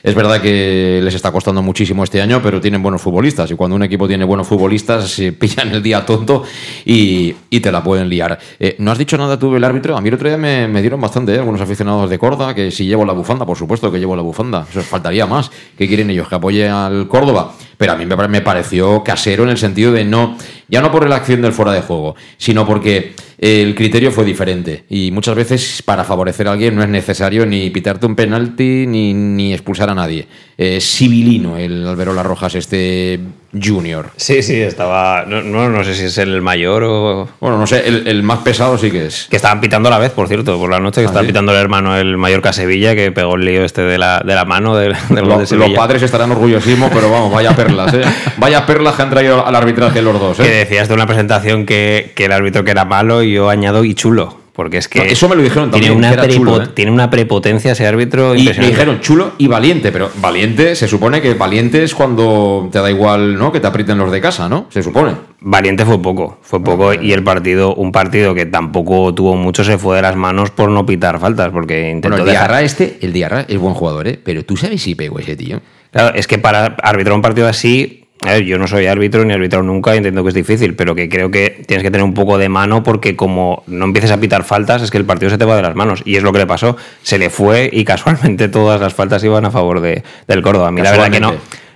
es 0.03 0.15
verdad 0.15 0.41
que 0.41 0.99
les 1.03 1.13
está 1.13 1.31
costando 1.31 1.61
muchísimo 1.61 2.03
este 2.03 2.21
año, 2.21 2.41
pero 2.41 2.59
tienen 2.59 2.81
buenos 2.81 3.01
futbolistas. 3.01 3.51
Y 3.51 3.55
cuando 3.55 3.75
un 3.75 3.83
equipo 3.83 4.07
tiene 4.07 4.25
buenos 4.25 4.47
futbolistas, 4.47 5.09
se 5.09 5.31
pillan 5.33 5.69
el 5.69 5.83
día 5.83 6.05
tonto 6.05 6.43
y, 6.85 7.33
te 7.61 7.71
la 7.71 7.83
pueden 7.83 8.09
liar. 8.09 8.39
Eh, 8.59 8.75
¿No 8.79 8.91
has 8.91 8.97
dicho 8.97 9.15
nada 9.17 9.37
tú 9.37 9.53
del 9.53 9.63
árbitro? 9.63 9.95
A 9.95 10.01
mí 10.01 10.07
el 10.07 10.15
otro 10.15 10.27
día 10.27 10.37
me, 10.37 10.81
dieron 10.81 10.99
bastante, 10.99 11.35
¿eh? 11.35 11.37
algunos 11.37 11.61
aficionados 11.61 12.09
de 12.09 12.17
Córdoba, 12.17 12.55
que 12.55 12.60
si 12.69 12.85
llevo 12.85 13.05
la 13.05 13.13
bufanda, 13.13 13.45
por 13.45 13.57
supuesto 13.57 13.91
que 13.91 13.97
llevo 13.97 14.15
la 14.15 14.21
bufanda. 14.21 14.67
Eso 14.69 14.81
faltaría 14.81 15.25
más. 15.25 15.49
¿Qué 15.77 15.87
quieren 15.87 16.09
ellos? 16.09 16.27
¿Que 16.27 16.35
apoye 16.35 16.69
al 16.69 17.07
Córdoba? 17.07 17.53
Pero 17.77 17.93
a 17.93 17.95
mí 17.95 18.05
me, 18.05 18.15
me 18.27 18.41
pareció 18.41 19.03
casero 19.03 19.43
en 19.43 19.49
el 19.49 19.57
sentido 19.57 19.91
de 19.91 20.05
no, 20.05 20.37
ya 20.71 20.81
no 20.81 20.89
por 20.89 21.07
la 21.07 21.17
acción 21.17 21.41
del 21.41 21.51
fuera 21.53 21.73
de 21.73 21.81
juego, 21.81 22.15
sino 22.37 22.65
porque 22.65 23.13
el 23.37 23.75
criterio 23.75 24.11
fue 24.11 24.23
diferente. 24.23 24.85
Y 24.89 25.11
muchas 25.11 25.35
veces 25.35 25.83
para 25.85 26.03
favorecer 26.03 26.47
a 26.47 26.53
alguien 26.53 26.75
no 26.75 26.81
es 26.83 26.89
necesario 26.89 27.45
ni 27.45 27.69
pitarte 27.69 28.05
un 28.05 28.15
penalti 28.15 28.85
ni, 28.87 29.13
ni 29.13 29.53
expulsar 29.53 29.89
a 29.89 29.95
nadie. 29.95 30.27
Eh, 30.57 30.79
civilino 30.79 31.57
el 31.57 31.85
Alberola 31.87 32.23
Rojas, 32.23 32.53
este 32.55 33.19
junior. 33.51 34.11
Sí, 34.15 34.41
sí, 34.43 34.61
estaba. 34.61 35.25
No, 35.27 35.41
no, 35.41 35.69
no 35.69 35.83
sé 35.83 35.95
si 35.95 36.05
es 36.05 36.17
el 36.19 36.41
mayor 36.41 36.83
o. 36.83 37.27
Bueno, 37.39 37.57
no 37.57 37.65
sé, 37.65 37.87
el, 37.87 38.07
el 38.07 38.21
más 38.23 38.39
pesado 38.39 38.77
sí 38.77 38.91
que 38.91 39.07
es. 39.07 39.27
Que 39.29 39.37
estaban 39.37 39.59
pitando 39.59 39.89
a 39.89 39.91
la 39.91 39.97
vez, 39.97 40.11
por 40.11 40.27
cierto, 40.27 40.57
por 40.59 40.69
la 40.69 40.79
noche, 40.79 41.01
que 41.01 41.07
¿Ah, 41.07 41.09
estaba 41.09 41.23
sí? 41.23 41.27
pitando 41.27 41.51
el 41.51 41.57
hermano 41.59 41.97
el 41.97 42.15
Mallorca 42.15 42.53
Sevilla, 42.53 42.95
que 42.95 43.11
pegó 43.11 43.35
el 43.35 43.43
lío 43.45 43.65
este 43.65 43.81
de 43.81 43.97
la, 43.97 44.19
de 44.23 44.35
la 44.35 44.45
mano 44.45 44.75
del, 44.77 44.93
de 45.09 45.21
Los, 45.23 45.49
Sevilla. 45.49 45.67
los 45.67 45.75
padres 45.77 46.03
estarán 46.03 46.31
orgullosísimos, 46.31 46.91
pero 46.93 47.09
vamos, 47.09 47.33
vaya 47.33 47.55
perlas, 47.55 47.91
¿eh? 47.95 48.01
Vaya 48.37 48.63
perlas 48.65 48.95
que 48.95 49.01
han 49.01 49.09
traído 49.09 49.43
al 49.45 49.55
arbitraje 49.55 50.01
los 50.03 50.19
dos, 50.19 50.37
Que 50.37 50.60
¿eh? 50.60 50.60
Decías 50.61 50.87
de 50.87 50.93
una 50.93 51.05
presentación 51.05 51.65
que, 51.65 52.11
que 52.15 52.25
el 52.25 52.31
árbitro 52.31 52.63
que 52.63 52.71
era 52.71 52.85
malo 52.85 53.23
y 53.23 53.33
yo 53.33 53.49
añado 53.49 53.83
y 53.83 53.93
chulo. 53.93 54.41
Porque 54.53 54.77
es 54.77 54.89
que. 54.89 54.99
No, 54.99 55.05
eso 55.05 55.29
me 55.29 55.35
lo 55.35 55.43
dijeron 55.43 55.71
tiene 55.71 55.87
también, 55.87 56.13
una, 56.13 56.27
chulo, 56.27 56.61
¿eh? 56.61 56.67
tiene 56.73 56.91
una 56.91 57.09
prepotencia 57.09 57.71
ese 57.71 57.87
árbitro 57.87 58.35
Y 58.35 58.43
me 58.43 58.67
dijeron 58.67 58.99
chulo 58.99 59.31
y 59.37 59.47
valiente, 59.47 59.93
pero 59.93 60.11
valiente 60.17 60.75
se 60.75 60.89
supone 60.89 61.21
que 61.21 61.33
valiente 61.35 61.83
es 61.83 61.95
cuando 61.95 62.67
te 62.71 62.79
da 62.79 62.91
igual, 62.91 63.37
¿no? 63.37 63.53
Que 63.53 63.61
te 63.61 63.67
aprieten 63.67 63.97
los 63.97 64.11
de 64.11 64.19
casa, 64.19 64.49
¿no? 64.49 64.65
Se 64.69 64.83
supone. 64.83 65.13
Valiente 65.39 65.85
fue 65.85 66.01
poco, 66.01 66.37
fue 66.41 66.61
poco 66.61 66.93
y 66.93 67.13
el 67.13 67.23
partido, 67.23 67.73
un 67.75 67.91
partido 67.93 68.35
que 68.35 68.45
tampoco 68.45 69.13
tuvo 69.15 69.35
mucho, 69.37 69.63
se 69.63 69.77
fue 69.77 69.95
de 69.95 70.01
las 70.01 70.17
manos 70.17 70.51
por 70.51 70.69
no 70.69 70.85
pitar 70.85 71.19
faltas, 71.19 71.49
porque 71.51 71.89
intentó 71.89 72.09
Bueno, 72.09 72.23
el 72.25 72.29
dejar- 72.29 72.49
Diarra 72.49 72.61
este, 72.61 72.99
el 73.01 73.13
Diarra 73.13 73.45
es 73.47 73.57
buen 73.57 73.73
jugador, 73.73 74.07
¿eh? 74.09 74.19
Pero 74.21 74.43
tú 74.43 74.57
sabes 74.57 74.81
si 74.81 74.95
pegó 74.95 75.17
ese 75.17 75.37
tío. 75.37 75.61
Claro, 75.91 76.15
es 76.15 76.27
que 76.27 76.37
para 76.37 76.75
arbitrar 76.83 77.15
un 77.15 77.21
partido 77.21 77.47
así, 77.47 78.00
a 78.23 78.33
ver, 78.33 78.43
yo 78.43 78.59
no 78.59 78.67
soy 78.67 78.85
árbitro 78.85 79.25
ni 79.25 79.31
he 79.31 79.35
arbitrado 79.35 79.63
nunca, 79.63 79.95
entiendo 79.95 80.21
que 80.21 80.29
es 80.29 80.35
difícil, 80.35 80.75
pero 80.75 80.93
que 80.93 81.09
creo 81.09 81.31
que 81.31 81.63
tienes 81.65 81.83
que 81.83 81.89
tener 81.89 82.03
un 82.03 82.13
poco 82.13 82.37
de 82.37 82.49
mano 82.49 82.83
porque 82.83 83.15
como 83.15 83.63
no 83.65 83.85
empieces 83.85 84.11
a 84.11 84.19
pitar 84.19 84.43
faltas, 84.43 84.83
es 84.83 84.91
que 84.91 84.99
el 84.99 85.05
partido 85.05 85.31
se 85.31 85.39
te 85.39 85.45
va 85.45 85.55
de 85.55 85.63
las 85.63 85.75
manos. 85.75 86.03
Y 86.05 86.17
es 86.17 86.23
lo 86.23 86.31
que 86.31 86.37
le 86.37 86.45
pasó. 86.45 86.77
Se 87.01 87.17
le 87.17 87.31
fue 87.31 87.69
y 87.73 87.83
casualmente 87.85 88.47
todas 88.47 88.79
las 88.79 88.93
faltas 88.93 89.23
iban 89.23 89.45
a 89.45 89.51
favor 89.51 89.81
de, 89.81 90.03
del 90.27 90.41
Córdoba. 90.43 90.67
A 90.67 90.71
mí 90.71 90.81
la 90.81 90.91
verdad 90.91 91.09
que 91.09 91.19
no. 91.19 91.33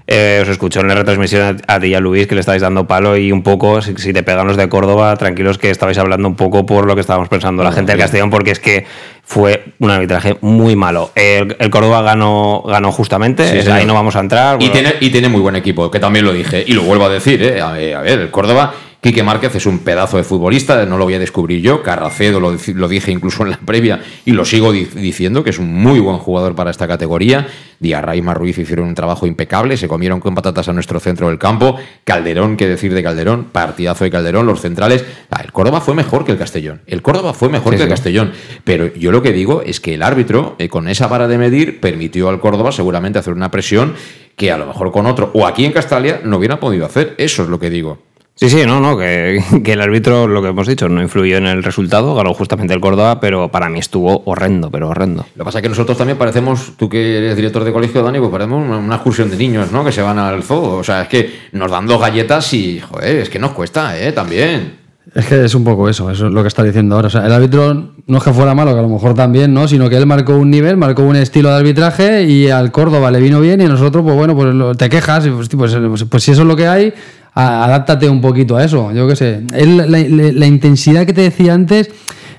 Eh, 0.08 0.39
os 0.43 0.49
escuchó 0.49 0.82
en 0.82 0.88
la 0.88 0.93
retransmisión 0.93 1.60
a, 1.68 1.74
a 1.76 1.80
ti 1.80 1.88
y 1.88 1.93
a 1.95 1.99
Luis 1.99 2.28
que 2.28 2.36
le 2.36 2.41
estáis 2.41 2.62
dando 2.62 2.86
palo 2.86 3.18
y 3.18 3.32
un 3.32 3.41
poco, 3.41 3.82
si, 3.82 3.95
si 3.97 4.14
te 4.14 4.22
pegan 4.22 4.45
los 4.45 4.56
de 4.56 4.70
Córdoba, 4.70 5.16
tranquilos 5.18 5.58
que 5.58 5.72
estabais 5.72 5.97
hablando 5.97 6.28
un 6.28 6.36
poco 6.36 6.64
por 6.64 6.86
lo 6.86 6.93
que 6.93 7.01
estábamos 7.01 7.28
pensando 7.28 7.64
la 7.64 7.72
gente 7.72 7.91
del 7.93 8.01
Castellón, 8.01 8.30
porque 8.30 8.51
es 8.51 8.60
que 8.60 8.86
fue 9.24 9.64
un 9.80 9.89
arbitraje 9.89 10.38
muy 10.41 10.76
malo. 10.76 11.10
El, 11.16 11.56
el 11.58 11.70
Córdoba 11.72 12.03
ganó, 12.03 12.62
ganó 12.68 12.91
justamente, 12.91 13.49
Sí, 13.49 13.58
es- 13.58 13.64
señor. 13.64 13.80
ahí 13.80 13.86
no 13.88 13.95
vamos 13.95 14.16
a 14.16 14.20
entrar. 14.20 14.62
Y 14.62 14.70
tiene, 14.70 14.93
y 14.99 15.10
tiene 15.10 15.28
muy 15.28 15.41
buen 15.41 15.56
equipo, 15.56 15.89
que 15.89 15.99
también 15.99 16.24
lo 16.26 16.34
dije. 16.34 16.64
Y 16.68 16.74
lo 16.74 16.84
vuelvo 16.84 17.06
a 17.06 17.10
decir, 17.10 17.41
¿eh? 17.41 17.60
A 17.60 17.72
ver, 17.72 17.95
a 17.95 18.01
ver, 18.01 18.20
el 18.20 18.30
Córdoba, 18.30 18.74
Quique 19.06 19.22
Márquez 19.22 19.53
es 19.53 19.68
un 19.68 19.78
pedazo 19.78 20.18
de 20.18 20.24
futbolista, 20.24 20.84
no 20.88 20.97
lo 20.97 21.03
voy 21.03 21.14
a 21.14 21.20
descubrir 21.20 21.62
yo. 21.62 21.84
Carracedo 21.84 22.39
lo, 22.39 22.58
lo 22.74 22.88
dije 22.88 23.12
incluso 23.12 23.43
en 23.43 23.51
la 23.51 23.58
previa 23.58 24.01
y 24.26 24.32
lo 24.32 24.45
sigo 24.45 24.72
di 24.72 24.86
diciendo, 24.86 25.43
que 25.43 25.51
es 25.51 25.60
un 25.60 25.72
muy 25.72 25.99
buen 25.99 26.18
jugador 26.18 26.56
para 26.56 26.72
esta 26.72 26.88
categoría. 26.88 27.45
Diarra 27.80 28.16
y 28.16 28.22
Ruiz 28.22 28.58
hicieron 28.58 28.88
un 28.88 28.95
trabajo 28.95 29.28
impecable, 29.28 29.78
se 29.78 29.88
comieron 29.88 30.20
con 30.20 30.34
patatas 30.34 30.70
a 30.70 30.74
nuestro 30.74 30.99
centro 30.99 31.28
del 31.28 31.38
campo. 31.38 31.76
Calderón, 32.03 32.58
qué 32.58 32.68
decir 32.68 32.95
de 32.95 33.03
Calderón, 33.03 33.49
partidazo 33.51 34.06
de 34.06 34.10
Calderón, 34.10 34.47
los 34.47 34.62
centrales. 34.62 35.06
Ah, 35.30 35.41
el 35.43 35.51
Córdoba 35.51 35.82
fue 35.82 35.93
mejor 35.93 36.26
que 36.26 36.32
el 36.32 36.39
Castellón. 36.39 36.82
El 36.88 37.03
Córdoba 37.03 37.36
fue 37.36 37.49
mejor 37.49 37.74
Sí, 37.74 37.78
que 37.78 37.84
el. 37.84 37.89
Castellón. 37.89 38.32
Pero 38.64 38.91
yo 38.95 39.12
lo 39.12 39.22
que 39.22 39.34
digo 39.34 39.62
es 39.62 39.80
que 39.80 39.93
el 39.93 40.01
árbitro, 40.01 40.56
eh, 40.58 40.68
con 40.68 40.88
esa 40.88 41.06
vara 41.06 41.28
de 41.28 41.38
medir, 41.38 41.80
permitió 41.80 42.28
al 42.28 42.39
Córdoba 42.39 42.72
seguramente 42.72 43.20
hacer 43.20 43.36
una 43.36 43.51
presión 43.51 43.93
que 44.36 44.51
a 44.51 44.58
lo 44.58 44.66
mejor 44.66 44.91
con 44.91 45.06
otro, 45.06 45.30
o 45.36 45.45
aquí 45.45 45.64
en 45.64 45.74
Castalia, 45.74 46.22
no 46.24 46.38
hubiera 46.38 46.60
podido 46.60 46.88
hacer. 46.88 47.14
Eso 47.20 47.43
es 47.43 47.49
lo 47.49 47.60
que 47.60 47.70
digo. 47.70 47.99
Sí, 48.38 48.49
sí, 48.49 48.63
no, 48.65 48.81
no, 48.81 48.97
que, 48.97 49.41
que 49.63 49.73
el 49.73 49.81
árbitro, 49.81 50.27
lo 50.27 50.41
que 50.41 50.49
hemos 50.49 50.67
dicho, 50.67 50.89
no 50.89 51.01
influyó 51.01 51.38
en 51.38 51.47
el 51.47 51.63
resultado, 51.63 52.13
ganó 52.15 52.33
justamente 52.33 52.73
el 52.73 52.81
Córdoba, 52.81 53.19
pero 53.21 53.49
para 53.49 53.69
mí 53.69 53.79
estuvo 53.79 54.23
horrendo, 54.25 54.69
pero 54.69 54.89
horrendo. 54.89 55.25
Lo 55.36 55.43
que 55.43 55.45
pasa 55.45 55.59
es 55.59 55.63
que 55.63 55.69
nosotros 55.69 55.97
también 55.97 56.17
parecemos, 56.17 56.73
tú 56.77 56.89
que 56.89 57.17
eres 57.19 57.36
director 57.38 57.63
de 57.63 57.71
colegio, 57.71 58.03
Dani, 58.03 58.19
pues 58.19 58.31
parecemos 58.31 58.77
una, 58.77 58.95
excursión 58.95 59.29
de 59.29 59.38
niños, 59.38 59.71
¿no? 59.71 59.86
Que 59.86 59.93
se 59.93 60.01
van 60.01 60.19
al 60.19 60.43
zoo. 60.43 60.75
O 60.77 60.83
sea, 60.83 61.03
es 61.03 61.07
que 61.07 61.29
nos 61.53 61.71
dan 61.71 61.88
dos 61.88 62.01
galletas 62.01 62.53
y, 62.53 62.81
joder, 62.81 63.17
es 63.19 63.29
que 63.29 63.39
nos 63.39 63.51
cuesta, 63.51 63.97
¿eh? 63.97 64.11
También. 64.11 64.83
Es 65.13 65.27
que 65.27 65.45
es 65.45 65.55
un 65.55 65.63
poco 65.63 65.88
eso, 65.88 66.09
eso 66.11 66.27
es 66.27 66.33
lo 66.33 66.41
que 66.41 66.49
está 66.49 66.61
diciendo 66.63 66.95
ahora. 66.95 67.07
O 67.07 67.11
sea, 67.11 67.25
el 67.25 67.31
árbitro 67.31 67.93
no 68.05 68.17
es 68.17 68.23
que 68.23 68.33
fuera 68.33 68.53
malo, 68.53 68.73
que 68.73 68.79
a 68.79 68.81
lo 68.81 68.89
mejor 68.89 69.13
también, 69.13 69.53
¿no? 69.53 69.65
Sino 69.67 69.88
que 69.88 69.95
él 69.95 70.05
marcó 70.05 70.36
un 70.36 70.49
nivel, 70.51 70.75
marcó 70.75 71.03
un 71.03 71.15
estilo 71.15 71.49
de 71.51 71.55
arbitraje 71.55 72.23
y 72.23 72.49
al 72.49 72.71
Córdoba 72.73 73.11
le 73.11 73.21
vino 73.21 73.39
bien 73.39 73.61
y 73.61 73.65
a 73.65 73.69
nosotros, 73.69 74.03
pues 74.03 74.15
bueno, 74.17 74.36
pues 74.36 74.53
lo- 74.53 74.75
te 74.75 74.89
quejas 74.89 75.25
y 75.27 75.29
pues, 75.29 75.47
pues, 75.47 75.73
pues- 75.75 76.03
pues 76.03 76.23
si 76.23 76.31
eso 76.31 76.41
es 76.41 76.47
lo 76.47 76.55
que 76.57 76.67
hay, 76.67 76.93
adáptate 77.36 78.09
un 78.09 78.21
poquito 78.21 78.55
a 78.57 78.63
eso. 78.63 78.91
Yo 78.93 79.07
qué 79.07 79.15
sé. 79.15 79.41
La, 79.51 79.86
la- 79.86 80.31
la 80.33 80.45
intensidad 80.47 81.05
que 81.05 81.13
te 81.13 81.21
decía 81.21 81.53
antes. 81.53 81.89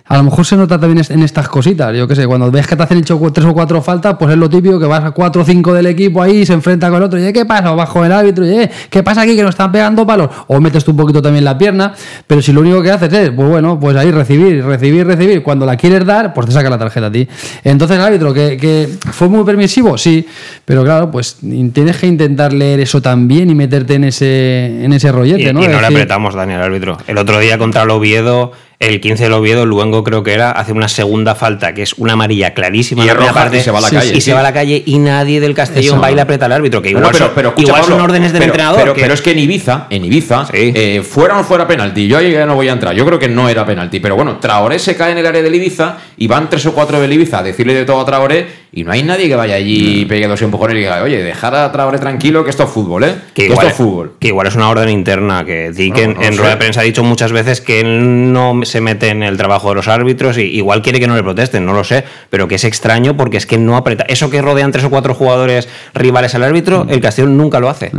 A 0.08 0.16
lo 0.18 0.22
mejor 0.22 0.46
se 0.46 0.56
nota 0.56 0.78
también 0.78 1.04
en 1.08 1.22
estas 1.24 1.48
cositas. 1.48 1.92
Yo 1.96 2.06
qué 2.06 2.14
sé, 2.14 2.26
cuando 2.28 2.48
ves 2.50 2.66
que 2.68 2.76
te 2.76 2.82
hacen 2.84 2.98
hecho 2.98 3.20
tres 3.34 3.44
o 3.44 3.52
cuatro 3.52 3.82
faltas, 3.82 4.14
pues 4.16 4.30
es 4.30 4.38
lo 4.38 4.48
típico 4.48 4.78
que 4.78 4.86
vas 4.86 5.02
a 5.04 5.10
cuatro 5.10 5.42
o 5.42 5.44
cinco 5.44 5.72
del 5.74 5.86
equipo 5.86 6.22
ahí 6.22 6.38
y 6.42 6.46
se 6.46 6.52
enfrenta 6.52 6.88
con 6.88 6.98
el 6.98 7.02
otro. 7.02 7.18
Y, 7.18 7.24
"Eh, 7.26 7.32
¿qué 7.32 7.44
pasa? 7.44 7.72
O 7.72 7.76
bajo 7.76 8.04
el 8.04 8.12
árbitro. 8.12 8.46
Y, 8.46 8.50
"Eh, 8.50 8.70
¿qué 8.88 9.02
pasa 9.02 9.22
aquí? 9.22 9.34
Que 9.34 9.42
nos 9.42 9.50
están 9.50 9.72
pegando 9.72 10.06
palos. 10.06 10.30
O 10.46 10.60
metes 10.60 10.84
tú 10.84 10.92
un 10.92 10.96
poquito 10.98 11.20
también 11.20 11.44
la 11.44 11.58
pierna. 11.58 11.92
Pero 12.24 12.40
si 12.40 12.52
lo 12.52 12.60
único 12.60 12.80
que 12.82 12.90
haces 12.92 13.12
es, 13.12 13.30
pues 13.30 13.48
bueno, 13.48 13.80
pues 13.80 13.96
ahí 13.96 14.12
recibir, 14.12 14.64
recibir, 14.64 15.04
recibir. 15.06 15.42
Cuando 15.42 15.66
la 15.66 15.76
quieres 15.76 16.04
dar, 16.06 16.32
pues 16.32 16.46
te 16.46 16.52
saca 16.52 16.70
la 16.70 16.78
tarjeta 16.78 17.06
a 17.06 17.10
ti. 17.12 17.26
Entonces 17.64 17.96
el 17.96 18.02
árbitro, 18.04 18.32
que, 18.32 18.56
que 18.56 18.88
fue 19.10 19.28
muy 19.28 19.42
permisivo, 19.44 19.98
sí. 19.98 20.24
Pero 20.64 20.84
claro, 20.84 21.10
pues 21.10 21.38
tienes 21.72 21.96
que 21.96 22.06
intentar 22.06 22.52
leer 22.52 22.78
eso 22.78 23.02
también 23.02 23.50
y 23.50 23.56
meterte 23.56 23.94
en 23.94 24.04
ese, 24.04 24.84
en 24.84 24.92
ese 24.92 25.10
rollete, 25.10 25.42
Y, 25.50 25.52
¿no? 25.52 25.60
y 25.60 25.64
Es 25.64 25.68
no 25.70 25.76
le 25.78 25.80
decir, 25.82 25.96
apretamos, 25.96 26.34
Daniel 26.36 26.60
árbitro. 26.62 26.96
El 27.08 27.18
otro 27.18 27.40
día 27.40 27.58
contra 27.58 27.82
el 27.82 27.90
Oviedo, 27.90 28.52
el 28.78 29.00
15 29.00 29.24
del 29.24 29.32
Oviedo, 29.32 29.64
Luengo 29.64 30.04
creo 30.04 30.22
que 30.22 30.32
era, 30.34 30.50
hace 30.50 30.72
una 30.72 30.88
segunda 30.88 31.34
falta, 31.34 31.72
que 31.72 31.82
es 31.82 31.94
una 31.94 32.12
amarilla 32.12 32.52
clarísima. 32.52 33.04
Y 33.04 33.08
es 33.08 33.14
y 33.14 33.60
se 33.60 33.70
va 33.70 33.78
a 33.78 33.80
la 33.80 33.90
calle, 33.90 34.10
Y 34.10 34.14
sí. 34.16 34.20
se 34.20 34.32
va 34.34 34.40
a 34.40 34.42
la 34.42 34.52
calle 34.52 34.82
y 34.84 34.98
nadie 34.98 35.40
del 35.40 35.54
Castellón 35.54 35.94
Eso. 35.94 36.00
va 36.02 36.10
y 36.10 36.14
le 36.14 36.20
aprieta 36.20 36.44
al 36.46 36.52
árbitro, 36.52 36.82
que 36.82 36.90
igual, 36.90 37.04
no, 37.04 37.10
pero, 37.10 37.24
son, 37.26 37.32
pero 37.34 37.48
escucha, 37.50 37.66
igual 37.68 37.84
son 37.84 38.00
órdenes 38.00 38.32
del 38.32 38.40
pero- 38.40 38.52
entrenador. 38.52 38.80
Pero, 38.80 38.94
que- 38.94 39.00
pero 39.00 39.14
es 39.14 39.22
que 39.22 39.30
en 39.30 39.38
Ibiza, 39.38 39.86
en 39.90 40.04
Ibiza, 40.04 40.46
eh, 40.52 41.02
fuera 41.08 41.34
o 41.34 41.38
no 41.38 41.44
fuera 41.44 41.66
penalti, 41.66 42.06
yo 42.06 42.18
ahí 42.18 42.32
ya 42.32 42.44
no 42.44 42.54
voy 42.54 42.68
a 42.68 42.72
entrar. 42.72 42.94
Yo 42.94 43.06
creo 43.06 43.18
que 43.18 43.28
no 43.28 43.48
era 43.48 43.64
penalti. 43.64 44.00
Pero 44.00 44.14
bueno, 44.16 44.36
Traoré 44.38 44.78
se 44.78 44.94
cae 44.94 45.12
en 45.12 45.18
el 45.18 45.26
área 45.26 45.42
del 45.42 45.54
Ibiza 45.54 45.96
y 46.18 46.26
van 46.26 46.50
tres 46.50 46.66
o 46.66 46.72
cuatro 46.74 47.00
del 47.00 47.12
Ibiza 47.12 47.38
a 47.38 47.42
decirle 47.42 47.72
de 47.74 47.84
todo 47.84 48.00
a 48.00 48.04
Traoré 48.04 48.66
y 48.72 48.84
no 48.84 48.92
hay 48.92 49.02
nadie 49.02 49.26
que 49.28 49.36
vaya 49.36 49.54
allí 49.54 50.00
y 50.00 50.04
pegue 50.04 50.26
dos 50.28 50.42
empujones 50.42 50.76
y 50.76 50.80
diga, 50.80 51.02
oye, 51.02 51.22
dejar 51.22 51.54
a 51.54 51.72
Traoré 51.72 51.98
tranquilo 51.98 52.44
que 52.44 52.50
esto 52.50 52.64
es 52.64 52.70
fútbol, 52.70 53.04
¿eh? 53.04 53.14
que 53.34 53.42
Que, 53.42 53.44
igual, 53.46 53.66
esto 53.66 53.68
es 53.68 53.74
fútbol. 53.88 54.12
que 54.20 54.28
igual 54.28 54.46
es 54.48 54.54
una 54.54 54.68
orden 54.68 54.90
interna, 54.90 55.44
que 55.46 55.70
Dick 55.72 55.94
No, 55.94 56.00
en, 56.02 56.22
en 56.22 56.36
rueda 56.36 56.50
de 56.52 56.56
prensa 56.58 56.80
ha 56.80 56.84
dicho 56.84 57.02
muchas 57.02 57.32
veces 57.32 57.62
que 57.62 57.80
él 57.80 58.32
no 58.32 58.52
se 58.66 58.80
mete 58.80 59.08
en 59.08 59.22
el 59.22 59.36
trabajo 59.36 59.70
de 59.70 59.76
los 59.76 59.88
árbitros 59.88 60.36
y 60.38 60.42
igual 60.42 60.82
quiere 60.82 61.00
que 61.00 61.06
no 61.06 61.16
le 61.16 61.22
protesten, 61.22 61.64
no 61.64 61.72
lo 61.72 61.84
sé, 61.84 62.04
pero 62.30 62.46
que 62.48 62.56
es 62.56 62.64
extraño 62.64 63.16
porque 63.16 63.36
es 63.38 63.46
que 63.46 63.58
no 63.58 63.76
aprieta. 63.76 64.04
Eso 64.08 64.28
que 64.30 64.42
rodean 64.42 64.72
tres 64.72 64.84
o 64.84 64.90
cuatro 64.90 65.14
jugadores 65.14 65.68
rivales 65.94 66.34
al 66.34 66.42
árbitro, 66.44 66.84
Mm. 66.84 66.90
el 66.90 67.00
Castellón 67.00 67.36
nunca 67.36 67.60
lo 67.60 67.68
hace. 67.70 67.90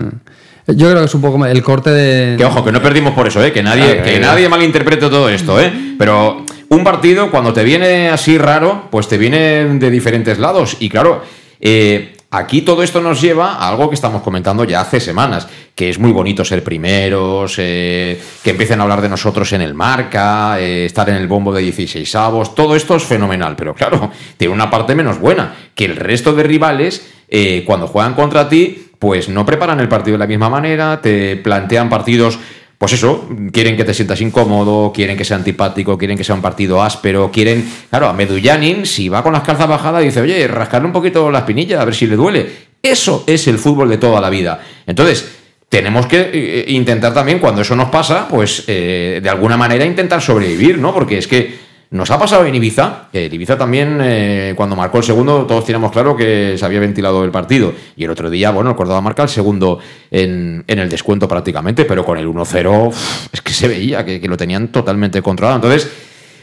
Yo 0.67 0.87
creo 0.89 0.99
que 0.99 1.05
es 1.05 1.15
un 1.15 1.21
poco 1.21 1.45
el 1.45 1.63
corte 1.63 1.89
de. 1.91 2.35
Que 2.37 2.43
ojo, 2.43 2.63
que 2.65 2.73
no 2.73 2.81
perdimos 2.81 3.13
por 3.13 3.25
eso, 3.25 3.41
¿eh? 3.41 3.53
Que 3.53 3.63
nadie, 3.63 3.83
Claro, 3.85 4.03
que 4.03 4.11
que- 4.15 4.19
nadie 4.19 4.49
malinterprete 4.49 5.07
todo 5.09 5.29
esto, 5.29 5.61
¿eh? 5.61 5.71
Pero 5.97 6.43
un 6.69 6.83
partido, 6.83 7.31
cuando 7.31 7.53
te 7.53 7.63
viene 7.63 8.09
así 8.09 8.37
raro, 8.37 8.89
pues 8.91 9.07
te 9.07 9.17
viene 9.17 9.63
de 9.79 9.89
diferentes 9.89 10.39
lados. 10.39 10.75
Y 10.81 10.89
claro, 10.89 11.23
eh, 11.61 12.16
aquí 12.29 12.61
todo 12.61 12.83
esto 12.83 13.01
nos 13.01 13.21
lleva 13.21 13.53
a 13.53 13.69
algo 13.69 13.89
que 13.89 13.95
estamos 13.95 14.21
comentando 14.21 14.63
ya 14.63 14.81
hace 14.81 14.99
semanas, 14.99 15.47
que 15.73 15.89
es 15.89 15.99
muy 15.99 16.11
bonito 16.11 16.43
ser 16.43 16.63
primeros, 16.63 17.55
eh, 17.57 18.19
que 18.43 18.51
empiecen 18.51 18.79
a 18.79 18.83
hablar 18.83 19.01
de 19.01 19.09
nosotros 19.09 19.51
en 19.53 19.61
el 19.61 19.73
marca, 19.73 20.59
eh, 20.59 20.85
estar 20.85 21.09
en 21.09 21.15
el 21.15 21.27
bombo 21.27 21.53
de 21.53 21.61
16 21.61 22.15
avos, 22.15 22.55
todo 22.55 22.75
esto 22.75 22.95
es 22.95 23.03
fenomenal, 23.03 23.55
pero 23.55 23.73
claro, 23.73 24.11
tiene 24.37 24.53
una 24.53 24.69
parte 24.69 24.95
menos 24.95 25.19
buena, 25.19 25.55
que 25.75 25.85
el 25.85 25.95
resto 25.95 26.33
de 26.33 26.43
rivales, 26.43 27.07
eh, 27.29 27.63
cuando 27.65 27.87
juegan 27.87 28.13
contra 28.13 28.49
ti, 28.49 28.83
pues 28.99 29.29
no 29.29 29.45
preparan 29.45 29.79
el 29.79 29.87
partido 29.87 30.15
de 30.15 30.19
la 30.19 30.27
misma 30.27 30.49
manera, 30.49 31.01
te 31.01 31.35
plantean 31.37 31.89
partidos 31.89 32.39
pues 32.77 32.93
eso, 32.93 33.27
quieren 33.51 33.75
que 33.75 33.83
te 33.83 33.93
sientas 33.93 34.21
incómodo, 34.21 34.93
quieren 34.93 35.17
que 35.17 35.25
sea 35.25 35.37
antipático, 35.37 35.97
quieren 35.97 36.15
que 36.15 36.23
sea 36.23 36.35
un 36.35 36.41
partido 36.41 36.83
áspero, 36.83 37.31
quieren. 37.31 37.67
Claro, 37.89 38.07
a 38.07 38.13
Medullanin, 38.13 38.85
si 38.85 39.09
va 39.09 39.23
con 39.23 39.33
las 39.33 39.41
calzas 39.41 39.67
bajadas, 39.67 40.03
dice, 40.03 40.21
oye, 40.21 40.47
rascarle 40.47 40.85
un 40.85 40.93
poquito 40.93 41.31
la 41.31 41.39
espinilla, 41.39 41.81
a 41.81 41.85
ver 41.85 41.95
si 41.95 42.05
le 42.05 42.15
duele. 42.15 42.67
Eso 42.81 43.23
es 43.25 43.47
el 43.47 43.57
fútbol 43.57 43.89
de 43.89 43.97
toda 43.97 44.21
la 44.21 44.29
vida. 44.29 44.61
Entonces, 44.85 45.27
tenemos 45.69 46.05
que 46.05 46.29
eh, 46.31 46.65
intentar 46.67 47.13
también, 47.13 47.39
cuando 47.39 47.61
eso 47.61 47.75
nos 47.75 47.89
pasa, 47.89 48.27
pues 48.27 48.63
eh, 48.67 49.19
de 49.23 49.29
alguna 49.29 49.57
manera 49.57 49.83
intentar 49.83 50.21
sobrevivir, 50.21 50.77
¿no? 50.77 50.93
Porque 50.93 51.17
es 51.17 51.27
que 51.27 51.66
nos 51.89 52.11
ha 52.11 52.19
pasado 52.19 52.45
en 52.45 52.53
Ibiza, 52.53 53.07
que 53.11 53.25
Ibiza 53.25 53.57
también, 53.57 53.99
eh, 54.01 54.53
cuando 54.57 54.75
marcó 54.75 54.97
el 54.97 55.03
segundo, 55.03 55.45
todos 55.45 55.63
teníamos 55.65 55.91
claro 55.91 56.15
que 56.15 56.55
se 56.57 56.65
había 56.65 56.81
ventilado 56.81 57.23
el 57.23 57.31
partido. 57.31 57.73
Y 57.95 58.03
el 58.03 58.09
otro 58.09 58.29
día, 58.29 58.51
bueno, 58.51 58.71
el 58.71 58.75
Córdoba 58.75 58.99
marca 58.99 59.23
el 59.23 59.29
segundo 59.29 59.79
en, 60.11 60.63
en 60.67 60.79
el 60.79 60.89
descuento 60.89 61.27
prácticamente, 61.27 61.85
pero 61.85 62.03
con 62.03 62.17
el 62.17 62.27
1-0 62.27 62.87
uf, 62.87 63.27
es 63.31 63.41
que 63.41 63.53
se 63.53 63.67
veía 63.67 64.03
que, 64.03 64.19
que 64.19 64.27
lo 64.27 64.35
tenían 64.35 64.67
totalmente 64.67 65.21
controlado. 65.21 65.55
Entonces, 65.57 65.89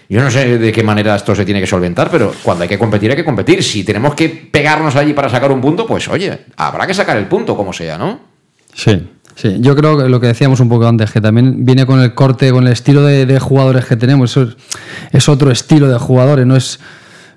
yo 0.08 0.22
no 0.22 0.30
sé 0.30 0.58
de 0.58 0.72
qué 0.72 0.82
manera 0.82 1.14
esto 1.14 1.34
se 1.34 1.44
tiene 1.44 1.60
que 1.60 1.66
solventar, 1.66 2.10
pero 2.10 2.32
cuando 2.42 2.62
hay 2.62 2.68
que 2.68 2.78
competir, 2.78 3.10
hay 3.10 3.16
que 3.16 3.24
competir. 3.24 3.62
Si 3.62 3.84
tenemos 3.84 4.14
que 4.14 4.28
pegarnos 4.28 4.96
allí 4.96 5.12
para 5.12 5.28
sacar 5.28 5.52
un 5.52 5.60
punto, 5.60 5.86
pues 5.86 6.08
oye, 6.08 6.40
habrá 6.56 6.86
que 6.86 6.94
sacar 6.94 7.16
el 7.16 7.26
punto 7.26 7.56
como 7.56 7.72
sea, 7.72 7.98
¿no? 7.98 8.20
Sí. 8.74 9.08
Sí, 9.36 9.56
yo 9.60 9.74
creo 9.74 9.98
que 9.98 10.08
lo 10.08 10.20
que 10.20 10.28
decíamos 10.28 10.60
un 10.60 10.68
poco 10.68 10.86
antes, 10.86 11.10
que 11.10 11.20
también 11.20 11.64
viene 11.64 11.86
con 11.86 12.00
el 12.00 12.14
corte, 12.14 12.52
con 12.52 12.66
el 12.66 12.72
estilo 12.72 13.04
de, 13.04 13.26
de 13.26 13.40
jugadores 13.40 13.84
que 13.84 13.96
tenemos. 13.96 14.30
Eso 14.30 14.42
es, 14.42 14.56
es 15.12 15.28
otro 15.28 15.50
estilo 15.50 15.88
de 15.88 15.98
jugadores, 15.98 16.46
no 16.46 16.56
es. 16.56 16.78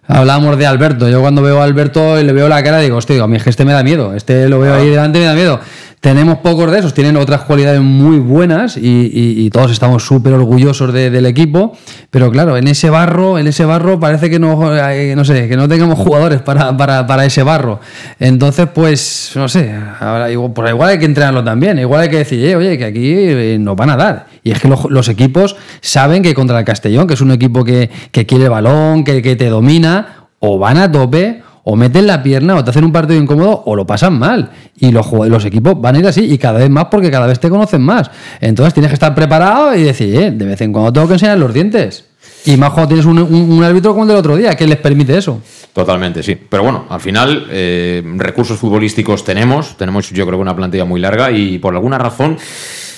Hablábamos 0.09 0.57
de 0.57 0.65
Alberto. 0.65 1.09
Yo 1.09 1.19
cuando 1.19 1.41
veo 1.41 1.59
a 1.59 1.65
Alberto 1.65 2.17
y 2.17 2.23
le 2.23 2.31
veo 2.31 2.47
la 2.47 2.63
cara, 2.63 2.79
digo, 2.79 2.95
hostia, 2.95 3.21
a 3.21 3.27
mí 3.27 3.35
es 3.35 3.43
que 3.43 3.49
este 3.49 3.65
me 3.65 3.73
da 3.73 3.83
miedo. 3.83 4.13
Este 4.13 4.47
lo 4.47 4.59
veo 4.59 4.75
ahí 4.75 4.89
delante 4.89 5.19
y 5.19 5.21
me 5.21 5.27
da 5.27 5.33
miedo. 5.33 5.59
Tenemos 5.99 6.37
pocos 6.37 6.71
de 6.71 6.77
esos, 6.77 6.93
tienen 6.93 7.17
otras 7.17 7.41
cualidades 7.41 7.81
muy 7.81 8.19
buenas 8.19 8.77
y, 8.79 9.49
todos 9.51 9.71
estamos 9.71 10.05
súper 10.05 10.33
orgullosos 10.33 10.93
de- 10.93 11.09
del 11.09 11.25
equipo. 11.25 11.75
Pero 12.11 12.29
claro, 12.29 12.55
en 12.55 12.67
ese 12.67 12.91
barro, 12.91 13.39
en 13.39 13.47
ese 13.47 13.65
barro 13.65 13.99
parece 13.99 14.29
que 14.29 14.37
no, 14.37 14.75
eh, 14.77 15.15
no 15.15 15.25
sé, 15.25 15.49
que 15.49 15.57
no 15.57 15.67
tengamos 15.67 15.97
jugadores 15.97 16.41
para, 16.43 16.77
para, 16.77 17.07
para 17.07 17.25
ese 17.25 17.41
barro. 17.41 17.79
Entonces, 18.19 18.67
pues, 18.73 19.31
no 19.35 19.47
sé, 19.49 19.73
ahora 19.99 20.29
igual, 20.31 20.53
pues 20.53 20.69
igual 20.69 20.89
hay 20.91 20.99
que 20.99 21.05
entrenarlo 21.05 21.43
también. 21.43 21.79
Igual 21.79 22.01
hay 22.01 22.09
que 22.09 22.17
decir, 22.17 22.45
"Eh, 22.45 22.55
oye, 22.55 22.77
que 22.77 22.85
aquí 22.85 23.11
eh, 23.13 23.57
nos 23.59 23.75
van 23.75 23.89
a 23.89 23.95
dar. 23.97 24.27
Y 24.43 24.51
es 24.51 24.59
que 24.61 24.67
los, 24.67 24.85
los 24.91 25.09
equipos 25.09 25.55
saben 25.81 26.21
que 26.21 26.35
contra 26.35 26.59
el 26.59 26.65
Castellón, 26.65 27.07
que 27.07 27.15
es 27.15 27.21
un 27.21 27.31
equipo 27.31 27.63
que, 27.63 27.89
que 28.11 28.27
quiere 28.27 28.49
balón, 28.49 29.03
que, 29.03 29.23
que 29.23 29.35
te 29.35 29.47
domina, 29.49 30.27
o 30.39 30.59
van 30.59 30.77
a 30.77 30.91
tope 30.91 31.41
o 31.69 31.75
meten 31.75 32.07
la 32.07 32.23
pierna 32.23 32.55
o 32.55 32.63
te 32.63 32.69
hacen 32.69 32.85
un 32.85 32.93
partido 32.93 33.19
incómodo 33.19 33.63
o 33.65 33.75
lo 33.75 33.85
pasan 33.85 34.17
mal. 34.17 34.51
Y 34.77 34.91
los, 34.91 35.43
equipos 35.43 35.79
van 35.81 35.95
a 35.95 35.99
ir 35.99 36.07
así 36.07 36.23
y 36.23 36.37
cada 36.37 36.59
vez 36.59 36.69
más 36.69 36.85
porque 36.85 37.11
cada 37.11 37.27
vez 37.27 37.41
te 37.41 37.49
conocen 37.49 37.81
más. 37.81 38.09
Entonces 38.39 38.73
tienes 38.73 38.89
que 38.89 38.93
estar 38.93 39.13
preparado 39.13 39.75
y 39.75 39.83
decir, 39.83 40.15
eh, 40.15 40.31
de 40.31 40.45
vez 40.45 40.61
en 40.61 40.71
cuando 40.71 40.93
tengo 40.93 41.07
que 41.07 41.15
enseñar 41.15 41.37
los 41.37 41.53
dientes. 41.53 42.05
Y 42.45 42.55
más 42.55 42.69
cuando 42.69 42.87
tienes 42.87 43.05
un, 43.05 43.61
árbitro 43.65 43.91
como 43.91 44.03
el 44.03 44.07
del 44.07 44.17
otro 44.17 44.37
día, 44.37 44.55
que 44.55 44.65
les 44.65 44.77
permite 44.77 45.17
eso. 45.17 45.41
Totalmente, 45.73 46.23
sí. 46.23 46.35
Pero 46.35 46.63
bueno, 46.63 46.85
al 46.87 47.01
final, 47.01 47.47
eh, 47.49 48.01
recursos 48.15 48.57
futbolísticos 48.57 49.25
tenemos. 49.25 49.75
Tenemos, 49.75 50.09
yo 50.11 50.25
creo 50.25 50.39
una 50.39 50.55
plantilla 50.55 50.85
muy 50.85 51.01
larga 51.01 51.31
y 51.31 51.59
por 51.59 51.75
alguna 51.75 51.97
razón 51.97 52.37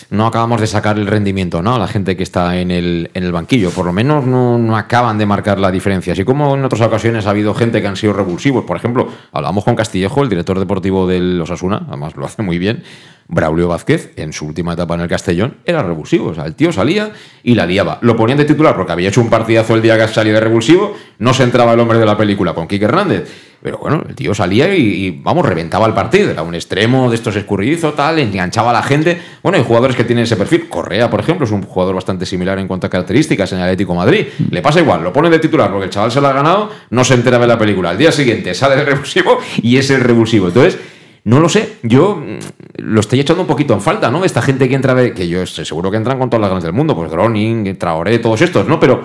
no 0.10 0.26
acabamos 0.26 0.60
de 0.60 0.68
sacar 0.68 0.98
el 0.98 1.08
rendimiento 1.08 1.62
¿no? 1.62 1.76
a 1.76 1.80
la 1.80 1.88
gente 1.88 2.18
que 2.18 2.24
está 2.24 2.58
en 2.58 2.72
el, 2.72 3.12
en 3.14 3.24
el 3.24 3.32
banquillo. 3.32 3.70
Por 3.70 3.86
lo 3.86 3.94
menos 3.94 4.26
no, 4.26 4.58
no 4.58 4.76
acaban 4.76 5.18
de 5.18 5.26
marcar 5.26 5.60
la 5.60 5.72
diferencia. 5.72 6.14
Así 6.14 6.24
como 6.24 6.56
en 6.56 6.64
otras 6.64 6.82
ocasiones 6.82 7.28
ha 7.28 7.30
habido 7.30 7.54
gente 7.54 7.82
que 7.82 7.88
han 7.88 7.96
sido 7.96 8.14
revulsivos. 8.14 8.66
Por 8.66 8.78
ejemplo, 8.78 9.08
hablamos 9.32 9.64
con 9.64 9.76
Castillejo, 9.76 10.24
el 10.24 10.30
director 10.30 10.58
deportivo 10.58 11.08
del 11.08 11.40
Osasuna, 11.42 11.84
además 11.88 12.16
lo 12.16 12.26
hace 12.26 12.42
muy 12.42 12.58
bien. 12.58 12.84
Braulio 13.32 13.68
Vázquez, 13.68 14.12
en 14.16 14.34
su 14.34 14.48
última 14.48 14.74
etapa 14.74 14.96
en 14.96 15.02
el 15.02 15.08
Castellón, 15.08 15.58
era 15.64 15.84
revulsivo. 15.84 16.30
O 16.30 16.34
sea, 16.34 16.46
el 16.46 16.56
tío 16.56 16.72
salía 16.72 17.12
y 17.44 17.54
la 17.54 17.68
liaba. 17.68 18.00
Lo 18.02 18.18
ponían 18.18 18.40
de 18.40 18.46
titular 18.46 18.76
porque 18.76 18.92
había 18.92 19.10
hecho 19.10 19.22
un 19.22 19.30
partidazo 19.30 19.76
el 19.76 19.84
día 19.84 19.98
que 19.98 20.08
salía 20.12 20.34
de 20.34 20.40
revulsivo, 20.40 20.96
no 21.20 21.34
se 21.36 21.44
entraba 21.44 21.74
el 21.74 21.80
hombre 21.80 22.00
de 22.00 22.08
la 22.08 22.18
película 22.18 22.54
con 22.54 22.68
Quique 22.68 22.86
Hernández. 22.86 23.30
Pero 23.62 23.78
bueno, 23.78 24.04
el 24.08 24.16
tío 24.16 24.34
salía 24.34 24.74
y, 24.74 25.12
vamos, 25.22 25.46
reventaba 25.46 25.86
el 25.86 25.94
partido. 25.94 26.32
Era 26.32 26.42
un 26.42 26.56
extremo 26.56 27.10
de 27.10 27.16
estos 27.16 27.36
escurridizos, 27.36 27.96
tal, 27.96 28.18
enganchaba 28.18 28.72
a 28.72 28.74
la 28.74 28.82
gente. 28.82 29.22
Bueno, 29.44 29.58
hay 29.58 29.64
jugadores 29.64 29.96
que 29.96 30.06
tienen 30.06 30.24
ese 30.24 30.38
perfil. 30.38 30.70
Correa, 30.70 31.10
por 31.10 31.20
ejemplo, 31.20 31.46
es 31.46 31.52
un 31.52 31.62
jugador 31.62 31.94
bastante 31.94 32.26
similar 32.26 32.58
en 32.58 32.68
cuanto 32.68 32.88
a 32.88 32.90
características 32.90 33.52
en 33.52 33.60
el 33.60 33.66
Atlético 33.66 33.94
Madrid. 33.94 34.28
Le 34.50 34.62
pasa 34.62 34.80
igual, 34.80 35.04
lo 35.04 35.12
pone 35.12 35.30
de 35.30 35.40
titular 35.40 35.70
porque 35.70 35.86
el 35.86 35.92
chaval 35.92 36.12
se 36.12 36.22
la 36.22 36.30
ha 36.30 36.34
ganado, 36.34 36.72
no 36.90 37.04
se 37.04 37.14
entera 37.16 37.38
de 37.38 37.48
la 37.48 37.60
película. 37.60 37.90
Al 37.90 37.98
día 37.98 38.14
siguiente 38.14 38.54
sale 38.54 38.78
de 38.78 38.86
revulsivo 38.86 39.40
y 39.62 39.78
es 39.78 39.90
el 39.90 40.00
revulsivo. 40.00 40.48
Entonces, 40.48 40.80
no 41.30 41.40
lo 41.40 41.48
sé, 41.50 41.76
yo 41.84 42.16
mm, 42.16 42.40
lo 42.84 43.00
estoy 43.00 43.20
echando 43.20 43.42
un 43.44 43.48
poquito 43.48 43.74
en 43.74 43.82
falta, 43.82 44.10
¿no? 44.10 44.26
Esta 44.26 44.42
gente 44.42 44.68
que 44.68 44.76
entra, 44.76 44.96
de, 44.96 45.14
que 45.14 45.28
yo 45.28 45.42
estoy 45.44 45.64
seguro 45.66 45.92
que 45.92 45.98
entran 45.98 46.18
con 46.18 46.30
todas 46.30 46.42
las 46.42 46.50
ganas 46.50 46.64
del 46.64 46.74
mundo, 46.74 46.96
pues 46.96 47.12
Groning, 47.12 47.78
Traoré, 47.78 48.18
todos 48.20 48.42
estos, 48.42 48.68
¿no? 48.68 48.80
Pero 48.80 49.04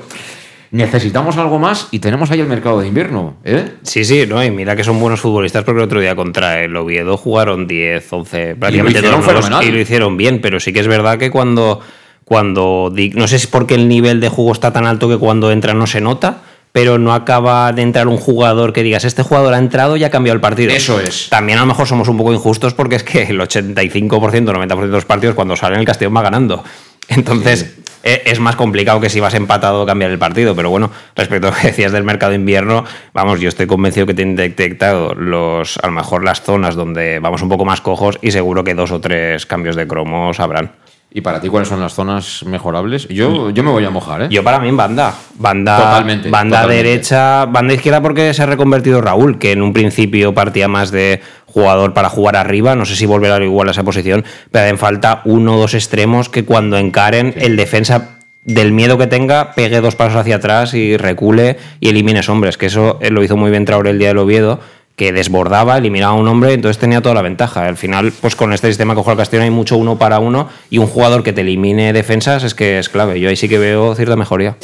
necesitamos 0.71 1.37
algo 1.37 1.59
más 1.59 1.89
y 1.93 1.99
tenemos 2.01 2.31
ahí 2.31 2.41
el 2.41 2.47
mercado 2.49 2.81
de 2.81 2.89
invierno, 2.89 3.37
¿eh? 3.45 3.73
Sí, 3.83 4.05
sí, 4.05 4.25
no, 4.27 4.43
y 4.43 4.51
mira 4.51 4.75
que 4.75 4.83
son 4.85 4.99
buenos 4.99 5.21
futbolistas 5.21 5.63
porque 5.65 5.81
el 5.81 5.85
otro 5.85 6.01
día 6.01 6.17
contra 6.17 6.63
el 6.63 6.75
Oviedo 6.77 7.17
jugaron 7.17 7.67
10, 7.67 8.13
11, 8.13 8.57
prácticamente 8.57 8.79
y 8.79 8.83
lo 8.83 8.89
hicieron 9.09 9.21
todos 9.21 9.51
los- 9.51 9.65
y 9.65 9.71
lo 9.71 9.79
hicieron 9.79 10.17
bien, 10.17 10.41
pero 10.41 10.59
sí 10.61 10.73
que 10.73 10.81
es 10.81 10.89
verdad 10.89 11.19
que 11.19 11.31
cuando, 11.31 11.81
cuando 12.25 12.93
no 13.15 13.29
sé 13.29 13.39
si 13.39 13.45
es 13.45 13.51
porque 13.51 13.75
el 13.75 13.87
nivel 13.89 14.21
de 14.21 14.29
juego 14.31 14.53
está 14.53 14.73
tan 14.73 14.87
alto 14.87 15.09
que 15.09 15.19
cuando 15.19 15.53
entra 15.53 15.75
no 15.75 15.87
se 15.87 16.01
nota, 16.01 16.43
pero 16.75 16.99
no 16.99 17.15
acaba 17.15 17.73
de 17.73 17.83
entrar 17.83 18.09
un 18.09 18.17
jugador 18.17 18.73
que 18.73 18.83
digas, 18.83 19.05
este 19.05 19.23
jugador 19.23 19.55
ha 19.55 19.59
entrado 19.59 19.97
y 19.97 20.03
ha 20.03 20.11
cambiado 20.11 20.35
el 20.35 20.41
partido. 20.41 20.73
Eso 20.73 20.99
es. 20.99 21.29
También 21.31 21.59
a 21.59 21.61
lo 21.61 21.69
mejor 21.69 21.87
somos 21.87 22.09
un 22.09 22.17
poco 22.17 22.33
injustos 22.33 22.75
porque 22.75 22.97
es 22.97 23.05
que 23.05 23.23
el 23.23 23.39
85%, 23.39 24.09
90% 24.19 24.81
de 24.81 24.87
los 24.89 25.05
partidos 25.05 25.37
cuando 25.37 25.55
salen 25.55 25.79
el 25.79 25.87
Castellón 25.87 26.17
va 26.17 26.23
ganando. 26.23 26.65
Entonces 27.07 27.77
e- 28.03 28.23
es 28.27 28.41
más 28.41 28.57
complicado 28.57 29.01
que 29.01 29.09
si 29.09 29.21
vas 29.21 29.35
empatado 29.35 29.87
cambiar 29.87 30.11
el 30.11 30.19
partido. 30.19 30.57
Pero 30.57 30.69
bueno, 30.69 30.91
respecto 31.15 31.47
a 31.47 31.51
lo 31.53 31.57
que 31.57 31.69
decías 31.69 31.93
del 31.93 32.03
mercado 32.03 32.31
de 32.31 32.39
invierno, 32.39 32.85
vamos, 33.13 33.39
yo 33.39 33.49
estoy 33.49 33.69
convencido 33.69 34.07
que 34.07 34.15
tienen 34.15 34.35
detectado 34.35 35.15
los, 35.15 35.79
a 35.79 35.87
lo 35.87 35.93
mejor 35.93 36.25
las 36.25 36.43
zonas 36.43 36.75
donde 36.75 37.21
vamos 37.21 37.41
un 37.43 37.51
poco 37.51 37.65
más 37.65 37.83
cojos 37.83 38.19
y 38.21 38.33
seguro 38.33 38.65
que 38.65 38.75
dos 38.75 38.91
o 38.91 39.01
tres 39.01 39.47
cambios 39.47 39.77
de 39.77 39.87
cromos 39.87 40.41
habrán. 40.41 40.73
¿Y 41.17 41.21
para 41.21 41.41
ti 41.41 41.49
cuáles 41.49 41.69
son 41.69 41.79
las 41.79 41.95
zonas 41.95 42.43
mejorables? 42.45 43.07
Yo, 43.07 43.51
yo 43.51 43.63
me 43.63 43.71
voy 43.71 43.85
a 43.85 43.91
mojar, 43.91 44.23
¿eh? 44.23 44.27
Yo 44.31 44.43
para 44.43 44.59
mí 44.59 44.69
en 44.69 44.77
banda. 44.77 45.15
Banda, 45.37 45.77
Totalmente, 45.77 46.29
banda 46.29 46.63
totalmente. 46.63 46.89
derecha, 46.89 47.45
banda 47.47 47.73
izquierda 47.73 48.03
porque 48.03 48.35
se 48.35 48.43
ha 48.43 48.47
reconvertido 48.47 49.01
Raúl, 49.01 49.39
que 49.39 49.53
en 49.53 49.63
un 49.63 49.73
principio 49.73 50.35
partía 50.35 50.67
más 50.67 50.91
de 50.91 51.21
jugador 51.47 51.95
para 51.95 52.09
jugar 52.09 52.35
arriba. 52.35 52.75
No 52.75 52.85
sé 52.85 52.97
si 52.97 53.07
volverá 53.07 53.43
igual 53.45 53.69
a 53.69 53.71
esa 53.71 53.85
posición, 53.85 54.25
pero 54.51 54.65
hacen 54.65 54.77
falta 54.77 55.23
uno 55.25 55.55
o 55.55 55.61
dos 55.61 55.75
extremos 55.75 56.29
que 56.29 56.45
cuando 56.45 56.79
encaren 56.79 57.33
el 57.37 57.55
defensa 57.57 58.19
del 58.43 58.73
miedo 58.73 58.99
que 58.99 59.07
tenga, 59.07 59.53
pegue 59.55 59.81
dos 59.81 59.95
pasos 59.95 60.17
hacia 60.17 60.37
atrás 60.37 60.75
y 60.75 60.97
recule 60.97 61.59
y 61.79 61.91
elimines 61.91 62.29
hombres. 62.29 62.59
Que 62.59 62.67
eso 62.67 62.99
eh, 63.01 63.11
lo 63.11 63.23
hizo 63.23 63.37
muy 63.37 63.53
bien 63.53 63.65
Traoré 63.65 63.91
el 63.91 64.01
día 64.01 64.09
del 64.09 64.19
Oviedo, 64.19 64.59
que 64.97 65.13
desbordaba, 65.13 65.77
eliminaba 65.77 66.17
a 66.17 66.21
un 66.21 66.29
hombre, 66.29 66.53
entonces 66.53 66.79
tenía 66.79 67.03
toda 67.03 67.15
la 67.15 67.23
ventaja. 67.23 67.67
Al 67.67 67.77
final, 67.77 68.13
pues 68.21 68.37
con 68.37 68.53
este 68.53 68.69
sistema 68.69 68.95
que 68.95 69.01
juega 69.01 69.13
el 69.13 69.19
Castellón 69.19 69.45
hay 69.45 69.51
mucho 69.51 69.77
uno 69.77 69.99
para 69.99 70.21
uno 70.21 70.49
y 70.71 70.79
un 70.79 70.87
jugador 70.87 71.23
que 71.23 71.33
te 71.33 71.41
elimine 71.41 71.93
defensas 71.93 72.45
es 72.45 72.55
que 72.55 72.79
es 72.79 72.89
clave. 72.89 73.19
Yo 73.19 73.29
ahí 73.29 73.37
sí 73.37 73.49
que 73.49 73.59
veo 73.59 73.95
cierta 73.95 74.17
mejoría. 74.17 74.57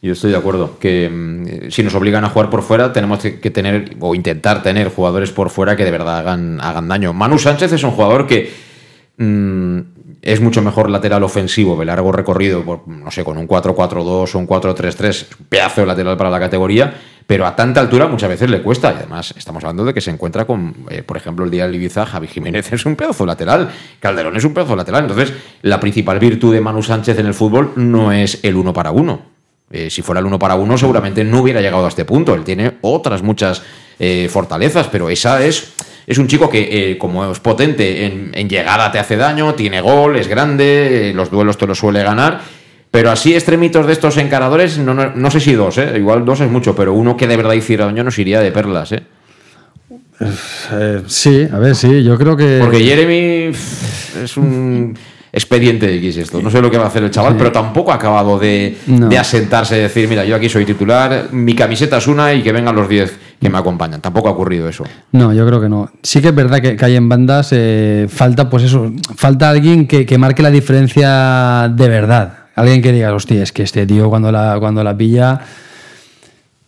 Yo 0.00 0.12
estoy 0.12 0.30
de 0.30 0.36
acuerdo 0.36 0.78
que 0.78 1.08
mm, 1.08 1.70
si 1.70 1.82
nos 1.82 1.94
obligan 1.94 2.24
a 2.24 2.28
jugar 2.28 2.50
por 2.50 2.62
fuera 2.62 2.92
tenemos 2.92 3.18
que 3.18 3.50
tener 3.50 3.96
o 3.98 4.14
intentar 4.14 4.62
tener 4.62 4.90
jugadores 4.90 5.32
por 5.32 5.50
fuera 5.50 5.74
que 5.74 5.84
de 5.84 5.90
verdad 5.90 6.18
hagan, 6.18 6.60
hagan 6.60 6.86
daño. 6.86 7.12
Manu 7.12 7.38
Sánchez 7.38 7.72
es 7.72 7.82
un 7.82 7.90
jugador 7.92 8.26
que 8.26 8.52
mm, 9.16 9.80
es 10.22 10.40
mucho 10.40 10.62
mejor 10.62 10.90
lateral 10.90 11.22
ofensivo 11.22 11.76
de 11.76 11.84
largo 11.84 12.12
recorrido, 12.12 12.82
no 12.86 13.10
sé, 13.10 13.24
con 13.24 13.38
un 13.38 13.48
4-4-2 13.48 14.34
o 14.34 14.38
un 14.38 14.46
4-3-3, 14.46 15.04
es 15.08 15.26
un 15.38 15.46
pedazo 15.46 15.80
de 15.80 15.86
lateral 15.86 16.16
para 16.16 16.30
la 16.30 16.40
categoría, 16.40 16.94
pero 17.28 17.46
a 17.46 17.54
tanta 17.54 17.82
altura 17.82 18.08
muchas 18.08 18.30
veces 18.30 18.48
le 18.48 18.62
cuesta. 18.62 18.90
Y 18.90 18.96
además 18.96 19.34
estamos 19.36 19.62
hablando 19.62 19.84
de 19.84 19.92
que 19.92 20.00
se 20.00 20.10
encuentra 20.10 20.46
con, 20.46 20.74
eh, 20.88 21.02
por 21.02 21.18
ejemplo, 21.18 21.44
el 21.44 21.50
día 21.50 21.66
del 21.66 21.74
Ibiza, 21.74 22.06
Javi 22.06 22.26
Jiménez 22.26 22.72
es 22.72 22.86
un 22.86 22.96
pedazo 22.96 23.26
lateral, 23.26 23.68
Calderón 24.00 24.34
es 24.38 24.44
un 24.44 24.54
pedazo 24.54 24.74
lateral. 24.74 25.02
Entonces, 25.02 25.34
la 25.60 25.78
principal 25.78 26.18
virtud 26.18 26.54
de 26.54 26.62
Manu 26.62 26.82
Sánchez 26.82 27.18
en 27.18 27.26
el 27.26 27.34
fútbol 27.34 27.72
no 27.76 28.12
es 28.12 28.40
el 28.42 28.56
uno 28.56 28.72
para 28.72 28.92
uno. 28.92 29.20
Eh, 29.70 29.90
si 29.90 30.00
fuera 30.00 30.20
el 30.20 30.24
uno 30.24 30.38
para 30.38 30.54
uno, 30.54 30.78
seguramente 30.78 31.22
no 31.22 31.42
hubiera 31.42 31.60
llegado 31.60 31.84
a 31.84 31.88
este 31.88 32.06
punto. 32.06 32.34
Él 32.34 32.44
tiene 32.44 32.78
otras 32.80 33.22
muchas 33.22 33.62
eh, 33.98 34.30
fortalezas, 34.30 34.88
pero 34.88 35.10
esa 35.10 35.44
es. 35.44 35.74
Es 36.06 36.16
un 36.16 36.28
chico 36.28 36.48
que, 36.48 36.96
como 36.98 37.30
es 37.30 37.38
potente 37.40 38.06
en, 38.06 38.30
en 38.32 38.48
llegada, 38.48 38.90
te 38.90 38.98
hace 38.98 39.18
daño, 39.18 39.54
tiene 39.54 39.82
gol, 39.82 40.16
es 40.16 40.26
grande, 40.26 41.12
los 41.14 41.30
duelos 41.30 41.58
te 41.58 41.66
los 41.66 41.76
suele 41.76 42.02
ganar. 42.02 42.40
Pero 42.90 43.10
así, 43.10 43.34
extremitos 43.34 43.86
de 43.86 43.92
estos 43.92 44.16
encaradores, 44.16 44.78
no, 44.78 44.94
no, 44.94 45.10
no 45.14 45.30
sé 45.30 45.40
si 45.40 45.52
dos, 45.54 45.76
¿eh? 45.78 45.94
igual 45.96 46.24
dos 46.24 46.40
es 46.40 46.50
mucho, 46.50 46.74
pero 46.74 46.94
uno 46.94 47.16
que 47.16 47.26
de 47.26 47.36
verdad 47.36 47.52
hiciera 47.52 47.84
daño 47.86 48.02
nos 48.02 48.18
iría 48.18 48.40
de 48.40 48.50
perlas. 48.50 48.92
¿eh? 48.92 49.02
Eh, 50.72 51.02
sí, 51.06 51.46
a 51.52 51.58
ver, 51.58 51.74
sí, 51.74 52.02
yo 52.02 52.18
creo 52.18 52.36
que. 52.36 52.58
Porque 52.60 52.80
Jeremy 52.80 53.52
es 54.24 54.36
un 54.36 54.96
expediente 55.32 55.94
X 55.96 56.16
esto. 56.16 56.42
No 56.42 56.50
sé 56.50 56.60
lo 56.60 56.70
que 56.70 56.78
va 56.78 56.84
a 56.84 56.88
hacer 56.88 57.04
el 57.04 57.10
chaval, 57.10 57.36
pero 57.36 57.52
tampoco 57.52 57.92
ha 57.92 57.96
acabado 57.96 58.38
de, 58.38 58.76
No. 58.86 59.08
de 59.08 59.18
asentarse 59.18 59.78
y 59.78 59.82
decir, 59.82 60.08
mira, 60.08 60.24
yo 60.24 60.34
aquí 60.34 60.48
soy 60.48 60.64
titular, 60.64 61.28
mi 61.32 61.54
camiseta 61.54 61.98
es 61.98 62.06
una 62.08 62.32
y 62.34 62.42
que 62.42 62.50
vengan 62.50 62.74
los 62.74 62.88
10 62.88 63.16
que 63.40 63.48
me 63.48 63.58
acompañan. 63.58 64.00
Tampoco 64.00 64.28
ha 64.28 64.32
ocurrido 64.32 64.68
eso. 64.68 64.84
No, 65.12 65.32
yo 65.32 65.46
creo 65.46 65.60
que 65.60 65.68
no. 65.68 65.90
Sí 66.02 66.20
que 66.20 66.28
es 66.28 66.34
verdad 66.34 66.60
que, 66.60 66.74
que 66.76 66.84
hay 66.84 66.96
en 66.96 67.08
bandas, 67.08 67.50
eh, 67.52 68.06
falta 68.08 68.50
pues 68.50 68.64
eso, 68.64 68.90
falta 69.14 69.50
alguien 69.50 69.86
que, 69.86 70.04
que 70.06 70.18
marque 70.18 70.42
la 70.42 70.50
diferencia 70.50 71.68
de 71.72 71.88
verdad. 71.88 72.37
Alguien 72.58 72.82
que 72.82 72.92
diga, 72.92 73.14
hostia, 73.14 73.42
es 73.42 73.52
que 73.52 73.62
este 73.62 73.86
tío 73.86 74.08
cuando 74.08 74.32
la, 74.32 74.56
cuando 74.58 74.82
la 74.82 74.96
pilla... 74.96 75.40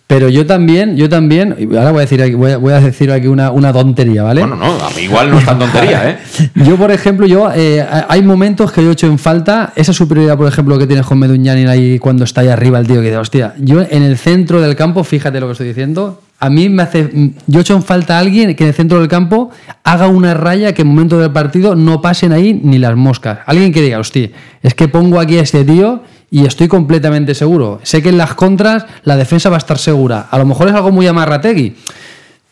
Pero 0.07 0.29
yo 0.29 0.45
también, 0.45 0.97
yo 0.97 1.09
también, 1.09 1.55
ahora 1.71 1.93
voy 1.93 1.99
a 1.99 2.01
decir 2.01 2.21
aquí, 2.21 2.35
voy 2.35 2.51
a, 2.51 2.57
voy 2.57 2.73
a 2.73 2.81
decir 2.81 3.13
aquí 3.13 3.29
una, 3.29 3.53
una 3.53 3.73
tontería, 3.73 4.25
¿vale? 4.25 4.41
Bueno, 4.41 4.57
no, 4.57 4.85
a 4.85 4.91
mí 4.91 5.03
igual 5.03 5.31
no 5.31 5.39
es 5.39 5.45
tan 5.45 5.57
tontería, 5.57 6.11
¿eh? 6.11 6.19
Yo, 6.57 6.77
por 6.77 6.91
ejemplo, 6.91 7.29
yo 7.29 7.49
eh, 7.55 7.87
hay 8.09 8.21
momentos 8.21 8.73
que 8.73 8.83
yo 8.83 8.91
he 8.91 8.93
hecho 8.95 9.07
en 9.07 9.21
falta 9.21 9.73
esa 9.77 9.93
superioridad, 9.93 10.37
por 10.37 10.49
ejemplo, 10.49 10.77
que 10.79 10.89
tiene 10.89 11.05
con 11.05 11.17
Meduñanin 11.17 11.69
ahí 11.69 12.01
cuando 12.01 12.25
está 12.25 12.41
ahí 12.41 12.49
arriba 12.49 12.81
el 12.81 12.89
tío 12.89 12.97
que 12.97 13.03
dice, 13.03 13.19
hostia, 13.19 13.55
yo 13.59 13.83
en 13.89 14.03
el 14.03 14.19
centro 14.19 14.61
del 14.61 14.75
campo, 14.75 15.05
fíjate 15.05 15.39
lo 15.39 15.47
que 15.47 15.53
estoy 15.53 15.69
diciendo, 15.69 16.21
a 16.43 16.49
mí 16.49 16.71
me 16.71 16.83
hace, 16.83 17.11
yo 17.47 17.59
he 17.59 17.63
hecho 17.63 17.77
en 17.77 17.83
falta 17.83 18.17
a 18.17 18.21
alguien 18.21 18.57
que 18.57 18.65
en 18.65 18.69
el 18.69 18.75
centro 18.75 18.99
del 18.99 19.09
campo 19.09 19.51
haga 19.85 20.07
una 20.09 20.33
raya 20.33 20.73
que 20.73 20.83
en 20.83 20.89
momento 20.89 21.19
del 21.19 21.31
partido 21.31 21.77
no 21.77 22.01
pasen 22.01 22.33
ahí 22.33 22.59
ni 22.65 22.79
las 22.79 22.97
moscas. 22.97 23.41
Alguien 23.45 23.73
que 23.73 23.83
diga, 23.83 23.99
hostia, 23.99 24.31
es 24.63 24.73
que 24.73 24.89
pongo 24.89 25.21
aquí 25.21 25.37
a 25.37 25.43
este 25.43 25.65
tío 25.65 26.03
y 26.31 26.47
estoy 26.47 26.67
completamente 26.67 27.35
seguro. 27.35 27.79
Sé 27.83 28.03
que 28.03 28.09
en 28.09 28.17
las 28.17 28.33
contras 28.33 28.87
la 29.05 29.17
defensa 29.17 29.51
va 29.51 29.57
a 29.57 29.59
estar 29.59 29.77
segura. 29.77 30.29
A 30.31 30.39
lo 30.39 30.47
mejor 30.47 30.69
es 30.69 30.75
algo 30.75 30.91
muy 30.91 31.07
amarrategui. 31.07 31.77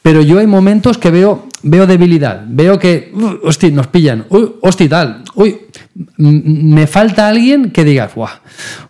Pero 0.02 0.20
yo 0.20 0.38
hay 0.38 0.46
momentos 0.46 0.98
que 0.98 1.10
veo, 1.10 1.48
veo 1.62 1.86
debilidad. 1.86 2.44
Veo 2.46 2.78
que, 2.78 3.10
uh, 3.14 3.46
hostia, 3.48 3.70
nos 3.70 3.86
pillan. 3.86 4.26
Uy, 4.28 4.52
hostia, 4.60 4.88
tal. 4.88 5.22
Uy, 5.34 5.60
me 6.18 6.86
falta 6.86 7.26
alguien 7.26 7.70
que 7.70 7.84
diga, 7.84 8.10
Buah, 8.14 8.40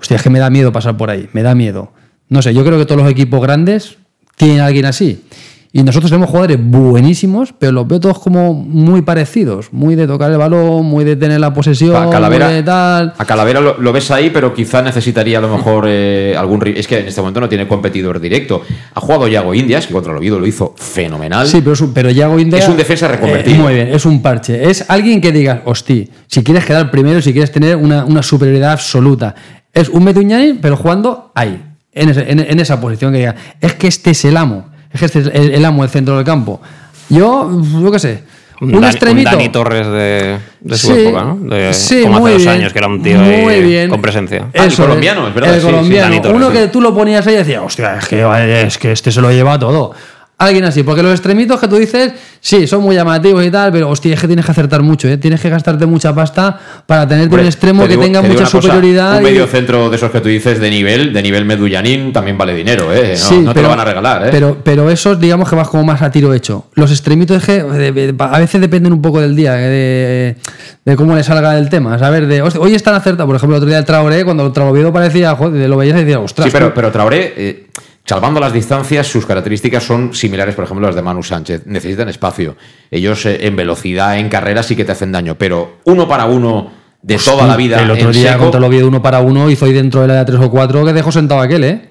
hostia, 0.00 0.16
es 0.16 0.22
que 0.22 0.30
me 0.30 0.40
da 0.40 0.50
miedo 0.50 0.72
pasar 0.72 0.96
por 0.96 1.08
ahí. 1.08 1.28
Me 1.32 1.44
da 1.44 1.54
miedo. 1.54 1.92
No 2.28 2.42
sé, 2.42 2.52
yo 2.52 2.64
creo 2.64 2.78
que 2.78 2.84
todos 2.84 3.00
los 3.00 3.10
equipos 3.10 3.40
grandes 3.40 3.96
tienen 4.38 4.60
a 4.60 4.66
alguien 4.66 4.86
así. 4.86 5.22
Y 5.70 5.82
nosotros 5.82 6.10
tenemos 6.10 6.30
jugadores 6.30 6.56
buenísimos, 6.58 7.52
pero 7.56 7.72
los 7.72 7.86
veo 7.86 8.00
todos 8.00 8.18
como 8.20 8.54
muy 8.54 9.02
parecidos. 9.02 9.70
Muy 9.70 9.96
de 9.96 10.06
tocar 10.06 10.32
el 10.32 10.38
balón, 10.38 10.86
muy 10.86 11.04
de 11.04 11.14
tener 11.14 11.38
la 11.40 11.52
posesión, 11.52 11.94
A 11.94 12.08
Calavera, 12.08 12.46
muy 12.46 12.54
de 12.54 12.62
tal. 12.62 13.12
a 13.16 13.24
Calavera 13.26 13.60
lo, 13.60 13.76
lo 13.78 13.92
ves 13.92 14.10
ahí, 14.10 14.30
pero 14.30 14.54
quizá 14.54 14.80
necesitaría 14.80 15.36
a 15.36 15.40
lo 15.42 15.54
mejor 15.54 15.84
eh, 15.86 16.34
algún... 16.38 16.66
Es 16.68 16.88
que 16.88 17.00
en 17.00 17.08
este 17.08 17.20
momento 17.20 17.40
no 17.42 17.50
tiene 17.50 17.68
competidor 17.68 18.18
directo. 18.18 18.62
Ha 18.94 18.98
jugado 19.00 19.28
Yago 19.28 19.54
Indias, 19.54 19.86
que 19.86 19.92
contra 19.92 20.10
el 20.12 20.18
Oviedo 20.18 20.40
lo 20.40 20.46
hizo 20.46 20.74
fenomenal. 20.78 21.46
Sí, 21.46 21.60
pero, 21.62 21.76
un- 21.84 21.92
pero 21.92 22.10
Yago 22.10 22.38
India. 22.40 22.60
Es 22.60 22.68
un 22.68 22.76
defensa 22.78 23.06
reconvertido. 23.06 23.56
eh, 23.56 23.60
muy 23.62 23.74
bien, 23.74 23.88
es 23.88 24.06
un 24.06 24.22
parche. 24.22 24.70
Es 24.70 24.86
alguien 24.88 25.20
que 25.20 25.32
diga, 25.32 25.62
hostia, 25.66 26.06
si 26.26 26.42
quieres 26.42 26.64
quedar 26.64 26.90
primero, 26.90 27.20
si 27.20 27.32
quieres 27.32 27.52
tener 27.52 27.76
una, 27.76 28.06
una 28.06 28.22
superioridad 28.22 28.72
absoluta. 28.72 29.34
Es 29.74 29.90
un 29.90 30.02
Meduñani, 30.02 30.54
pero 30.54 30.78
jugando 30.78 31.30
ahí, 31.34 31.62
en, 32.00 32.08
ese- 32.10 32.30
en- 32.30 32.40
en 32.40 32.60
esa 32.60 32.80
posición 32.80 33.12
que 33.12 33.18
diga, 33.18 33.34
es 33.60 33.74
que 33.74 33.86
este 33.88 34.10
es 34.10 34.24
el 34.24 34.36
amo. 34.36 34.68
Es 34.92 35.00
que 35.00 35.06
este 35.06 35.18
es 35.20 35.26
el, 35.32 35.52
el 35.54 35.64
amo 35.64 35.82
del 35.82 35.90
centro 35.90 36.16
del 36.16 36.24
campo. 36.24 36.60
Yo, 37.08 37.50
yo 37.82 37.90
qué 37.92 37.98
sé. 37.98 38.22
Un, 38.60 38.72
Dan- 38.72 38.84
extremito. 38.84 39.30
Dani 39.30 39.48
Torres 39.50 39.86
de, 39.86 40.36
de 40.60 40.76
su 40.78 40.88
Sí, 40.92 41.00
época, 41.06 41.22
¿no? 41.24 41.36
De, 41.36 41.72
sí, 41.72 42.02
como 42.02 42.16
hace 42.26 42.32
dos 42.32 42.42
bien, 42.42 42.48
años, 42.54 42.72
que 42.72 42.78
era 42.80 42.88
un 42.88 43.00
tío 43.02 43.16
muy 43.18 43.52
ahí 43.54 43.62
bien. 43.62 43.88
con 43.88 44.02
presencia. 44.02 44.46
Ah, 44.58 44.64
el 44.64 44.74
colombiano, 44.74 45.28
es 45.28 45.34
verdad, 45.34 45.54
El 45.54 45.60
sí, 45.60 45.66
sí, 45.66 45.72
colombiano. 45.72 46.08
Dani 46.08 46.20
Torres, 46.22 46.36
Uno 46.36 46.50
sí. 46.50 46.56
que 46.56 46.66
tú 46.68 46.80
lo 46.80 46.92
ponías 46.92 47.24
ahí 47.28 47.34
y 47.34 47.36
decías, 47.36 47.62
hostia, 47.64 47.98
es 47.98 48.08
que, 48.08 48.62
es 48.66 48.78
que 48.78 48.90
este 48.92 49.12
se 49.12 49.20
lo 49.20 49.30
lleva 49.30 49.56
todo. 49.60 49.92
Alguien 50.40 50.64
así, 50.66 50.84
porque 50.84 51.02
los 51.02 51.10
extremitos 51.10 51.58
que 51.58 51.66
tú 51.66 51.74
dices, 51.74 52.12
sí, 52.40 52.68
son 52.68 52.82
muy 52.82 52.94
llamativos 52.94 53.44
y 53.44 53.50
tal, 53.50 53.72
pero 53.72 53.90
hostia, 53.90 54.14
es 54.14 54.20
que 54.20 54.28
tienes 54.28 54.44
que 54.46 54.52
acertar 54.52 54.82
mucho, 54.84 55.08
¿eh? 55.08 55.16
tienes 55.16 55.40
que 55.40 55.48
gastarte 55.50 55.84
mucha 55.84 56.14
pasta 56.14 56.56
para 56.86 57.08
tener 57.08 57.28
un 57.28 57.40
extremo 57.40 57.82
Te 57.82 57.88
que 57.88 57.96
tenga 57.96 58.22
te 58.22 58.28
mucha 58.28 58.44
cosa, 58.44 58.50
superioridad. 58.60 59.14
un 59.16 59.22
y- 59.22 59.24
medio 59.24 59.48
centro 59.48 59.90
de 59.90 59.96
esos 59.96 60.12
que 60.12 60.20
tú 60.20 60.28
dices 60.28 60.60
de 60.60 60.70
nivel, 60.70 61.12
de 61.12 61.22
nivel 61.22 61.44
Medullanín, 61.44 62.12
también 62.12 62.38
vale 62.38 62.54
dinero, 62.54 62.92
¿eh? 62.94 63.14
No, 63.14 63.16
Sí, 63.16 63.38
no 63.40 63.50
te 63.50 63.54
pero- 63.54 63.62
lo 63.64 63.68
van 63.70 63.80
a 63.80 63.84
regalar, 63.84 64.26
¿eh? 64.26 64.30
Pero, 64.30 64.58
pero 64.62 64.88
esos, 64.90 65.18
digamos 65.18 65.48
que 65.50 65.56
vas 65.56 65.66
como 65.66 65.82
más 65.82 66.02
a 66.02 66.10
tiro 66.12 66.32
hecho. 66.32 66.66
Los 66.74 66.92
extremitos 66.92 67.38
es 67.38 67.44
que 67.44 68.14
a 68.20 68.38
veces 68.38 68.60
dependen 68.60 68.92
un 68.92 69.02
poco 69.02 69.20
del 69.20 69.34
día, 69.34 69.56
eh, 69.58 70.36
de, 70.84 70.90
de 70.92 70.96
cómo 70.96 71.16
le 71.16 71.24
salga 71.24 71.58
el 71.58 71.68
tema. 71.68 71.98
¿sabes? 71.98 72.28
De, 72.28 72.42
hostia, 72.42 72.60
hoy 72.60 72.76
están 72.76 72.94
acertados. 72.94 73.26
Por 73.26 73.34
ejemplo, 73.34 73.56
el 73.56 73.62
otro 73.62 73.68
día 73.70 73.78
el 73.80 73.84
Traoré, 73.84 74.24
cuando 74.24 74.46
el 74.46 74.52
Traoviedo 74.52 74.92
parecía, 74.92 75.34
joder, 75.34 75.68
lo 75.68 75.76
veías 75.76 75.96
y 75.96 76.04
decías, 76.04 76.20
ostras. 76.22 76.44
Sí, 76.46 76.50
pero, 76.52 76.68
tú". 76.68 76.72
pero 76.76 76.92
Traoré, 76.92 77.34
eh, 77.36 77.66
salvando 78.08 78.40
las 78.40 78.52
distancias, 78.52 79.06
sus 79.06 79.26
características 79.26 79.84
son 79.84 80.14
similares, 80.14 80.54
por 80.54 80.64
ejemplo, 80.64 80.86
a 80.86 80.90
las 80.90 80.96
de 80.96 81.02
Manu 81.02 81.22
Sánchez. 81.22 81.62
Necesitan 81.66 82.08
espacio. 82.08 82.56
Ellos 82.90 83.26
eh, 83.26 83.46
en 83.46 83.54
velocidad, 83.54 84.18
en 84.18 84.28
carrera, 84.28 84.62
sí 84.62 84.74
que 84.74 84.84
te 84.84 84.92
hacen 84.92 85.12
daño, 85.12 85.34
pero 85.36 85.78
uno 85.84 86.08
para 86.08 86.24
uno 86.24 86.70
de 87.02 87.16
Hostia, 87.16 87.32
toda 87.34 87.46
la 87.46 87.56
vida. 87.56 87.80
El 87.82 87.90
otro 87.90 88.06
en 88.06 88.12
día 88.12 88.32
seco, 88.32 88.44
contra 88.44 88.58
el 88.58 88.64
Oviedo 88.64 88.88
uno 88.88 89.02
para 89.02 89.20
uno 89.20 89.50
hizo 89.50 89.66
ahí 89.66 89.72
dentro 89.72 90.00
de 90.00 90.08
la 90.08 90.14
de 90.14 90.24
tres 90.24 90.40
o 90.40 90.50
cuatro 90.50 90.84
que 90.84 90.92
dejó 90.92 91.12
sentado 91.12 91.40
aquel, 91.40 91.64
¿eh? 91.64 91.82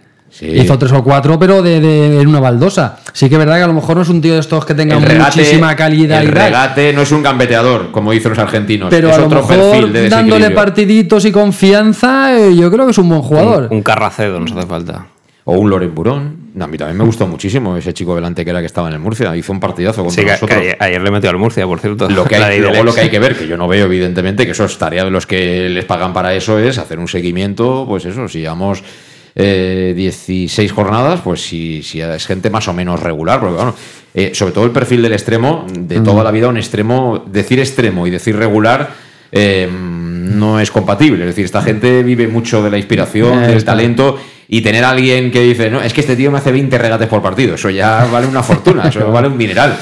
Hizo 0.42 0.78
tres 0.78 0.92
o 0.92 1.02
cuatro, 1.06 1.40
pero 1.40 1.62
de, 1.62 1.80
de- 1.80 2.20
en 2.22 2.28
una 2.28 2.42
baldosa. 2.42 2.98
Sí 3.14 3.30
que 3.30 3.36
es 3.36 3.40
verdad 3.40 3.56
que 3.56 3.64
a 3.64 3.68
lo 3.68 3.74
mejor 3.74 3.96
no 3.96 4.02
es 4.02 4.10
un 4.10 4.20
tío 4.22 4.34
de 4.34 4.42
estos 4.42 4.66
que 4.66 4.74
tenga 4.76 4.96
regate, 5.00 5.38
muchísima 5.40 5.74
calidad 5.76 6.22
el 6.22 6.28
regate 6.28 6.92
no 6.92 7.04
es 7.04 7.12
un 7.14 7.24
gambeteador, 7.24 7.92
como 7.92 8.12
dicen 8.12 8.32
los 8.32 8.40
argentinos. 8.40 8.90
Pero 8.90 9.08
es 9.10 9.16
a 9.16 9.20
lo 9.20 9.26
otro 9.28 9.40
mejor 9.40 9.56
perfil 9.72 9.94
de 9.94 10.10
dándole 10.10 10.52
partiditos 10.52 11.24
y 11.24 11.32
confianza, 11.32 12.38
eh, 12.38 12.54
yo 12.56 12.70
creo 12.70 12.86
que 12.86 12.92
es 12.92 12.98
un 12.98 13.08
buen 13.08 13.22
jugador. 13.22 13.68
Un, 13.72 13.78
un 13.78 13.84
Carracedo 13.84 14.40
nos 14.42 14.52
hace 14.52 14.68
falta. 14.68 15.08
O 15.50 15.54
un 15.60 15.70
Loren 15.70 15.96
Burón. 15.96 16.52
A 16.60 16.68
mí 16.68 16.78
también 16.78 16.98
me 16.98 17.06
gustó 17.06 17.26
muchísimo 17.26 17.78
ese 17.78 17.94
chico 17.94 18.14
delante 18.14 18.44
que 18.44 18.50
era 18.52 18.60
que 18.60 18.66
estaba 18.66 18.90
en 18.90 18.96
el 18.96 19.00
Murcia. 19.00 19.34
Hizo 19.36 19.54
un 19.54 19.62
partidazo 19.62 20.04
contra 20.04 20.22
Sí, 20.22 20.26
que, 20.26 20.32
nosotros. 20.34 20.60
ayer, 20.60 20.78
ayer 20.78 21.02
le 21.02 21.10
metió 21.10 21.30
al 21.30 21.38
Murcia, 21.38 21.66
por 21.66 21.80
cierto. 21.80 22.10
Lo 22.10 22.26
que 22.26 22.36
hay, 22.38 22.60
luego 22.60 22.84
lo 22.84 22.94
que 22.94 23.02
hay 23.02 23.10
que 23.10 23.20
ver, 23.20 23.38
que 23.38 23.48
yo 23.48 23.56
no 23.56 23.68
veo, 23.68 23.86
evidentemente, 23.86 24.46
que 24.46 24.52
eso 24.52 24.66
es 24.66 24.78
tarea 24.78 25.06
de 25.06 25.12
los 25.12 25.26
que 25.26 25.70
les 25.70 25.86
pagan 25.86 26.12
para 26.12 26.34
eso, 26.36 26.60
es 26.60 26.78
hacer 26.78 27.00
un 27.00 27.08
seguimiento, 27.08 27.86
pues 27.88 28.04
eso, 28.04 28.28
si 28.28 28.40
llevamos 28.42 28.84
eh, 29.36 29.94
16 29.96 30.70
jornadas, 30.74 31.22
pues 31.24 31.42
si, 31.42 31.82
si 31.82 32.02
es 32.02 32.26
gente 32.28 32.50
más 32.50 32.68
o 32.68 32.74
menos 32.74 33.00
regular, 33.02 33.40
porque 33.40 33.56
bueno, 33.56 33.74
eh, 34.14 34.32
sobre 34.34 34.52
todo 34.52 34.66
el 34.66 34.72
perfil 34.72 35.02
del 35.02 35.14
extremo, 35.14 35.66
de 35.72 36.02
toda 36.02 36.24
la 36.26 36.32
vida 36.32 36.50
un 36.50 36.58
extremo, 36.58 37.24
decir 37.26 37.60
extremo 37.60 38.06
y 38.06 38.10
decir 38.10 38.36
regular 38.36 38.90
eh, 39.32 39.70
no 39.72 40.60
es 40.60 40.72
compatible, 40.72 41.24
es 41.24 41.28
decir, 41.28 41.46
esta 41.46 41.62
gente 41.62 42.04
vive 42.04 42.28
mucho 42.28 42.64
de 42.64 42.70
la 42.72 42.78
inspiración, 42.78 43.44
Eh, 43.44 43.48
del 43.48 43.64
talento, 43.64 44.18
y 44.48 44.62
tener 44.62 44.84
a 44.84 44.92
alguien 44.92 45.32
que 45.32 45.42
dice, 45.42 45.70
no, 45.70 45.82
es 45.82 45.94
que 45.94 46.02
este 46.02 46.16
tío 46.16 46.32
me 46.32 46.38
hace 46.38 46.52
20 46.52 46.78
regates 46.78 47.08
por 47.08 47.22
partido, 47.22 47.56
eso 47.56 47.70
ya 47.70 48.06
vale 48.12 48.28
una 48.28 48.44
fortuna, 48.44 48.88
eso 48.88 49.12
vale 49.12 49.28
un 49.28 49.38
mineral. 49.38 49.78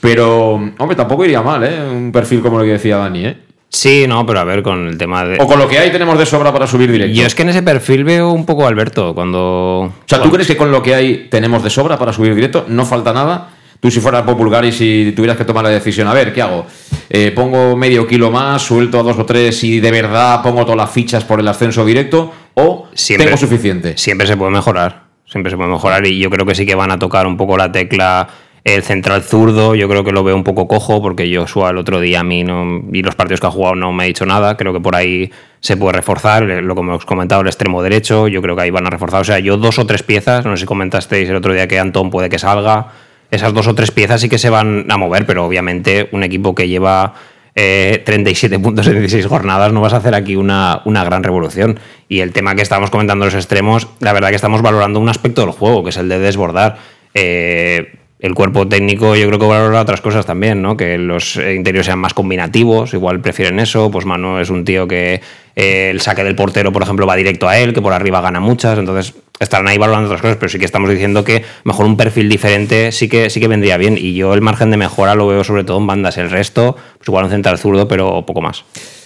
Pero, 0.00 0.54
hombre, 0.78 0.96
tampoco 0.96 1.24
iría 1.24 1.42
mal, 1.42 1.62
¿eh? 1.62 1.80
Un 1.88 2.10
perfil 2.10 2.40
como 2.40 2.60
el 2.60 2.66
que 2.66 2.72
decía 2.72 2.96
Dani, 2.96 3.24
¿eh? 3.24 3.36
Sí, 3.68 4.04
no, 4.06 4.26
pero 4.26 4.40
a 4.40 4.44
ver, 4.44 4.62
con 4.62 4.86
el 4.86 4.98
tema 4.98 5.24
de. 5.24 5.38
O 5.40 5.46
con 5.46 5.58
lo 5.58 5.66
que 5.66 5.78
hay 5.78 5.90
tenemos 5.90 6.18
de 6.18 6.26
sobra 6.26 6.52
para 6.52 6.66
subir 6.66 6.92
directo. 6.92 7.16
Yo 7.16 7.24
es 7.24 7.34
que 7.34 7.40
en 7.40 7.48
ese 7.48 7.62
perfil 7.62 8.04
veo 8.04 8.30
un 8.30 8.44
poco 8.44 8.64
a 8.64 8.68
Alberto 8.68 9.14
cuando. 9.14 9.40
O 9.40 9.92
sea, 10.04 10.20
¿tú 10.20 10.30
crees 10.30 10.46
que 10.46 10.58
con 10.58 10.70
lo 10.70 10.82
que 10.82 10.94
hay 10.94 11.28
tenemos 11.30 11.62
de 11.64 11.70
sobra 11.70 11.98
para 11.98 12.12
subir 12.12 12.34
directo? 12.34 12.66
¿No 12.68 12.84
falta 12.84 13.14
nada? 13.14 13.51
Tú 13.82 13.90
si 13.90 13.98
fueras 13.98 14.22
Populgar 14.22 14.64
y 14.64 14.70
si 14.70 15.12
tuvieras 15.16 15.36
que 15.36 15.44
tomar 15.44 15.64
la 15.64 15.70
decisión, 15.70 16.06
a 16.06 16.14
ver, 16.14 16.32
¿qué 16.32 16.40
hago? 16.40 16.66
Eh, 17.10 17.32
¿Pongo 17.34 17.76
medio 17.76 18.06
kilo 18.06 18.30
más, 18.30 18.62
suelto 18.62 19.00
a 19.00 19.02
dos 19.02 19.18
o 19.18 19.26
tres 19.26 19.64
y 19.64 19.80
de 19.80 19.90
verdad 19.90 20.40
pongo 20.40 20.62
todas 20.62 20.76
las 20.76 20.92
fichas 20.92 21.24
por 21.24 21.40
el 21.40 21.48
ascenso 21.48 21.84
directo? 21.84 22.32
¿O 22.54 22.86
tengo 23.08 23.36
suficiente? 23.36 23.98
Siempre 23.98 24.28
se 24.28 24.36
puede 24.36 24.52
mejorar. 24.52 25.06
Siempre 25.26 25.50
se 25.50 25.56
puede 25.56 25.68
mejorar. 25.68 26.06
Y 26.06 26.20
yo 26.20 26.30
creo 26.30 26.46
que 26.46 26.54
sí 26.54 26.64
que 26.64 26.76
van 26.76 26.92
a 26.92 26.98
tocar 27.00 27.26
un 27.26 27.36
poco 27.36 27.56
la 27.56 27.72
tecla. 27.72 28.28
El 28.62 28.84
central 28.84 29.24
zurdo, 29.24 29.74
yo 29.74 29.88
creo 29.88 30.04
que 30.04 30.12
lo 30.12 30.22
veo 30.22 30.36
un 30.36 30.44
poco 30.44 30.68
cojo, 30.68 31.02
porque 31.02 31.34
Joshua 31.36 31.70
el 31.70 31.78
otro 31.78 31.98
día 31.98 32.20
a 32.20 32.22
mí 32.22 32.44
no, 32.44 32.82
y 32.92 33.02
los 33.02 33.16
partidos 33.16 33.40
que 33.40 33.48
ha 33.48 33.50
jugado 33.50 33.74
no 33.74 33.92
me 33.92 34.04
ha 34.04 34.06
dicho 34.06 34.26
nada. 34.26 34.56
Creo 34.56 34.72
que 34.72 34.78
por 34.78 34.94
ahí 34.94 35.32
se 35.58 35.76
puede 35.76 35.94
reforzar. 35.94 36.44
Lo 36.44 36.74
que 36.76 36.80
hemos 36.82 37.04
comentado, 37.04 37.40
el 37.40 37.48
extremo 37.48 37.82
derecho, 37.82 38.28
yo 38.28 38.40
creo 38.42 38.54
que 38.54 38.62
ahí 38.62 38.70
van 38.70 38.86
a 38.86 38.90
reforzar. 38.90 39.22
O 39.22 39.24
sea, 39.24 39.40
yo 39.40 39.56
dos 39.56 39.80
o 39.80 39.86
tres 39.86 40.04
piezas, 40.04 40.44
no 40.44 40.56
sé 40.56 40.60
si 40.60 40.66
comentasteis 40.66 41.28
el 41.28 41.34
otro 41.34 41.52
día 41.52 41.66
que 41.66 41.80
Antón 41.80 42.10
puede 42.10 42.28
que 42.28 42.38
salga. 42.38 43.10
Esas 43.32 43.54
dos 43.54 43.66
o 43.66 43.74
tres 43.74 43.90
piezas 43.90 44.20
sí 44.20 44.28
que 44.28 44.36
se 44.36 44.50
van 44.50 44.84
a 44.90 44.98
mover, 44.98 45.24
pero 45.24 45.46
obviamente 45.46 46.10
un 46.12 46.22
equipo 46.22 46.54
que 46.54 46.68
lleva 46.68 47.14
eh, 47.54 48.02
37 48.04 48.58
puntos 48.58 48.86
en 48.86 48.98
16 48.98 49.24
jornadas, 49.24 49.72
no 49.72 49.80
vas 49.80 49.94
a 49.94 49.96
hacer 49.96 50.14
aquí 50.14 50.36
una, 50.36 50.82
una 50.84 51.02
gran 51.02 51.22
revolución. 51.22 51.80
Y 52.10 52.20
el 52.20 52.32
tema 52.32 52.54
que 52.54 52.60
estábamos 52.60 52.90
comentando 52.90 53.24
en 53.24 53.28
los 53.28 53.34
extremos, 53.34 53.88
la 54.00 54.12
verdad 54.12 54.28
que 54.28 54.36
estamos 54.36 54.60
valorando 54.60 55.00
un 55.00 55.08
aspecto 55.08 55.40
del 55.40 55.52
juego, 55.52 55.82
que 55.82 55.88
es 55.88 55.96
el 55.96 56.10
de 56.10 56.18
desbordar. 56.18 56.76
Eh, 57.14 57.94
el 58.20 58.34
cuerpo 58.34 58.68
técnico 58.68 59.16
yo 59.16 59.26
creo 59.26 59.38
que 59.38 59.46
valora 59.46 59.80
otras 59.80 60.02
cosas 60.02 60.26
también, 60.26 60.60
¿no? 60.60 60.76
Que 60.76 60.98
los 60.98 61.36
interiores 61.36 61.86
sean 61.86 61.98
más 61.98 62.12
combinativos, 62.14 62.92
igual 62.92 63.20
prefieren 63.20 63.58
eso. 63.60 63.90
Pues 63.90 64.04
Manu 64.04 64.38
es 64.38 64.50
un 64.50 64.64
tío 64.64 64.86
que 64.86 65.22
eh, 65.56 65.88
el 65.90 66.00
saque 66.02 66.22
del 66.22 66.36
portero, 66.36 66.70
por 66.70 66.82
ejemplo, 66.82 67.06
va 67.06 67.16
directo 67.16 67.48
a 67.48 67.58
él, 67.58 67.72
que 67.72 67.82
por 67.82 67.94
arriba 67.94 68.20
gana 68.20 68.40
muchas, 68.40 68.78
entonces 68.78 69.14
estarán 69.42 69.68
ahí 69.68 69.78
valorando 69.78 70.06
otras 70.06 70.20
cosas, 70.20 70.36
pero 70.36 70.48
sí 70.48 70.58
que 70.58 70.64
estamos 70.64 70.90
diciendo 70.90 71.24
que 71.24 71.44
mejor 71.64 71.86
un 71.86 71.96
perfil 71.96 72.28
diferente 72.28 72.92
sí 72.92 73.08
que, 73.08 73.30
sí 73.30 73.40
que 73.40 73.48
vendría 73.48 73.76
bien. 73.76 73.96
Y 73.98 74.14
yo 74.14 74.34
el 74.34 74.40
margen 74.40 74.70
de 74.70 74.76
mejora 74.76 75.14
lo 75.14 75.26
veo 75.26 75.44
sobre 75.44 75.64
todo 75.64 75.78
en 75.78 75.86
bandas, 75.86 76.18
el 76.18 76.30
resto, 76.30 76.76
pues 76.98 77.08
igual 77.08 77.24
un 77.24 77.30
central 77.30 77.58
zurdo, 77.58 77.88
pero 77.88 78.24
poco 78.26 78.40
más. 78.40 78.64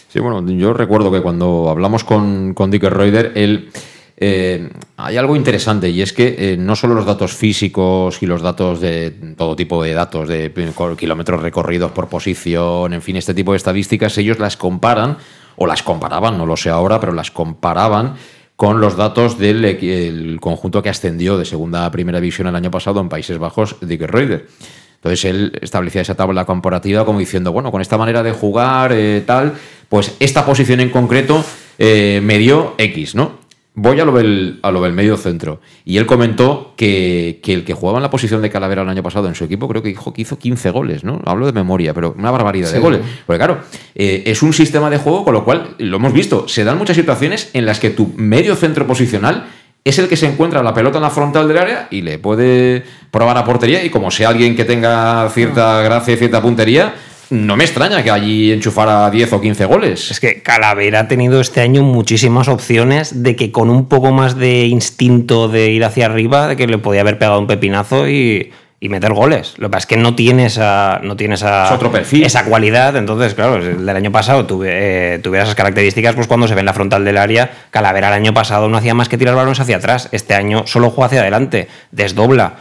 Sí, 0.09 0.21
bueno, 0.21 0.47
yo 0.51 0.73
recuerdo 0.73 1.11
que 1.11 1.21
cuando 1.21 1.69
hablamos 1.69 2.05
con, 2.05 2.55
con 2.55 2.71
Dicker 2.71 2.95
Reuter, 2.95 3.33
él. 3.35 3.71
eh, 4.19 4.71
hay 4.97 5.17
algo 5.19 5.37
interesante 5.37 5.91
y 5.91 6.01
es 6.01 6.13
que 6.15 6.37
eh, 6.39 6.57
no 6.57 6.75
solo 6.75 6.95
los 6.95 7.05
datos 7.05 7.35
físicos 7.35 8.23
y 8.23 8.27
los 8.27 8.41
datos 8.41 8.81
de 8.81 9.11
todo 9.37 9.55
tipo 9.55 9.83
de 9.83 9.93
datos, 9.93 10.29
de 10.29 10.51
kilómetros 10.97 11.43
recorridos 11.43 11.93
por 11.93 12.09
posición, 12.09 12.95
en 12.95 13.03
fin, 13.03 13.17
este 13.17 13.35
tipo 13.35 13.53
de 13.53 13.59
estadísticas, 13.59 14.17
ellos 14.17 14.39
las 14.39 14.57
comparan, 14.57 15.19
o 15.57 15.67
las 15.67 15.83
comparaban, 15.83 16.39
no 16.39 16.47
lo 16.47 16.57
sé 16.57 16.71
ahora, 16.71 17.01
pero 17.01 17.13
las 17.13 17.31
comparaban 17.31 18.15
con 18.57 18.81
los 18.81 18.97
datos 18.97 19.39
del 19.39 20.39
conjunto 20.41 20.83
que 20.83 20.89
ascendió 20.89 21.37
de 21.37 21.45
segunda 21.45 21.85
a 21.85 21.91
primera 21.91 22.21
división 22.21 22.49
el 22.49 22.57
año 22.57 22.71
pasado 22.71 23.01
en 23.01 23.09
Países 23.09 23.39
Bajos, 23.39 23.77
Dicker 23.81 24.11
Reuter. 24.11 24.49
Entonces 24.97 25.25
él 25.27 25.59
establecía 25.61 26.01
esa 26.01 26.15
tabla 26.15 26.47
comparativa 26.47 27.05
como 27.05 27.19
diciendo, 27.19 27.53
bueno, 27.53 27.71
con 27.71 27.81
esta 27.81 27.99
manera 27.99 28.23
de 28.23 28.33
jugar, 28.33 28.93
eh, 28.93 29.23
tal, 29.27 29.55
pues 29.89 30.17
esta 30.21 30.45
posición 30.45 30.81
en 30.81 30.91
concreto 30.91 31.45
eh, 31.79 32.21
me 32.25 32.39
dio 32.39 32.75
X, 32.79 33.15
¿no? 33.15 33.46
Voy 33.79 34.01
a 34.01 34.05
lo, 34.07 34.13
del, 34.13 34.59
a 34.63 34.71
lo 34.71 34.83
del 34.83 34.95
medio 34.95 35.17
centro. 35.17 35.61
Y 35.85 35.99
él 35.99 36.07
comentó 36.07 36.73
que, 36.77 37.41
que 37.43 37.53
el 37.53 37.65
que 37.65 37.75
jugaba 37.75 37.99
en 37.99 38.03
la 38.03 38.11
posición 38.11 38.41
de 38.41 38.51
Calavera 38.51 38.83
el 38.83 38.89
año 38.89 39.03
pasado 39.03 39.29
en 39.29 39.35
su 39.35 39.45
equipo, 39.45 39.69
creo 39.69 39.83
que 39.83 39.91
dijo 39.91 40.13
que 40.15 40.23
hizo 40.23 40.39
15 40.39 40.71
goles, 40.71 41.05
¿no? 41.05 41.21
Hablo 41.27 41.45
de 41.45 41.53
memoria, 41.53 41.93
pero 41.93 42.15
una 42.19 42.31
barbaridad 42.31 42.73
de 42.73 42.79
goles. 42.79 43.03
Porque 43.27 43.39
claro, 43.39 43.61
eh, 43.95 44.25
es 44.27 44.43
un 44.43 44.53
sistema 44.53 44.89
de 44.91 44.97
juego 44.97 45.25
con 45.25 45.35
lo 45.35 45.45
cual, 45.45 45.75
lo 45.79 45.99
hemos 45.99 46.13
visto, 46.13 46.49
se 46.49 46.65
dan 46.65 46.79
muchas 46.79 46.97
situaciones 46.97 47.51
en 47.53 47.67
las 47.67 47.79
que 47.79 47.91
tu 47.91 48.13
medio 48.17 48.57
centro 48.57 48.87
posicional 48.87 49.47
es 49.87 50.01
el 50.01 50.09
que 50.09 50.17
se 50.17 50.27
encuentra 50.27 50.65
la 50.65 50.75
pelota 50.75 50.99
en 50.99 51.03
la 51.03 51.11
frontal 51.11 51.47
del 51.47 51.59
área 51.59 51.87
y 51.93 52.03
le 52.03 52.19
puede 52.19 52.83
probar 53.13 53.39
a 53.39 53.45
portería 53.45 53.85
y 53.85 53.91
como 53.91 54.11
sea 54.11 54.31
alguien 54.31 54.57
que 54.57 54.65
tenga 54.65 55.31
cierta 55.31 55.81
gracia 55.83 56.15
y 56.15 56.17
cierta 56.17 56.43
puntería, 56.43 56.93
no 57.31 57.57
me 57.57 57.65
extraña 57.65 58.03
que 58.03 58.11
allí 58.11 58.53
enchufara 58.53 59.11
10 59.11 59.33
o 59.33 59.41
15 59.41 59.65
goles. 59.65 60.11
Es 60.11 60.21
que 60.21 60.43
Calavera 60.43 61.01
ha 61.01 61.09
tenido 61.09 61.41
este 61.41 61.61
año 61.61 61.83
muchísimas 61.83 62.49
opciones 62.49 63.23
de 63.23 63.37
que 63.37 63.51
con 63.53 63.71
un 63.71 63.89
poco 63.89 64.13
más 64.13 64.37
de 64.37 64.67
instinto 64.67 65.49
de 65.49 65.71
ir 65.71 65.85
hacia 65.85 66.07
arriba, 66.07 66.49
de 66.49 66.57
que 66.57 66.67
le 66.67 66.79
podía 66.79 67.01
haber 67.01 67.19
pegado 67.19 67.39
un 67.39 67.47
pepinazo 67.47 68.09
y, 68.09 68.53
y 68.79 68.89
meter 68.89 69.13
goles. 69.15 69.55
Lo 69.57 69.69
que 69.69 69.73
pasa 69.73 69.85
es 69.85 69.87
que 69.87 69.97
no 69.97 70.15
tiene 70.15 70.47
esa, 70.47 71.01
no 71.03 71.17
tiene 71.17 71.35
esa, 71.35 71.67
Es 71.67 71.73
otro 71.73 71.91
perfil. 71.91 72.25
esa 72.25 72.45
cualidad. 72.45 72.95
Entonces, 72.97 73.35
claro, 73.35 73.57
el 73.57 73.85
del 73.85 73.97
año 73.97 74.13
pasado 74.13 74.47
tuve, 74.47 75.15
eh, 75.15 75.19
tuviera 75.19 75.45
esas 75.45 75.55
características, 75.57 76.15
pues 76.15 76.27
cuando 76.27 76.47
se 76.47 76.55
ve 76.55 76.61
en 76.61 76.67
la 76.67 76.75
frontal 76.75 77.05
del 77.05 77.17
área, 77.17 77.51
Calavera 77.71 78.09
el 78.09 78.15
año 78.15 78.35
pasado 78.35 78.69
no 78.69 78.77
hacía 78.77 78.95
más 78.95 79.09
que 79.09 79.19
tirar 79.19 79.35
balones 79.35 79.61
hacia 79.61 79.77
atrás. 79.77 80.09
Este 80.13 80.35
año 80.35 80.67
solo 80.67 80.91
juega 80.91 81.07
hacia 81.07 81.21
adelante, 81.23 81.69
desdobla. 81.91 82.57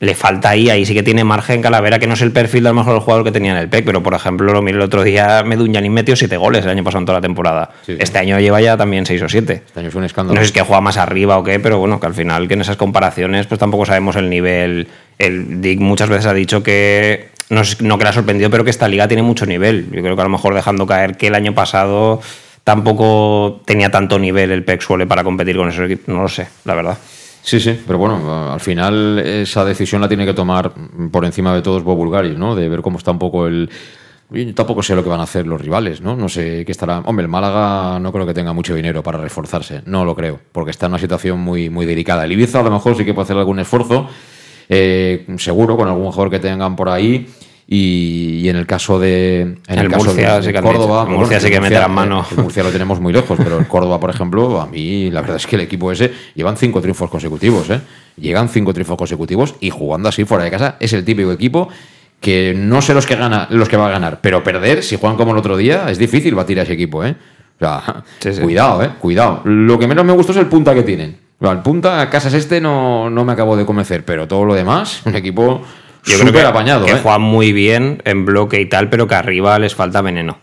Le 0.00 0.14
falta 0.14 0.48
ahí, 0.48 0.70
ahí 0.70 0.86
sí 0.86 0.94
que 0.94 1.02
tiene 1.02 1.24
margen 1.24 1.60
Calavera, 1.60 1.98
que 1.98 2.06
no 2.06 2.14
es 2.14 2.22
el 2.22 2.32
perfil 2.32 2.62
de 2.62 2.70
a 2.70 2.72
lo 2.72 2.78
mejor 2.78 2.94
el 2.94 3.00
jugador 3.00 3.22
que 3.22 3.32
tenía 3.32 3.52
en 3.52 3.58
el 3.58 3.68
PEC, 3.68 3.84
pero 3.84 4.02
por 4.02 4.14
ejemplo, 4.14 4.50
lo 4.50 4.62
miré 4.62 4.78
el 4.78 4.82
otro 4.82 5.02
día, 5.02 5.42
Medunyanin 5.44 5.92
metió 5.92 6.16
siete 6.16 6.38
goles 6.38 6.64
el 6.64 6.70
año 6.70 6.82
pasado 6.82 7.00
en 7.00 7.06
toda 7.06 7.18
la 7.18 7.22
temporada. 7.22 7.70
Este 7.86 8.18
año 8.18 8.40
lleva 8.40 8.62
ya 8.62 8.78
también 8.78 9.04
seis 9.04 9.20
o 9.20 9.28
siete. 9.28 9.62
Este 9.66 9.78
año 9.78 9.90
es 9.90 9.94
un 9.94 10.04
escándalo. 10.04 10.36
No 10.36 10.40
sé 10.40 10.46
si 10.46 10.48
es 10.48 10.52
que 10.52 10.62
juega 10.62 10.80
más 10.80 10.96
arriba 10.96 11.36
o 11.36 11.44
qué, 11.44 11.60
pero 11.60 11.78
bueno, 11.78 12.00
que 12.00 12.06
al 12.06 12.14
final 12.14 12.48
que 12.48 12.54
en 12.54 12.62
esas 12.62 12.78
comparaciones 12.78 13.46
pues 13.46 13.58
tampoco 13.58 13.84
sabemos 13.84 14.16
el 14.16 14.30
nivel. 14.30 14.88
El 15.18 15.60
Dick 15.60 15.80
muchas 15.80 16.08
veces 16.08 16.24
ha 16.24 16.32
dicho 16.32 16.62
que 16.62 17.28
no, 17.50 17.60
no 17.80 17.98
que 17.98 18.04
le 18.04 18.08
ha 18.08 18.14
sorprendido, 18.14 18.48
pero 18.48 18.64
que 18.64 18.70
esta 18.70 18.88
liga 18.88 19.06
tiene 19.06 19.22
mucho 19.22 19.44
nivel. 19.44 19.84
Yo 19.92 20.00
creo 20.00 20.16
que 20.16 20.22
a 20.22 20.24
lo 20.24 20.30
mejor 20.30 20.54
dejando 20.54 20.86
caer 20.86 21.18
que 21.18 21.26
el 21.26 21.34
año 21.34 21.54
pasado 21.54 22.22
tampoco 22.64 23.60
tenía 23.66 23.90
tanto 23.90 24.18
nivel 24.18 24.50
el 24.50 24.64
PEC 24.64 24.80
suele 24.80 25.06
para 25.06 25.24
competir 25.24 25.58
con 25.58 25.68
esos 25.68 25.84
equipos. 25.84 26.08
No 26.08 26.22
lo 26.22 26.28
sé, 26.28 26.48
la 26.64 26.74
verdad. 26.74 26.96
Sí, 27.42 27.58
sí, 27.58 27.80
pero 27.86 27.98
bueno, 27.98 28.52
al 28.52 28.60
final 28.60 29.18
esa 29.18 29.64
decisión 29.64 30.00
la 30.00 30.08
tiene 30.08 30.26
que 30.26 30.34
tomar 30.34 30.72
por 31.10 31.24
encima 31.24 31.54
de 31.54 31.62
todos 31.62 31.82
Bob 31.82 31.96
Bulgaris, 31.96 32.36
¿no? 32.36 32.54
De 32.54 32.68
ver 32.68 32.82
cómo 32.82 32.98
está 32.98 33.10
un 33.10 33.18
poco 33.18 33.46
el... 33.46 33.70
Yo 34.30 34.54
tampoco 34.54 34.82
sé 34.82 34.94
lo 34.94 35.02
que 35.02 35.08
van 35.08 35.18
a 35.20 35.24
hacer 35.24 35.46
los 35.46 35.60
rivales, 35.60 36.00
¿no? 36.00 36.14
No 36.14 36.28
sé 36.28 36.64
qué 36.64 36.70
estará... 36.70 36.98
Hombre, 37.00 37.24
el 37.24 37.28
Málaga 37.28 37.98
no 37.98 38.12
creo 38.12 38.26
que 38.26 38.34
tenga 38.34 38.52
mucho 38.52 38.74
dinero 38.74 39.02
para 39.02 39.18
reforzarse, 39.18 39.82
no 39.86 40.04
lo 40.04 40.14
creo, 40.14 40.38
porque 40.52 40.70
está 40.70 40.86
en 40.86 40.92
una 40.92 41.00
situación 41.00 41.40
muy, 41.40 41.70
muy 41.70 41.86
delicada. 41.86 42.24
El 42.24 42.32
Ibiza 42.32 42.60
a 42.60 42.62
lo 42.62 42.70
mejor 42.70 42.96
sí 42.96 43.04
que 43.04 43.14
puede 43.14 43.24
hacer 43.24 43.38
algún 43.38 43.58
esfuerzo, 43.58 44.06
eh, 44.68 45.26
seguro, 45.38 45.76
con 45.76 45.88
algún 45.88 46.12
jugador 46.12 46.30
que 46.30 46.38
tengan 46.38 46.76
por 46.76 46.88
ahí. 46.90 47.26
Y, 47.72 48.40
y 48.42 48.48
en 48.48 48.56
el 48.56 48.66
caso 48.66 48.98
de 48.98 49.42
en 49.42 49.58
el, 49.68 49.78
El 49.86 49.90
caso 49.92 50.06
Murcia 50.06 50.40
de, 50.40 50.42
sí 50.42 50.52
que 50.52 50.60
Córdoba. 50.60 51.06
El 51.08 51.14
Murcia 51.16 51.38
sí 51.38 51.50
que 51.50 51.60
mete 51.60 51.78
la 51.78 51.86
mano. 51.86 52.26
el 52.36 52.42
Murcia 52.42 52.64
lo 52.64 52.70
tenemos 52.70 52.98
muy 52.98 53.12
lejos, 53.12 53.38
pero 53.40 53.58
el 53.60 53.68
Córdoba, 53.68 54.00
por 54.00 54.10
ejemplo, 54.10 54.60
a 54.60 54.66
mí 54.66 55.08
la 55.12 55.20
verdad 55.20 55.36
es 55.36 55.46
que 55.46 55.54
el 55.54 55.62
equipo 55.62 55.92
ese 55.92 56.12
llevan 56.34 56.56
cinco 56.56 56.80
triunfos 56.80 57.08
consecutivos, 57.08 57.70
¿eh? 57.70 57.80
Llegan 58.16 58.48
cinco 58.48 58.72
triunfos 58.74 58.96
consecutivos 58.98 59.54
y 59.60 59.70
jugando 59.70 60.08
así 60.08 60.24
fuera 60.24 60.42
de 60.42 60.50
casa 60.50 60.76
es 60.80 60.92
el 60.94 61.04
típico 61.04 61.30
equipo 61.30 61.68
que 62.20 62.54
no 62.56 62.82
sé 62.82 62.92
los 62.92 63.06
que 63.06 63.14
gana, 63.14 63.46
los 63.50 63.68
que 63.68 63.76
va 63.76 63.86
a 63.86 63.90
ganar, 63.90 64.18
pero 64.20 64.42
perder 64.42 64.82
si 64.82 64.96
juegan 64.96 65.16
como 65.16 65.30
el 65.30 65.38
otro 65.38 65.56
día 65.56 65.88
es 65.90 65.96
difícil 65.98 66.34
batir 66.34 66.58
a 66.58 66.64
ese 66.64 66.72
equipo, 66.72 67.04
¿eh? 67.04 67.14
O 67.56 67.58
sea, 67.64 68.02
Sí, 68.18 68.32
sí. 68.34 68.40
cuidado, 68.40 68.82
¿eh? 68.82 68.90
Cuidado. 68.98 69.42
Lo 69.44 69.78
que 69.78 69.86
menos 69.86 70.04
me 70.04 70.12
gustó 70.12 70.32
es 70.32 70.38
el 70.38 70.46
punta 70.46 70.74
que 70.74 70.82
tienen. 70.82 71.16
El 71.40 71.58
punta 71.60 72.10
Casas 72.10 72.34
este 72.34 72.60
no, 72.60 73.08
no 73.08 73.24
me 73.24 73.32
acabo 73.32 73.56
de 73.56 73.64
convencer, 73.64 74.04
pero 74.04 74.26
todo 74.26 74.44
lo 74.44 74.54
demás, 74.54 75.02
un 75.06 75.14
equipo 75.14 75.62
Yo 76.04 76.14
creo 76.14 76.28
súper 76.28 76.42
que, 76.42 76.48
apañado, 76.48 76.86
que 76.86 76.92
¿eh? 76.92 77.00
juegan 77.02 77.22
muy 77.22 77.52
bien 77.52 78.02
en 78.04 78.24
bloque 78.24 78.60
y 78.60 78.66
tal, 78.66 78.88
pero 78.88 79.06
que 79.06 79.14
arriba 79.14 79.58
les 79.58 79.74
falta 79.74 80.00
veneno. 80.02 80.38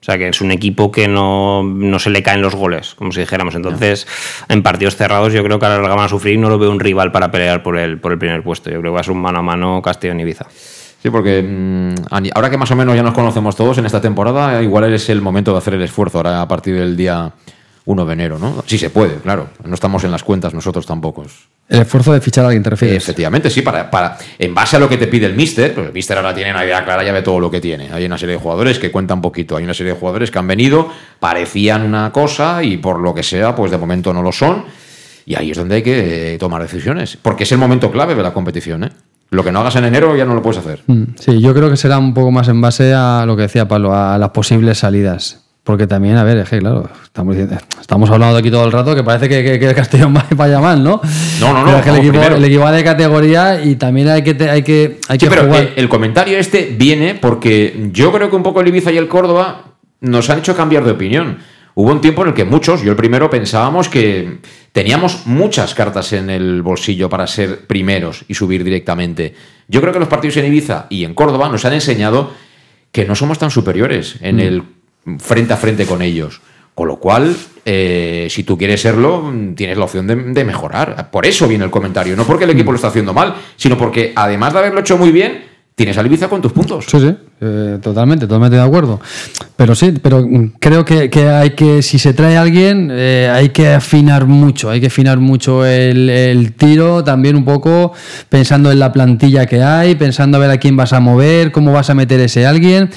O 0.00 0.04
sea, 0.04 0.16
que 0.16 0.28
es 0.28 0.40
un 0.40 0.52
equipo 0.52 0.92
que 0.92 1.08
no, 1.08 1.64
no 1.64 1.98
se 1.98 2.10
le 2.10 2.22
caen 2.22 2.40
los 2.40 2.54
goles, 2.54 2.94
como 2.94 3.10
si 3.10 3.20
dijéramos. 3.20 3.56
Entonces, 3.56 4.06
en 4.48 4.62
partidos 4.62 4.94
cerrados, 4.94 5.32
yo 5.32 5.42
creo 5.42 5.58
que 5.58 5.66
a 5.66 5.70
la 5.70 5.78
larga 5.78 5.96
van 5.96 6.04
a 6.04 6.08
sufrir 6.08 6.34
y 6.34 6.38
no 6.38 6.48
lo 6.48 6.58
veo 6.58 6.70
un 6.70 6.78
rival 6.78 7.10
para 7.10 7.32
pelear 7.32 7.64
por 7.64 7.76
el, 7.76 7.98
por 7.98 8.12
el 8.12 8.18
primer 8.18 8.42
puesto. 8.44 8.70
Yo 8.70 8.78
creo 8.78 8.92
que 8.92 8.94
va 8.94 9.00
a 9.00 9.02
ser 9.02 9.12
un 9.12 9.20
mano 9.20 9.40
a 9.40 9.42
mano 9.42 9.82
Castellón-Ibiza. 9.82 10.46
Sí, 11.02 11.10
porque 11.10 11.42
mm, 11.42 11.94
ahora 12.34 12.50
que 12.50 12.56
más 12.56 12.70
o 12.70 12.76
menos 12.76 12.94
ya 12.94 13.02
nos 13.02 13.14
conocemos 13.14 13.56
todos 13.56 13.78
en 13.78 13.86
esta 13.86 14.00
temporada, 14.00 14.62
igual 14.62 14.92
es 14.92 15.08
el 15.08 15.20
momento 15.20 15.52
de 15.52 15.58
hacer 15.58 15.74
el 15.74 15.82
esfuerzo 15.82 16.18
ahora 16.18 16.42
a 16.42 16.48
partir 16.48 16.76
del 16.76 16.96
día 16.96 17.32
1 17.88 18.04
de 18.04 18.12
enero, 18.12 18.38
¿no? 18.38 18.62
Sí 18.66 18.76
se 18.76 18.90
puede, 18.90 19.14
claro. 19.14 19.48
No 19.64 19.72
estamos 19.72 20.04
en 20.04 20.10
las 20.10 20.22
cuentas 20.22 20.52
nosotros 20.52 20.84
tampoco. 20.84 21.24
El 21.70 21.80
esfuerzo 21.80 22.12
de 22.12 22.20
fichar 22.20 22.44
a 22.44 22.48
alguien 22.48 22.62
te 22.62 22.68
refieres. 22.68 23.02
Efectivamente, 23.02 23.48
sí, 23.48 23.62
para, 23.62 23.90
para, 23.90 24.18
en 24.38 24.54
base 24.54 24.76
a 24.76 24.78
lo 24.78 24.90
que 24.90 24.98
te 24.98 25.06
pide 25.06 25.24
el 25.24 25.34
míster, 25.34 25.72
pues 25.74 25.86
el 25.86 25.92
míster 25.94 26.18
ahora 26.18 26.34
tiene 26.34 26.50
una 26.50 26.66
idea 26.66 26.84
clara, 26.84 27.02
ya 27.02 27.12
ve 27.12 27.22
todo 27.22 27.40
lo 27.40 27.50
que 27.50 27.62
tiene. 27.62 27.90
Hay 27.90 28.04
una 28.04 28.18
serie 28.18 28.34
de 28.34 28.40
jugadores 28.42 28.78
que 28.78 28.90
cuentan 28.90 29.22
poquito, 29.22 29.56
hay 29.56 29.64
una 29.64 29.72
serie 29.72 29.94
de 29.94 29.98
jugadores 29.98 30.30
que 30.30 30.38
han 30.38 30.46
venido, 30.46 30.90
parecían 31.18 31.80
una 31.82 32.12
cosa 32.12 32.62
y 32.62 32.76
por 32.76 33.00
lo 33.00 33.14
que 33.14 33.22
sea, 33.22 33.56
pues 33.56 33.70
de 33.70 33.78
momento 33.78 34.12
no 34.12 34.20
lo 34.22 34.32
son. 34.32 34.66
Y 35.24 35.34
ahí 35.36 35.52
es 35.52 35.56
donde 35.56 35.76
hay 35.76 35.82
que 35.82 36.34
eh, 36.34 36.38
tomar 36.38 36.60
decisiones, 36.60 37.16
porque 37.16 37.44
es 37.44 37.52
el 37.52 37.58
momento 37.58 37.90
clave 37.90 38.14
de 38.14 38.22
la 38.22 38.34
competición. 38.34 38.84
¿eh? 38.84 38.90
Lo 39.30 39.42
que 39.42 39.50
no 39.50 39.60
hagas 39.60 39.76
en 39.76 39.84
enero 39.84 40.14
ya 40.14 40.26
no 40.26 40.34
lo 40.34 40.42
puedes 40.42 40.58
hacer. 40.58 40.82
Mm, 40.86 41.04
Sí, 41.18 41.40
yo 41.40 41.54
creo 41.54 41.70
que 41.70 41.78
será 41.78 41.96
un 41.98 42.12
poco 42.12 42.30
más 42.30 42.48
en 42.48 42.60
base 42.60 42.92
a 42.92 43.24
lo 43.26 43.34
que 43.34 43.42
decía 43.42 43.66
Pablo, 43.66 43.94
a 43.94 44.18
las 44.18 44.30
posibles 44.30 44.76
salidas. 44.76 45.47
Porque 45.68 45.86
también, 45.86 46.16
a 46.16 46.24
ver, 46.24 46.38
es 46.38 46.48
que 46.48 46.60
claro, 46.60 46.88
estamos, 47.04 47.36
estamos 47.36 48.08
hablando 48.08 48.32
de 48.36 48.40
aquí 48.40 48.50
todo 48.50 48.64
el 48.64 48.72
rato 48.72 48.94
que 48.94 49.04
parece 49.04 49.28
que, 49.28 49.44
que, 49.44 49.58
que 49.58 49.66
el 49.68 49.74
Castellón 49.74 50.16
va, 50.16 50.24
vaya 50.34 50.60
mal, 50.60 50.82
¿no? 50.82 50.98
No, 51.40 51.52
no, 51.52 51.58
no, 51.58 51.64
Pero 51.66 51.76
es 51.76 51.82
que 51.84 51.90
el 51.90 51.96
equipo, 51.96 52.12
primero. 52.12 52.36
el 52.36 52.44
equipo 52.46 52.62
va 52.62 52.72
de 52.72 52.82
categoría 52.84 53.62
y 53.62 53.74
también 53.76 54.08
hay 54.08 54.22
que, 54.22 54.30
hay 54.48 54.62
que, 54.62 54.98
hay 55.08 55.18
Sí, 55.20 55.26
que 55.26 55.30
pero 55.30 55.44
jugar. 55.44 55.64
eh, 55.64 55.72
el 55.76 55.90
comentario 55.90 56.38
este 56.38 56.74
viene 56.74 57.16
porque 57.16 57.90
yo 57.92 58.10
creo 58.12 58.30
que 58.30 58.36
un 58.36 58.42
poco 58.42 58.62
el 58.62 58.68
Ibiza 58.68 58.92
y 58.92 58.96
el 58.96 59.08
Córdoba 59.08 59.64
nos 60.00 60.30
han 60.30 60.38
hecho 60.38 60.56
cambiar 60.56 60.84
de 60.84 60.92
opinión. 60.92 61.36
Hubo 61.74 61.92
un 61.92 62.00
tiempo 62.00 62.22
en 62.22 62.28
el 62.28 62.34
que 62.34 62.46
muchos, 62.46 62.80
yo 62.82 62.92
el 62.92 62.96
primero, 62.96 63.28
pensábamos 63.28 63.90
que 63.90 64.38
teníamos 64.72 65.26
muchas 65.26 65.74
cartas 65.74 66.14
en 66.14 66.30
el 66.30 66.62
bolsillo 66.62 67.10
para 67.10 67.26
ser 67.26 67.66
primeros 67.66 68.24
y 68.26 68.32
subir 68.32 68.64
directamente. 68.64 69.34
Yo 69.68 69.82
creo 69.82 69.92
que 69.92 69.98
los 69.98 70.08
partidos 70.08 70.38
en 70.38 70.46
Ibiza 70.46 70.86
y 70.88 71.04
en 71.04 71.12
Córdoba 71.12 71.50
nos 71.50 71.66
han 71.66 71.74
enseñado 71.74 72.32
que 72.90 73.04
no 73.04 73.14
somos 73.14 73.38
tan 73.38 73.50
superiores 73.50 74.16
en 74.22 74.36
Mm. 74.36 74.40
el 74.40 74.62
frente 75.18 75.52
a 75.52 75.56
frente 75.56 75.86
con 75.86 76.02
ellos. 76.02 76.40
Con 76.74 76.88
lo 76.88 76.96
cual, 76.96 77.34
eh, 77.64 78.28
si 78.30 78.44
tú 78.44 78.56
quieres 78.56 78.80
serlo, 78.80 79.22
mm, 79.22 79.54
tienes 79.54 79.76
la 79.76 79.84
opción 79.84 80.06
de, 80.06 80.14
de 80.14 80.44
mejorar. 80.44 81.10
Por 81.10 81.26
eso 81.26 81.48
viene 81.48 81.64
el 81.64 81.70
comentario. 81.70 82.16
No 82.16 82.24
porque 82.24 82.44
el 82.44 82.50
equipo 82.50 82.70
lo 82.70 82.76
está 82.76 82.88
haciendo 82.88 83.12
mal, 83.12 83.34
sino 83.56 83.76
porque 83.76 84.12
además 84.14 84.52
de 84.52 84.58
haberlo 84.60 84.80
hecho 84.80 84.96
muy 84.96 85.10
bien, 85.10 85.48
tienes 85.78 85.96
al 85.96 86.06
Ibiza 86.06 86.28
con 86.28 86.42
tus 86.42 86.52
puntos. 86.52 86.86
Sí, 86.88 86.98
sí, 86.98 87.14
eh, 87.40 87.78
totalmente, 87.80 88.26
totalmente 88.26 88.56
de 88.56 88.62
acuerdo. 88.62 89.00
Pero 89.54 89.76
sí, 89.76 89.94
pero 90.02 90.26
mm, 90.26 90.54
creo 90.58 90.84
que, 90.84 91.08
que 91.08 91.28
hay 91.28 91.50
que, 91.50 91.82
si 91.82 92.00
se 92.00 92.12
trae 92.14 92.36
a 92.36 92.42
alguien, 92.42 92.90
eh, 92.90 93.30
hay 93.32 93.50
que 93.50 93.68
afinar 93.68 94.26
mucho, 94.26 94.70
hay 94.70 94.80
que 94.80 94.88
afinar 94.88 95.18
mucho 95.18 95.64
el, 95.64 96.10
el 96.10 96.52
tiro, 96.54 97.04
también 97.04 97.36
un 97.36 97.44
poco 97.44 97.92
pensando 98.28 98.72
en 98.72 98.80
la 98.80 98.92
plantilla 98.92 99.46
que 99.46 99.62
hay, 99.62 99.94
pensando 99.94 100.38
a 100.38 100.40
ver 100.40 100.50
a 100.50 100.58
quién 100.58 100.76
vas 100.76 100.92
a 100.92 100.98
mover, 100.98 101.52
cómo 101.52 101.70
vas 101.70 101.90
a 101.90 101.94
meter 101.94 102.18
ese 102.18 102.44
alguien. 102.44 102.90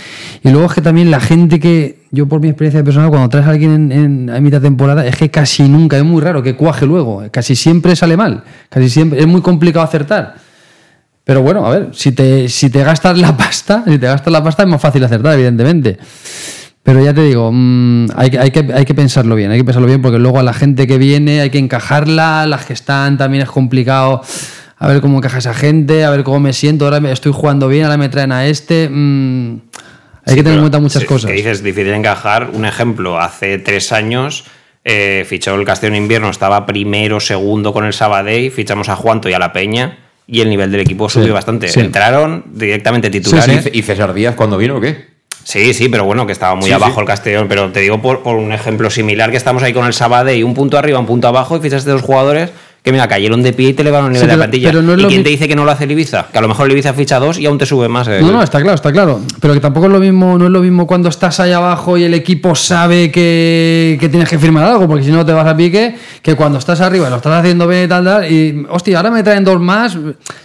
Y 0.43 0.49
luego 0.49 0.65
es 0.65 0.73
que 0.73 0.81
también 0.81 1.11
la 1.11 1.19
gente 1.19 1.59
que, 1.59 2.00
yo 2.11 2.27
por 2.27 2.41
mi 2.41 2.49
experiencia 2.49 2.83
personal, 2.83 3.09
cuando 3.09 3.29
traes 3.29 3.47
a 3.47 3.51
alguien 3.51 3.91
en, 3.91 4.43
mitad 4.43 4.61
temporada, 4.61 5.05
es 5.07 5.15
que 5.15 5.31
casi 5.31 5.63
nunca, 5.69 5.97
es 5.97 6.03
muy 6.03 6.21
raro 6.21 6.43
que 6.43 6.55
cuaje 6.55 6.85
luego, 6.85 7.23
casi 7.31 7.55
siempre 7.55 7.95
sale 7.95 8.17
mal, 8.17 8.43
casi 8.69 8.89
siempre, 8.89 9.19
es 9.19 9.27
muy 9.27 9.41
complicado 9.41 9.85
acertar. 9.85 10.35
Pero 11.23 11.41
bueno, 11.41 11.65
a 11.65 11.69
ver, 11.69 11.89
si 11.93 12.11
te, 12.11 12.49
si 12.49 12.69
te 12.69 12.83
gastas 12.83 13.17
la 13.17 13.37
pasta, 13.37 13.83
si 13.87 13.97
te 13.97 14.07
gastas 14.07 14.33
la 14.33 14.43
pasta 14.43 14.63
es 14.63 14.69
más 14.69 14.81
fácil 14.81 15.03
acertar, 15.03 15.33
evidentemente. 15.35 15.97
Pero 16.83 17.01
ya 17.03 17.13
te 17.13 17.21
digo, 17.23 17.51
mm, 17.53 18.07
hay, 18.15 18.29
que- 18.31 18.39
hay, 18.39 18.51
que, 18.51 18.67
hay 18.73 18.85
que 18.85 18.95
pensarlo 18.95 19.35
bien, 19.35 19.51
hay 19.51 19.59
que 19.59 19.63
pensarlo 19.63 19.87
bien 19.87 20.01
porque 20.01 20.17
luego 20.17 20.39
a 20.39 20.43
la 20.43 20.53
gente 20.53 20.87
que 20.87 20.97
viene 20.97 21.39
hay 21.41 21.49
que 21.51 21.59
encajarla, 21.59 22.45
las 22.47 22.65
que 22.65 22.73
están 22.73 23.17
también 23.17 23.43
es 23.43 23.49
complicado. 23.49 24.21
A 24.79 24.87
ver 24.87 24.99
cómo 24.99 25.17
encaja 25.19 25.37
esa 25.37 25.53
gente, 25.53 26.03
a 26.03 26.09
ver 26.09 26.23
cómo 26.23 26.39
me 26.39 26.53
siento, 26.53 26.85
ahora 26.85 26.99
me 26.99 27.11
estoy 27.11 27.31
jugando 27.31 27.67
bien, 27.67 27.83
ahora 27.83 27.97
me 27.97 28.09
traen 28.09 28.31
a 28.31 28.47
este. 28.47 28.89
mm, 28.91 29.59
hay 30.25 30.35
que 30.35 30.43
tener 30.43 30.53
en 30.55 30.61
cuenta 30.61 30.79
muchas 30.79 31.01
Sí, 31.01 31.07
cosas. 31.07 31.29
Que 31.29 31.37
dices 31.37 31.63
difícil 31.63 31.93
encajar. 31.93 32.49
Un 32.53 32.65
ejemplo, 32.65 33.19
hace 33.19 33.57
tres 33.57 33.91
años 33.91 34.45
eh, 34.83 35.25
fichó 35.27 35.55
el 35.55 35.65
Castellón 35.65 35.95
Invierno, 35.95 36.29
estaba 36.29 36.65
primero, 36.65 37.19
segundo 37.19 37.73
con 37.73 37.85
el 37.85 37.93
Sabadell, 37.93 38.51
fichamos 38.51 38.89
a 38.89 38.95
Juanto 38.95 39.29
y 39.29 39.33
a 39.33 39.39
la 39.39 39.51
Peña 39.53 39.97
y 40.27 40.41
el 40.41 40.49
nivel 40.49 40.71
del 40.71 40.81
equipo 40.81 41.09
subió 41.09 41.27
Sí, 41.27 41.31
bastante. 41.33 41.67
sí. 41.67 41.79
Entraron 41.79 42.45
directamente 42.53 43.09
titulares. 43.09 43.69
¿Y 43.73 43.81
César 43.81 44.13
Díaz 44.13 44.35
cuando 44.35 44.57
vino 44.57 44.77
o 44.77 44.81
qué? 44.81 45.09
Sí, 45.43 45.73
sí, 45.73 45.89
pero 45.89 46.05
bueno, 46.05 46.25
que 46.27 46.31
estaba 46.33 46.53
muy 46.55 46.67
Sí, 46.67 46.71
abajo 46.71 46.93
sí. 46.95 46.99
el 47.01 47.05
Castellón. 47.07 47.47
Pero 47.49 47.71
te 47.71 47.79
digo 47.79 48.01
por, 48.01 48.21
por 48.21 48.35
un 48.37 48.53
ejemplo 48.53 48.89
similar 48.91 49.31
que 49.31 49.37
estamos 49.37 49.63
ahí 49.63 49.73
con 49.73 49.85
el 49.85 49.93
Sabadell, 49.93 50.43
un 50.43 50.53
punto 50.53 50.77
arriba, 50.77 50.99
un 50.99 51.07
punto 51.07 51.27
abajo, 51.27 51.57
y 51.57 51.59
fichaste 51.61 51.89
dos 51.89 52.03
jugadores 52.03 52.51
que, 52.83 52.91
mira, 52.91 53.07
cayeron 53.07 53.43
de 53.43 53.53
pie 53.53 53.69
y 53.69 53.73
te 53.73 53.83
elevaron 53.83 54.09
el 54.09 54.15
Sí, 54.15 54.21
nivel 54.23 54.29
de 54.29 54.37
la 54.37 54.43
plantilla. 54.45 54.69
pero 54.71 54.81
no 54.81 54.93
¿Y 54.99 55.05
quién 55.05 55.23
te 55.23 55.29
dice 55.29 55.47
que 55.47 55.55
no 55.55 55.65
lo 55.65 55.71
hace 55.71 55.83
el 55.83 55.91
Ibiza? 55.91 56.27
Que 56.31 56.39
a 56.39 56.41
lo 56.41 56.47
mejor 56.47 56.65
el 56.65 56.71
Ibiza 56.71 56.93
ficha 56.95 57.19
dos 57.19 57.37
y 57.37 57.45
aún 57.45 57.59
te 57.59 57.67
sube 57.67 57.87
más. 57.87 58.07
el- 58.07 58.21
No, 58.25 58.31
no, 58.31 58.41
está 58.41 58.59
claro, 58.59 58.73
está 58.73 58.91
claro. 58.91 59.21
Pero 59.39 59.53
que 59.53 59.59
tampoco 59.59 59.85
es 59.85 59.91
lo 59.91 59.99
mismo, 59.99 60.35
no 60.39 60.45
es 60.45 60.51
lo 60.51 60.61
mismo 60.61 60.87
cuando 60.87 61.07
estás 61.09 61.39
ahí 61.39 61.51
abajo 61.51 61.95
y 61.97 62.03
el 62.05 62.13
equipo 62.15 62.55
sabe 62.55 63.11
que, 63.11 63.97
que 63.99 64.09
tienes 64.09 64.27
que 64.27 64.39
firmar 64.39 64.63
algo, 64.65 64.87
porque 64.87 65.03
si 65.03 65.11
no 65.11 65.23
te 65.23 65.31
vas 65.31 65.45
a 65.45 65.55
pique, 65.55 65.95
que 66.23 66.33
cuando 66.35 66.57
estás 66.57 66.81
arriba 66.81 67.05
y 67.05 67.09
lo 67.11 67.17
estás 67.17 67.39
haciendo 67.39 67.67
bien 67.67 67.83
y 67.83 67.87
tal, 67.87 68.03
tal, 68.03 68.31
y 68.31 68.65
hostia, 68.69 68.97
ahora 68.97 69.11
me 69.11 69.21
traen 69.21 69.43
dos 69.43 69.59
más. 69.59 69.95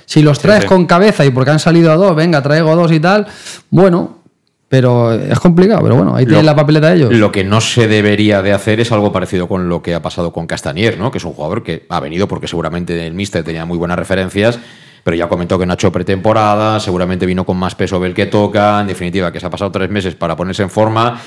Si 0.04 0.20
los 0.20 0.38
traes 0.38 0.62
sí. 0.64 0.68
con 0.68 0.84
cabeza 0.84 1.24
y 1.24 1.30
porque 1.30 1.52
han 1.52 1.58
salido 1.58 1.90
a 1.90 1.96
dos, 1.96 2.14
venga, 2.14 2.42
traigo 2.42 2.76
dos 2.76 2.92
y 2.92 3.00
tal, 3.00 3.26
bueno, 3.70 4.15
pero 4.68 5.12
es 5.12 5.38
complicado, 5.38 5.82
pero 5.82 5.94
bueno, 5.96 6.14
ahí 6.16 6.24
Lo- 6.24 6.28
tienes 6.30 6.44
la 6.46 6.56
papeleta 6.56 6.88
de 6.90 6.96
ellos. 6.96 7.12
Lo 7.12 7.30
que 7.30 7.44
no 7.44 7.60
se 7.60 7.86
debería 7.88 8.42
de 8.42 8.52
hacer 8.52 8.80
es 8.80 8.90
algo 8.92 9.12
parecido 9.12 9.46
con 9.48 9.68
lo 9.68 9.82
que 9.82 9.94
ha 9.94 10.02
pasado 10.02 10.32
con 10.32 10.46
Castanier, 10.46 10.98
¿no? 10.98 11.10
Que 11.10 11.18
es 11.18 11.24
un 11.24 11.32
jugador 11.34 11.62
que 11.62 11.86
ha 11.88 12.00
venido 12.00 12.26
porque 12.26 12.48
seguramente 12.48 13.06
el 13.06 13.14
míster 13.14 13.44
tenía 13.44 13.64
muy 13.64 13.78
buenas 13.78 13.98
referencias, 13.98 14.58
pero 15.04 15.16
ya 15.16 15.28
comentó 15.28 15.56
que 15.58 15.66
no 15.66 15.72
ha 15.72 15.74
hecho 15.74 15.92
pretemporada, 15.92 16.80
seguramente 16.80 17.26
vino 17.26 17.46
con 17.46 17.56
más 17.56 17.76
peso 17.76 18.00
del 18.00 18.12
que 18.12 18.26
toca, 18.26 18.80
en 18.80 18.88
definitiva, 18.88 19.30
que 19.30 19.38
se 19.38 19.46
ha 19.46 19.50
pasado 19.50 19.70
tres 19.70 19.88
meses 19.88 20.14
para 20.16 20.34
ponerse 20.36 20.62
en 20.64 20.70
forma. 20.70 21.20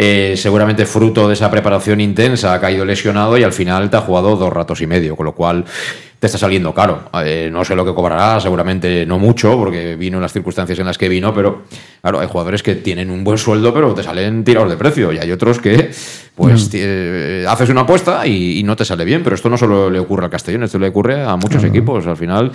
eh, 0.00 0.34
seguramente 0.36 0.86
fruto 0.86 1.26
de 1.26 1.34
esa 1.34 1.50
preparación 1.50 2.00
intensa 2.00 2.54
ha 2.54 2.60
caído 2.60 2.84
lesionado 2.84 3.36
y 3.36 3.42
al 3.42 3.52
final 3.52 3.90
te 3.90 3.96
ha 3.96 4.00
jugado 4.00 4.36
dos 4.36 4.52
ratos 4.52 4.80
y 4.80 4.86
medio, 4.86 5.16
con 5.16 5.26
lo 5.26 5.32
cual 5.34 5.64
te 6.18 6.26
está 6.26 6.38
saliendo 6.38 6.74
caro. 6.74 7.10
Eh, 7.24 7.48
no 7.52 7.64
sé 7.64 7.76
lo 7.76 7.84
que 7.84 7.94
cobrará, 7.94 8.40
seguramente 8.40 9.06
no 9.06 9.18
mucho, 9.18 9.56
porque 9.56 9.94
vino 9.96 10.18
en 10.18 10.22
las 10.22 10.32
circunstancias 10.32 10.78
en 10.78 10.86
las 10.86 10.98
que 10.98 11.08
vino, 11.08 11.32
pero 11.32 11.62
claro, 12.00 12.20
hay 12.20 12.26
jugadores 12.28 12.62
que 12.62 12.74
tienen 12.74 13.10
un 13.10 13.22
buen 13.24 13.38
sueldo, 13.38 13.72
pero 13.72 13.94
te 13.94 14.02
salen 14.02 14.42
tirados 14.44 14.68
de 14.70 14.76
precio, 14.76 15.12
y 15.12 15.18
hay 15.18 15.30
otros 15.30 15.60
que, 15.60 15.90
pues, 16.34 16.70
eh, 16.74 17.44
haces 17.48 17.68
una 17.70 17.82
apuesta 17.82 18.26
y, 18.26 18.58
y 18.58 18.62
no 18.64 18.74
te 18.74 18.84
sale 18.84 19.04
bien, 19.04 19.22
pero 19.22 19.36
esto 19.36 19.48
no 19.48 19.56
solo 19.56 19.90
le 19.90 20.00
ocurre 20.00 20.24
al 20.24 20.30
Castellón, 20.30 20.64
esto 20.64 20.78
le 20.78 20.88
ocurre 20.88 21.22
a 21.22 21.36
muchos 21.36 21.62
equipos, 21.64 22.06
al 22.06 22.16
final. 22.16 22.50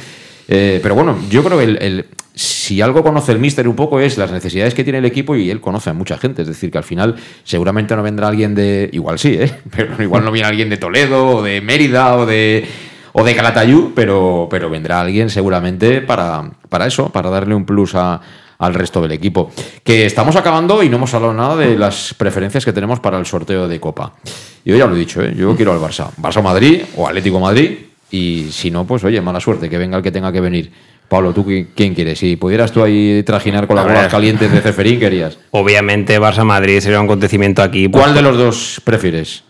Eh, 0.49 0.79
pero 0.83 0.93
bueno, 0.93 1.17
yo 1.29 1.41
creo 1.43 1.57
que 1.57 1.63
el, 1.63 1.77
el- 1.81 2.05
si 2.35 2.81
algo 2.81 3.03
conoce 3.03 3.31
el 3.31 3.37
míster 3.39 3.67
un 3.67 3.75
poco 3.75 3.99
es 3.99 4.17
las 4.17 4.31
necesidades 4.31 4.73
que 4.73 4.83
tiene 4.83 4.97
el 4.99 5.05
equipo 5.05 5.35
y 5.35 5.51
él 5.51 5.61
conoce 5.61 5.91
a 5.91 5.93
mucha 5.93 6.17
gente. 6.17 6.41
Es 6.41 6.47
decir, 6.47 6.71
que 6.71 6.79
al 6.79 6.83
final 6.83 7.15
seguramente 7.43 7.95
no 7.95 8.01
vendrá 8.01 8.27
alguien 8.27 8.55
de. 8.55 8.89
Igual 8.91 9.19
sí, 9.19 9.35
¿eh? 9.39 9.51
Pero 9.75 10.01
igual 10.01 10.25
no 10.25 10.31
viene 10.31 10.47
alguien 10.47 10.67
de 10.69 10.77
Toledo 10.77 11.27
o 11.27 11.43
de 11.43 11.61
Mérida 11.61 12.15
o 12.17 12.25
de. 12.25 12.65
O 13.13 13.23
de 13.23 13.35
Calatayud, 13.35 13.91
pero, 13.95 14.47
pero 14.49 14.69
vendrá 14.69 14.99
alguien 15.01 15.29
seguramente 15.29 16.01
para, 16.01 16.49
para 16.69 16.87
eso, 16.87 17.09
para 17.09 17.29
darle 17.29 17.53
un 17.55 17.63
plus 17.65 17.93
a, 17.95 18.19
al 18.57 18.73
resto 18.73 19.01
del 19.01 19.11
equipo. 19.11 19.51
Que 19.83 20.05
estamos 20.05 20.35
acabando 20.35 20.81
y 20.83 20.89
no 20.89 20.97
hemos 20.97 21.13
hablado 21.13 21.33
nada 21.33 21.55
de 21.55 21.77
las 21.77 22.13
preferencias 22.17 22.65
que 22.65 22.73
tenemos 22.73 22.99
para 22.99 23.17
el 23.19 23.25
sorteo 23.25 23.67
de 23.67 23.79
Copa. 23.79 24.13
Yo 24.65 24.75
ya 24.75 24.87
lo 24.87 24.95
he 24.95 24.99
dicho, 24.99 25.21
¿eh? 25.21 25.33
yo 25.37 25.55
quiero 25.55 25.73
al 25.73 25.79
Barça. 25.79 26.09
Barça 26.19 26.41
Madrid 26.41 26.81
o 26.95 27.07
Atlético 27.07 27.39
Madrid. 27.39 27.71
Y 28.09 28.47
si 28.51 28.69
no, 28.71 28.85
pues 28.85 29.03
oye, 29.03 29.19
mala 29.21 29.39
suerte, 29.39 29.69
que 29.69 29.77
venga 29.77 29.97
el 29.97 30.03
que 30.03 30.11
tenga 30.11 30.31
que 30.31 30.39
venir. 30.41 30.71
Pablo, 31.09 31.33
¿tú 31.33 31.43
qui- 31.45 31.67
quién 31.75 31.93
quieres? 31.93 32.17
Si 32.19 32.35
pudieras 32.37 32.71
tú 32.71 32.81
ahí 32.83 33.21
trajinar 33.23 33.67
con 33.67 33.75
las 33.75 33.85
bolas 33.85 34.07
calientes 34.11 34.51
de 34.51 34.61
Ceferín, 34.61 34.99
querías. 34.99 35.37
Obviamente 35.51 36.19
Barça-Madrid 36.19 36.79
sería 36.79 36.99
un 36.99 37.05
acontecimiento 37.05 37.61
aquí. 37.61 37.89
pues, 37.89 38.01
¿Cuál 38.03 38.15
de 38.15 38.21
los 38.21 38.37
dos 38.37 38.81
prefieres? 38.83 39.43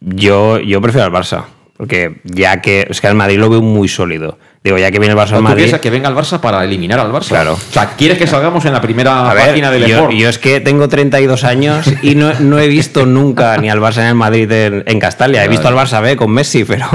Yo, 0.00 0.58
yo 0.58 0.80
prefiero 0.80 1.06
al 1.06 1.12
Barça. 1.12 1.44
Porque 1.82 2.20
ya 2.22 2.60
que. 2.60 2.86
Es 2.88 3.00
que 3.00 3.08
al 3.08 3.16
Madrid 3.16 3.38
lo 3.38 3.50
veo 3.50 3.60
muy 3.60 3.88
sólido. 3.88 4.38
Digo, 4.62 4.78
ya 4.78 4.92
que 4.92 5.00
viene 5.00 5.14
el 5.14 5.18
Barça 5.18 5.32
al 5.32 5.38
¿Tú 5.38 5.42
Madrid. 5.42 5.62
piensas 5.64 5.80
que 5.80 5.90
venga 5.90 6.08
el 6.08 6.14
Barça 6.14 6.38
para 6.38 6.62
eliminar 6.62 7.00
al 7.00 7.10
Barça? 7.10 7.30
Claro. 7.30 7.54
O 7.54 7.72
sea, 7.72 7.94
¿quieres 7.96 8.18
que 8.18 8.28
salgamos 8.28 8.64
en 8.66 8.72
la 8.72 8.80
primera 8.80 9.28
A 9.28 9.34
ver, 9.34 9.48
página 9.48 9.72
del 9.72 9.86
yo, 9.86 9.96
Sport? 9.96 10.12
yo 10.12 10.28
es 10.28 10.38
que 10.38 10.60
tengo 10.60 10.88
32 10.88 11.42
años 11.42 11.84
y 12.02 12.14
no, 12.14 12.32
no 12.38 12.60
he 12.60 12.68
visto 12.68 13.04
nunca 13.04 13.56
ni 13.56 13.68
al 13.68 13.80
Barça 13.80 13.96
ni 14.02 14.06
al 14.10 14.14
Madrid 14.14 14.48
en, 14.52 14.84
en 14.86 15.00
Castalia. 15.00 15.44
He 15.44 15.48
visto 15.48 15.66
al 15.66 15.74
Barça 15.74 16.00
B 16.00 16.14
con 16.14 16.30
Messi, 16.30 16.62
pero 16.64 16.86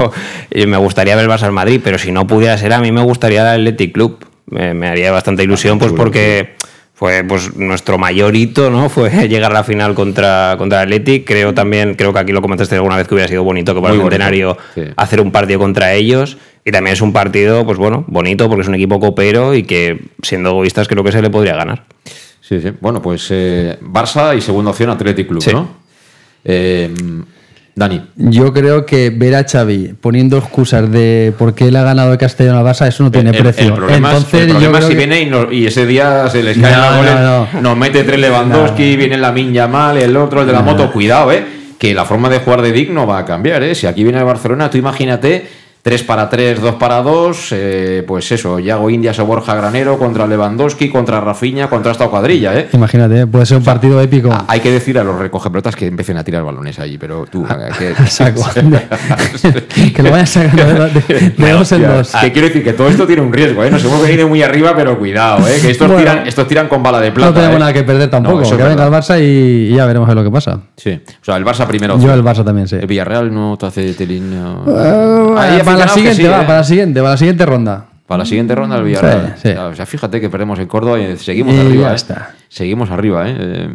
me 0.54 0.76
gustaría 0.78 1.14
ver 1.16 1.26
el 1.26 1.30
Barça 1.30 1.42
al 1.42 1.52
Madrid. 1.52 1.82
Pero 1.84 1.98
si 1.98 2.10
no 2.10 2.26
pudiera 2.26 2.56
ser, 2.56 2.72
a 2.72 2.80
mí 2.80 2.90
me 2.90 3.02
gustaría 3.02 3.42
el 3.42 3.60
Athletic 3.60 3.92
Club. 3.92 4.24
Me, 4.46 4.72
me 4.72 4.88
haría 4.88 5.12
bastante 5.12 5.42
ilusión, 5.42 5.78
pues 5.78 5.92
porque 5.92 6.54
fue 6.98 7.22
pues 7.22 7.54
nuestro 7.54 7.96
mayor 7.96 8.34
hito, 8.34 8.70
¿no? 8.70 8.88
Fue 8.94 9.08
llegar 9.28 9.52
a 9.52 9.54
la 9.54 9.62
final 9.62 9.94
contra, 9.94 10.56
contra. 10.58 10.84
Creo 11.24 11.54
también, 11.54 11.94
creo 11.94 12.12
que 12.12 12.18
aquí 12.18 12.32
lo 12.32 12.42
comentaste 12.42 12.74
alguna 12.74 12.96
vez 12.96 13.06
que 13.06 13.14
hubiera 13.14 13.28
sido 13.28 13.44
bonito 13.44 13.72
que 13.72 13.80
para 13.80 13.94
Muy 13.94 14.02
el 14.04 14.10
centenario 14.10 14.58
sí. 14.74 14.82
hacer 14.96 15.20
un 15.20 15.30
partido 15.30 15.60
contra 15.60 15.92
ellos. 15.94 16.38
Y 16.64 16.72
también 16.72 16.94
es 16.94 17.00
un 17.00 17.12
partido, 17.12 17.64
pues 17.64 17.78
bueno, 17.78 18.04
bonito 18.08 18.48
porque 18.48 18.62
es 18.62 18.68
un 18.68 18.74
equipo 18.74 18.98
copero 18.98 19.54
y 19.54 19.62
que, 19.62 20.06
siendo 20.22 20.50
egoístas, 20.50 20.88
creo 20.88 21.04
que 21.04 21.12
se 21.12 21.22
le 21.22 21.30
podría 21.30 21.54
ganar. 21.54 21.84
Sí, 22.40 22.60
sí. 22.60 22.72
Bueno, 22.80 23.00
pues 23.00 23.28
eh, 23.30 23.78
Barça 23.80 24.36
y 24.36 24.40
segunda 24.40 24.72
opción 24.72 24.90
Athletic 24.90 25.28
Club, 25.28 25.40
Sí. 25.40 25.52
¿no? 25.52 25.68
Eh, 26.44 26.92
Dani. 27.78 28.02
Yo 28.16 28.52
creo 28.52 28.84
que 28.84 29.10
ver 29.10 29.34
a 29.36 29.44
Xavi 29.44 29.94
poniendo 30.00 30.36
excusas 30.38 30.90
de 30.90 31.32
por 31.38 31.54
qué 31.54 31.68
él 31.68 31.76
ha 31.76 31.82
ganado 31.84 32.12
el 32.12 32.18
Castellón 32.18 32.56
al 32.56 32.64
Barça, 32.64 32.88
eso 32.88 33.04
no 33.04 33.10
tiene 33.10 33.30
el, 33.30 33.36
precio. 33.38 33.66
el 33.68 33.72
problema, 33.74 34.10
es- 34.12 34.16
Entonces, 34.18 34.40
el 34.54 34.60
yo 34.60 34.76
es 34.76 34.84
si 34.84 34.90
que- 34.90 34.96
viene 34.96 35.20
y, 35.22 35.26
no- 35.26 35.52
y 35.52 35.66
ese 35.66 35.86
día 35.86 36.28
se 36.28 36.42
les 36.42 36.58
cae 36.58 36.72
No, 36.72 37.02
la 37.02 37.14
no, 37.20 37.48
no. 37.54 37.60
nos 37.60 37.76
mete 37.76 38.02
tres 38.04 38.18
Lewandowski, 38.18 38.96
viene 38.96 39.16
la 39.16 39.30
Minya 39.32 39.68
mal, 39.68 39.96
el 39.96 40.16
otro, 40.16 40.40
el 40.40 40.46
de 40.48 40.52
la 40.52 40.62
moto. 40.62 40.90
Cuidado, 40.90 41.30
¿eh? 41.32 41.44
Que 41.78 41.94
la 41.94 42.04
forma 42.04 42.28
de 42.28 42.40
jugar 42.40 42.62
de 42.62 42.72
Dick 42.72 42.90
no 42.90 43.06
va 43.06 43.18
a 43.18 43.24
cambiar, 43.24 43.62
¿eh? 43.62 43.74
Si 43.76 43.86
aquí 43.86 44.02
viene 44.02 44.18
el 44.18 44.24
Barcelona, 44.24 44.68
tú 44.70 44.78
imagínate. 44.78 45.46
3 45.88 46.02
para 46.02 46.28
3, 46.28 46.60
2 46.60 46.74
para 46.74 47.00
2, 47.02 47.54
pues 48.06 48.30
eso, 48.30 48.58
Yago 48.58 48.90
Indias 48.90 49.18
o 49.20 49.24
Borja 49.24 49.54
Granero 49.54 49.98
contra 49.98 50.26
Lewandowski, 50.26 50.90
contra 50.90 51.18
Rafinha, 51.18 51.70
contra 51.70 51.92
esta 51.92 52.08
cuadrilla, 52.08 52.58
¿eh? 52.58 52.68
Imagínate, 52.74 53.26
puede 53.26 53.46
ser 53.46 53.56
un 53.56 53.64
partido 53.64 53.98
épico. 54.02 54.28
Ah, 54.30 54.44
Hay 54.48 54.60
que 54.60 54.70
decir 54.70 54.98
a 54.98 55.02
los 55.04 55.18
recogepelotas 55.18 55.74
que 55.74 55.86
empiecen 55.86 56.18
a 56.18 56.24
tirar 56.24 56.42
balones 56.44 56.78
allí, 56.78 56.98
pero 56.98 57.24
tú. 57.24 57.46
Que, 57.78 57.94
Saco. 58.06 58.42
que 59.94 60.02
lo 60.02 60.10
vayan 60.10 60.26
sacando 60.26 60.84
de, 60.90 61.32
de- 61.38 61.52
dos 61.52 61.72
en 61.72 61.82
dos. 61.86 62.12
Que 62.20 62.32
quiero 62.32 62.48
decir 62.48 62.62
que 62.62 62.74
todo 62.74 62.88
esto 62.88 63.06
tiene 63.06 63.22
un 63.22 63.32
riesgo, 63.32 63.64
¿eh? 63.64 63.70
Nos 63.70 63.82
hemos 63.82 64.02
venido 64.02 64.28
muy 64.28 64.42
arriba, 64.42 64.74
pero 64.76 64.98
cuidado, 64.98 65.48
¿eh? 65.48 65.58
Que 65.62 65.70
estos, 65.70 65.88
Bueno. 65.88 66.02
tiran, 66.02 66.26
estos 66.26 66.46
tiran 66.46 66.68
con 66.68 66.82
bala 66.82 67.00
de 67.00 67.12
plata. 67.12 67.30
No 67.30 67.34
tenemos 67.34 67.56
¿eh? 67.56 67.60
nada 67.60 67.72
que 67.72 67.82
perder 67.84 68.10
tampoco. 68.10 68.42
No, 68.42 68.56
que 68.58 68.62
venga 68.62 68.84
el. 68.84 68.92
Barça 68.92 69.18
y, 69.18 69.72
y 69.72 69.76
ya 69.76 69.86
veremos 69.86 70.06
a 70.06 70.10
ver 70.10 70.16
lo 70.22 70.24
que 70.24 70.30
pasa. 70.34 70.60
Sí. 70.76 71.00
O 71.22 71.24
sea, 71.24 71.36
el 71.36 71.46
Barça 71.46 71.66
primero. 71.66 71.98
Yo 71.98 72.12
el 72.12 72.22
Barça 72.22 72.44
también, 72.44 72.68
sí. 72.68 72.76
El 72.76 72.86
Villarreal 72.86 73.32
no 73.32 73.56
te 73.56 73.64
hace 73.66 73.94
telín. 73.94 74.38
no. 74.38 74.64
Eh, 74.66 75.34
Hay 75.38 75.60
para 75.78 75.90
la 75.90 75.94
siguiente, 75.94 76.22
sí, 76.22 76.28
va, 76.28 76.42
¿eh? 76.42 76.44
para 76.46 76.58
la 76.58 76.64
siguiente, 76.64 77.00
para 77.00 77.10
la 77.12 77.16
siguiente 77.16 77.46
ronda. 77.46 77.84
Para 78.06 78.18
la 78.20 78.24
siguiente 78.24 78.54
ronda 78.54 78.76
el 78.76 78.84
Villarreal. 78.84 79.34
Sí, 79.36 79.50
sí. 79.50 79.54
O 79.56 79.74
sea, 79.74 79.84
fíjate 79.86 80.20
que 80.20 80.30
perdemos 80.30 80.58
en 80.58 80.66
Córdoba 80.66 80.98
y 80.98 81.16
seguimos 81.18 81.54
Y 81.54 81.58
arriba. 81.60 81.88
ya 81.88 81.92
¿eh? 81.92 81.96
está. 81.96 82.34
Seguimos 82.48 82.90
arriba, 82.90 83.28
¿eh? 83.28 83.36
Eh, 83.38 83.68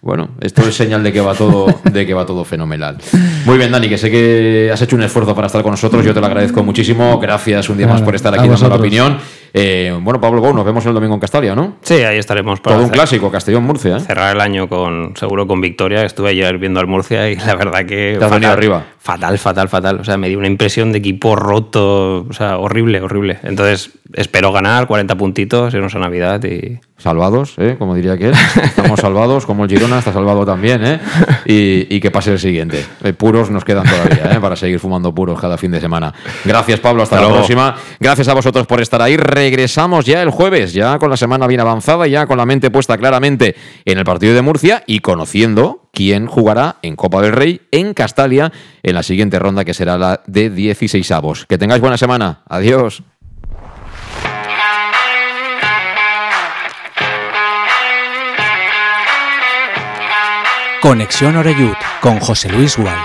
Bueno, 0.00 0.28
esto 0.40 0.62
es 0.62 0.76
señal 0.76 1.02
de 1.02 1.12
que 1.12 1.20
va 1.20 1.34
todo, 1.34 1.66
de 1.82 2.06
que 2.06 2.14
va 2.14 2.24
todo 2.24 2.44
fenomenal. 2.44 2.98
Muy 3.46 3.58
bien, 3.58 3.72
Dani, 3.72 3.88
que 3.88 3.98
sé 3.98 4.10
que 4.10 4.70
has 4.72 4.80
hecho 4.82 4.94
un 4.96 5.02
esfuerzo 5.02 5.34
para 5.34 5.46
estar 5.48 5.62
con 5.62 5.72
nosotros. 5.72 6.04
Yo 6.04 6.14
te 6.14 6.20
lo 6.20 6.26
agradezco 6.26 6.62
muchísimo. 6.62 7.18
Gracias 7.18 7.68
un 7.68 7.78
día 7.78 7.86
más 7.88 8.02
por 8.02 8.14
estar 8.14 8.32
aquí 8.38 8.48
dando 8.48 8.68
la 8.68 8.76
opinión. 8.76 9.18
Eh, 9.54 9.96
bueno, 10.00 10.20
Pablo 10.20 10.40
Gou, 10.40 10.52
nos 10.54 10.64
vemos 10.64 10.84
el 10.86 10.94
domingo 10.94 11.14
en 11.14 11.20
Castalia, 11.20 11.54
¿no? 11.54 11.76
Sí, 11.82 11.94
ahí 11.94 12.18
estaremos 12.18 12.60
para 12.60 12.76
Todo 12.76 12.84
un 12.86 12.90
clásico, 12.90 13.30
Castellón-Murcia. 13.30 13.96
¿eh? 13.96 14.00
cerrar 14.00 14.34
el 14.34 14.40
año 14.40 14.68
con 14.68 15.14
seguro 15.16 15.46
con 15.46 15.60
victoria. 15.60 16.04
Estuve 16.04 16.30
ayer 16.30 16.58
viendo 16.58 16.80
al 16.80 16.86
Murcia 16.86 17.30
y 17.30 17.36
la 17.36 17.54
verdad 17.54 17.84
que 17.86 18.16
Te 18.18 18.24
has 18.24 18.30
venido 18.30 18.52
arriba. 18.52 18.84
fatal, 18.98 19.38
fatal, 19.38 19.68
fatal. 19.68 20.00
O 20.00 20.04
sea, 20.04 20.16
me 20.16 20.28
dio 20.28 20.38
una 20.38 20.48
impresión 20.48 20.92
de 20.92 20.98
equipo 20.98 21.36
roto, 21.36 22.26
o 22.28 22.32
sea, 22.32 22.58
horrible, 22.58 23.00
horrible. 23.00 23.38
Entonces 23.42 23.90
espero 24.14 24.52
ganar 24.52 24.86
40 24.86 25.16
puntitos, 25.16 25.74
irnos 25.74 25.94
a 25.94 25.98
Navidad 25.98 26.42
y 26.44 26.78
Salvados, 26.96 27.54
¿eh? 27.58 27.76
como 27.78 27.94
diría 27.94 28.14
aquel. 28.14 28.32
Estamos 28.64 28.98
salvados, 28.98 29.46
como 29.46 29.62
el 29.64 29.70
Girona 29.70 30.00
está 30.00 30.12
salvado 30.12 30.44
también, 30.44 30.84
¿eh? 30.84 31.00
y, 31.46 31.94
y 31.94 32.00
que 32.00 32.10
pase 32.10 32.32
el 32.32 32.40
siguiente. 32.40 32.84
Eh, 33.04 33.12
puros 33.12 33.50
nos 33.50 33.64
quedan 33.64 33.84
todavía, 33.88 34.32
¿eh? 34.36 34.40
para 34.40 34.56
seguir 34.56 34.80
fumando 34.80 35.14
puros 35.14 35.40
cada 35.40 35.56
fin 35.56 35.70
de 35.70 35.80
semana. 35.80 36.12
Gracias, 36.44 36.80
Pablo, 36.80 37.04
hasta, 37.04 37.14
Hasta 37.16 37.22
la 37.26 37.28
luego. 37.28 37.44
próxima. 37.46 37.76
Gracias 38.00 38.26
a 38.26 38.34
vosotros 38.34 38.66
por 38.66 38.80
estar 38.80 39.00
ahí. 39.00 39.16
Regresamos 39.38 40.04
ya 40.04 40.20
el 40.20 40.30
jueves, 40.30 40.72
ya 40.72 40.98
con 40.98 41.10
la 41.10 41.16
semana 41.16 41.46
bien 41.46 41.60
avanzada, 41.60 42.08
ya 42.08 42.26
con 42.26 42.38
la 42.38 42.44
mente 42.44 42.72
puesta 42.72 42.98
claramente 42.98 43.54
en 43.84 43.96
el 43.96 44.04
partido 44.04 44.34
de 44.34 44.42
Murcia 44.42 44.82
y 44.84 44.98
conociendo 44.98 45.88
quién 45.92 46.26
jugará 46.26 46.78
en 46.82 46.96
Copa 46.96 47.22
del 47.22 47.30
Rey 47.30 47.60
en 47.70 47.94
Castalia 47.94 48.50
en 48.82 48.94
la 48.96 49.04
siguiente 49.04 49.38
ronda, 49.38 49.64
que 49.64 49.74
será 49.74 49.96
la 49.96 50.22
de 50.26 50.50
16 50.50 51.08
avos. 51.12 51.46
Que 51.46 51.56
tengáis 51.56 51.80
buena 51.80 51.96
semana. 51.96 52.42
Adiós. 52.48 53.04
Conexión 60.82 61.36
Oreyud 61.36 61.74
con 62.00 62.18
José 62.18 62.48
Luis 62.48 62.76
Gual. 62.76 62.98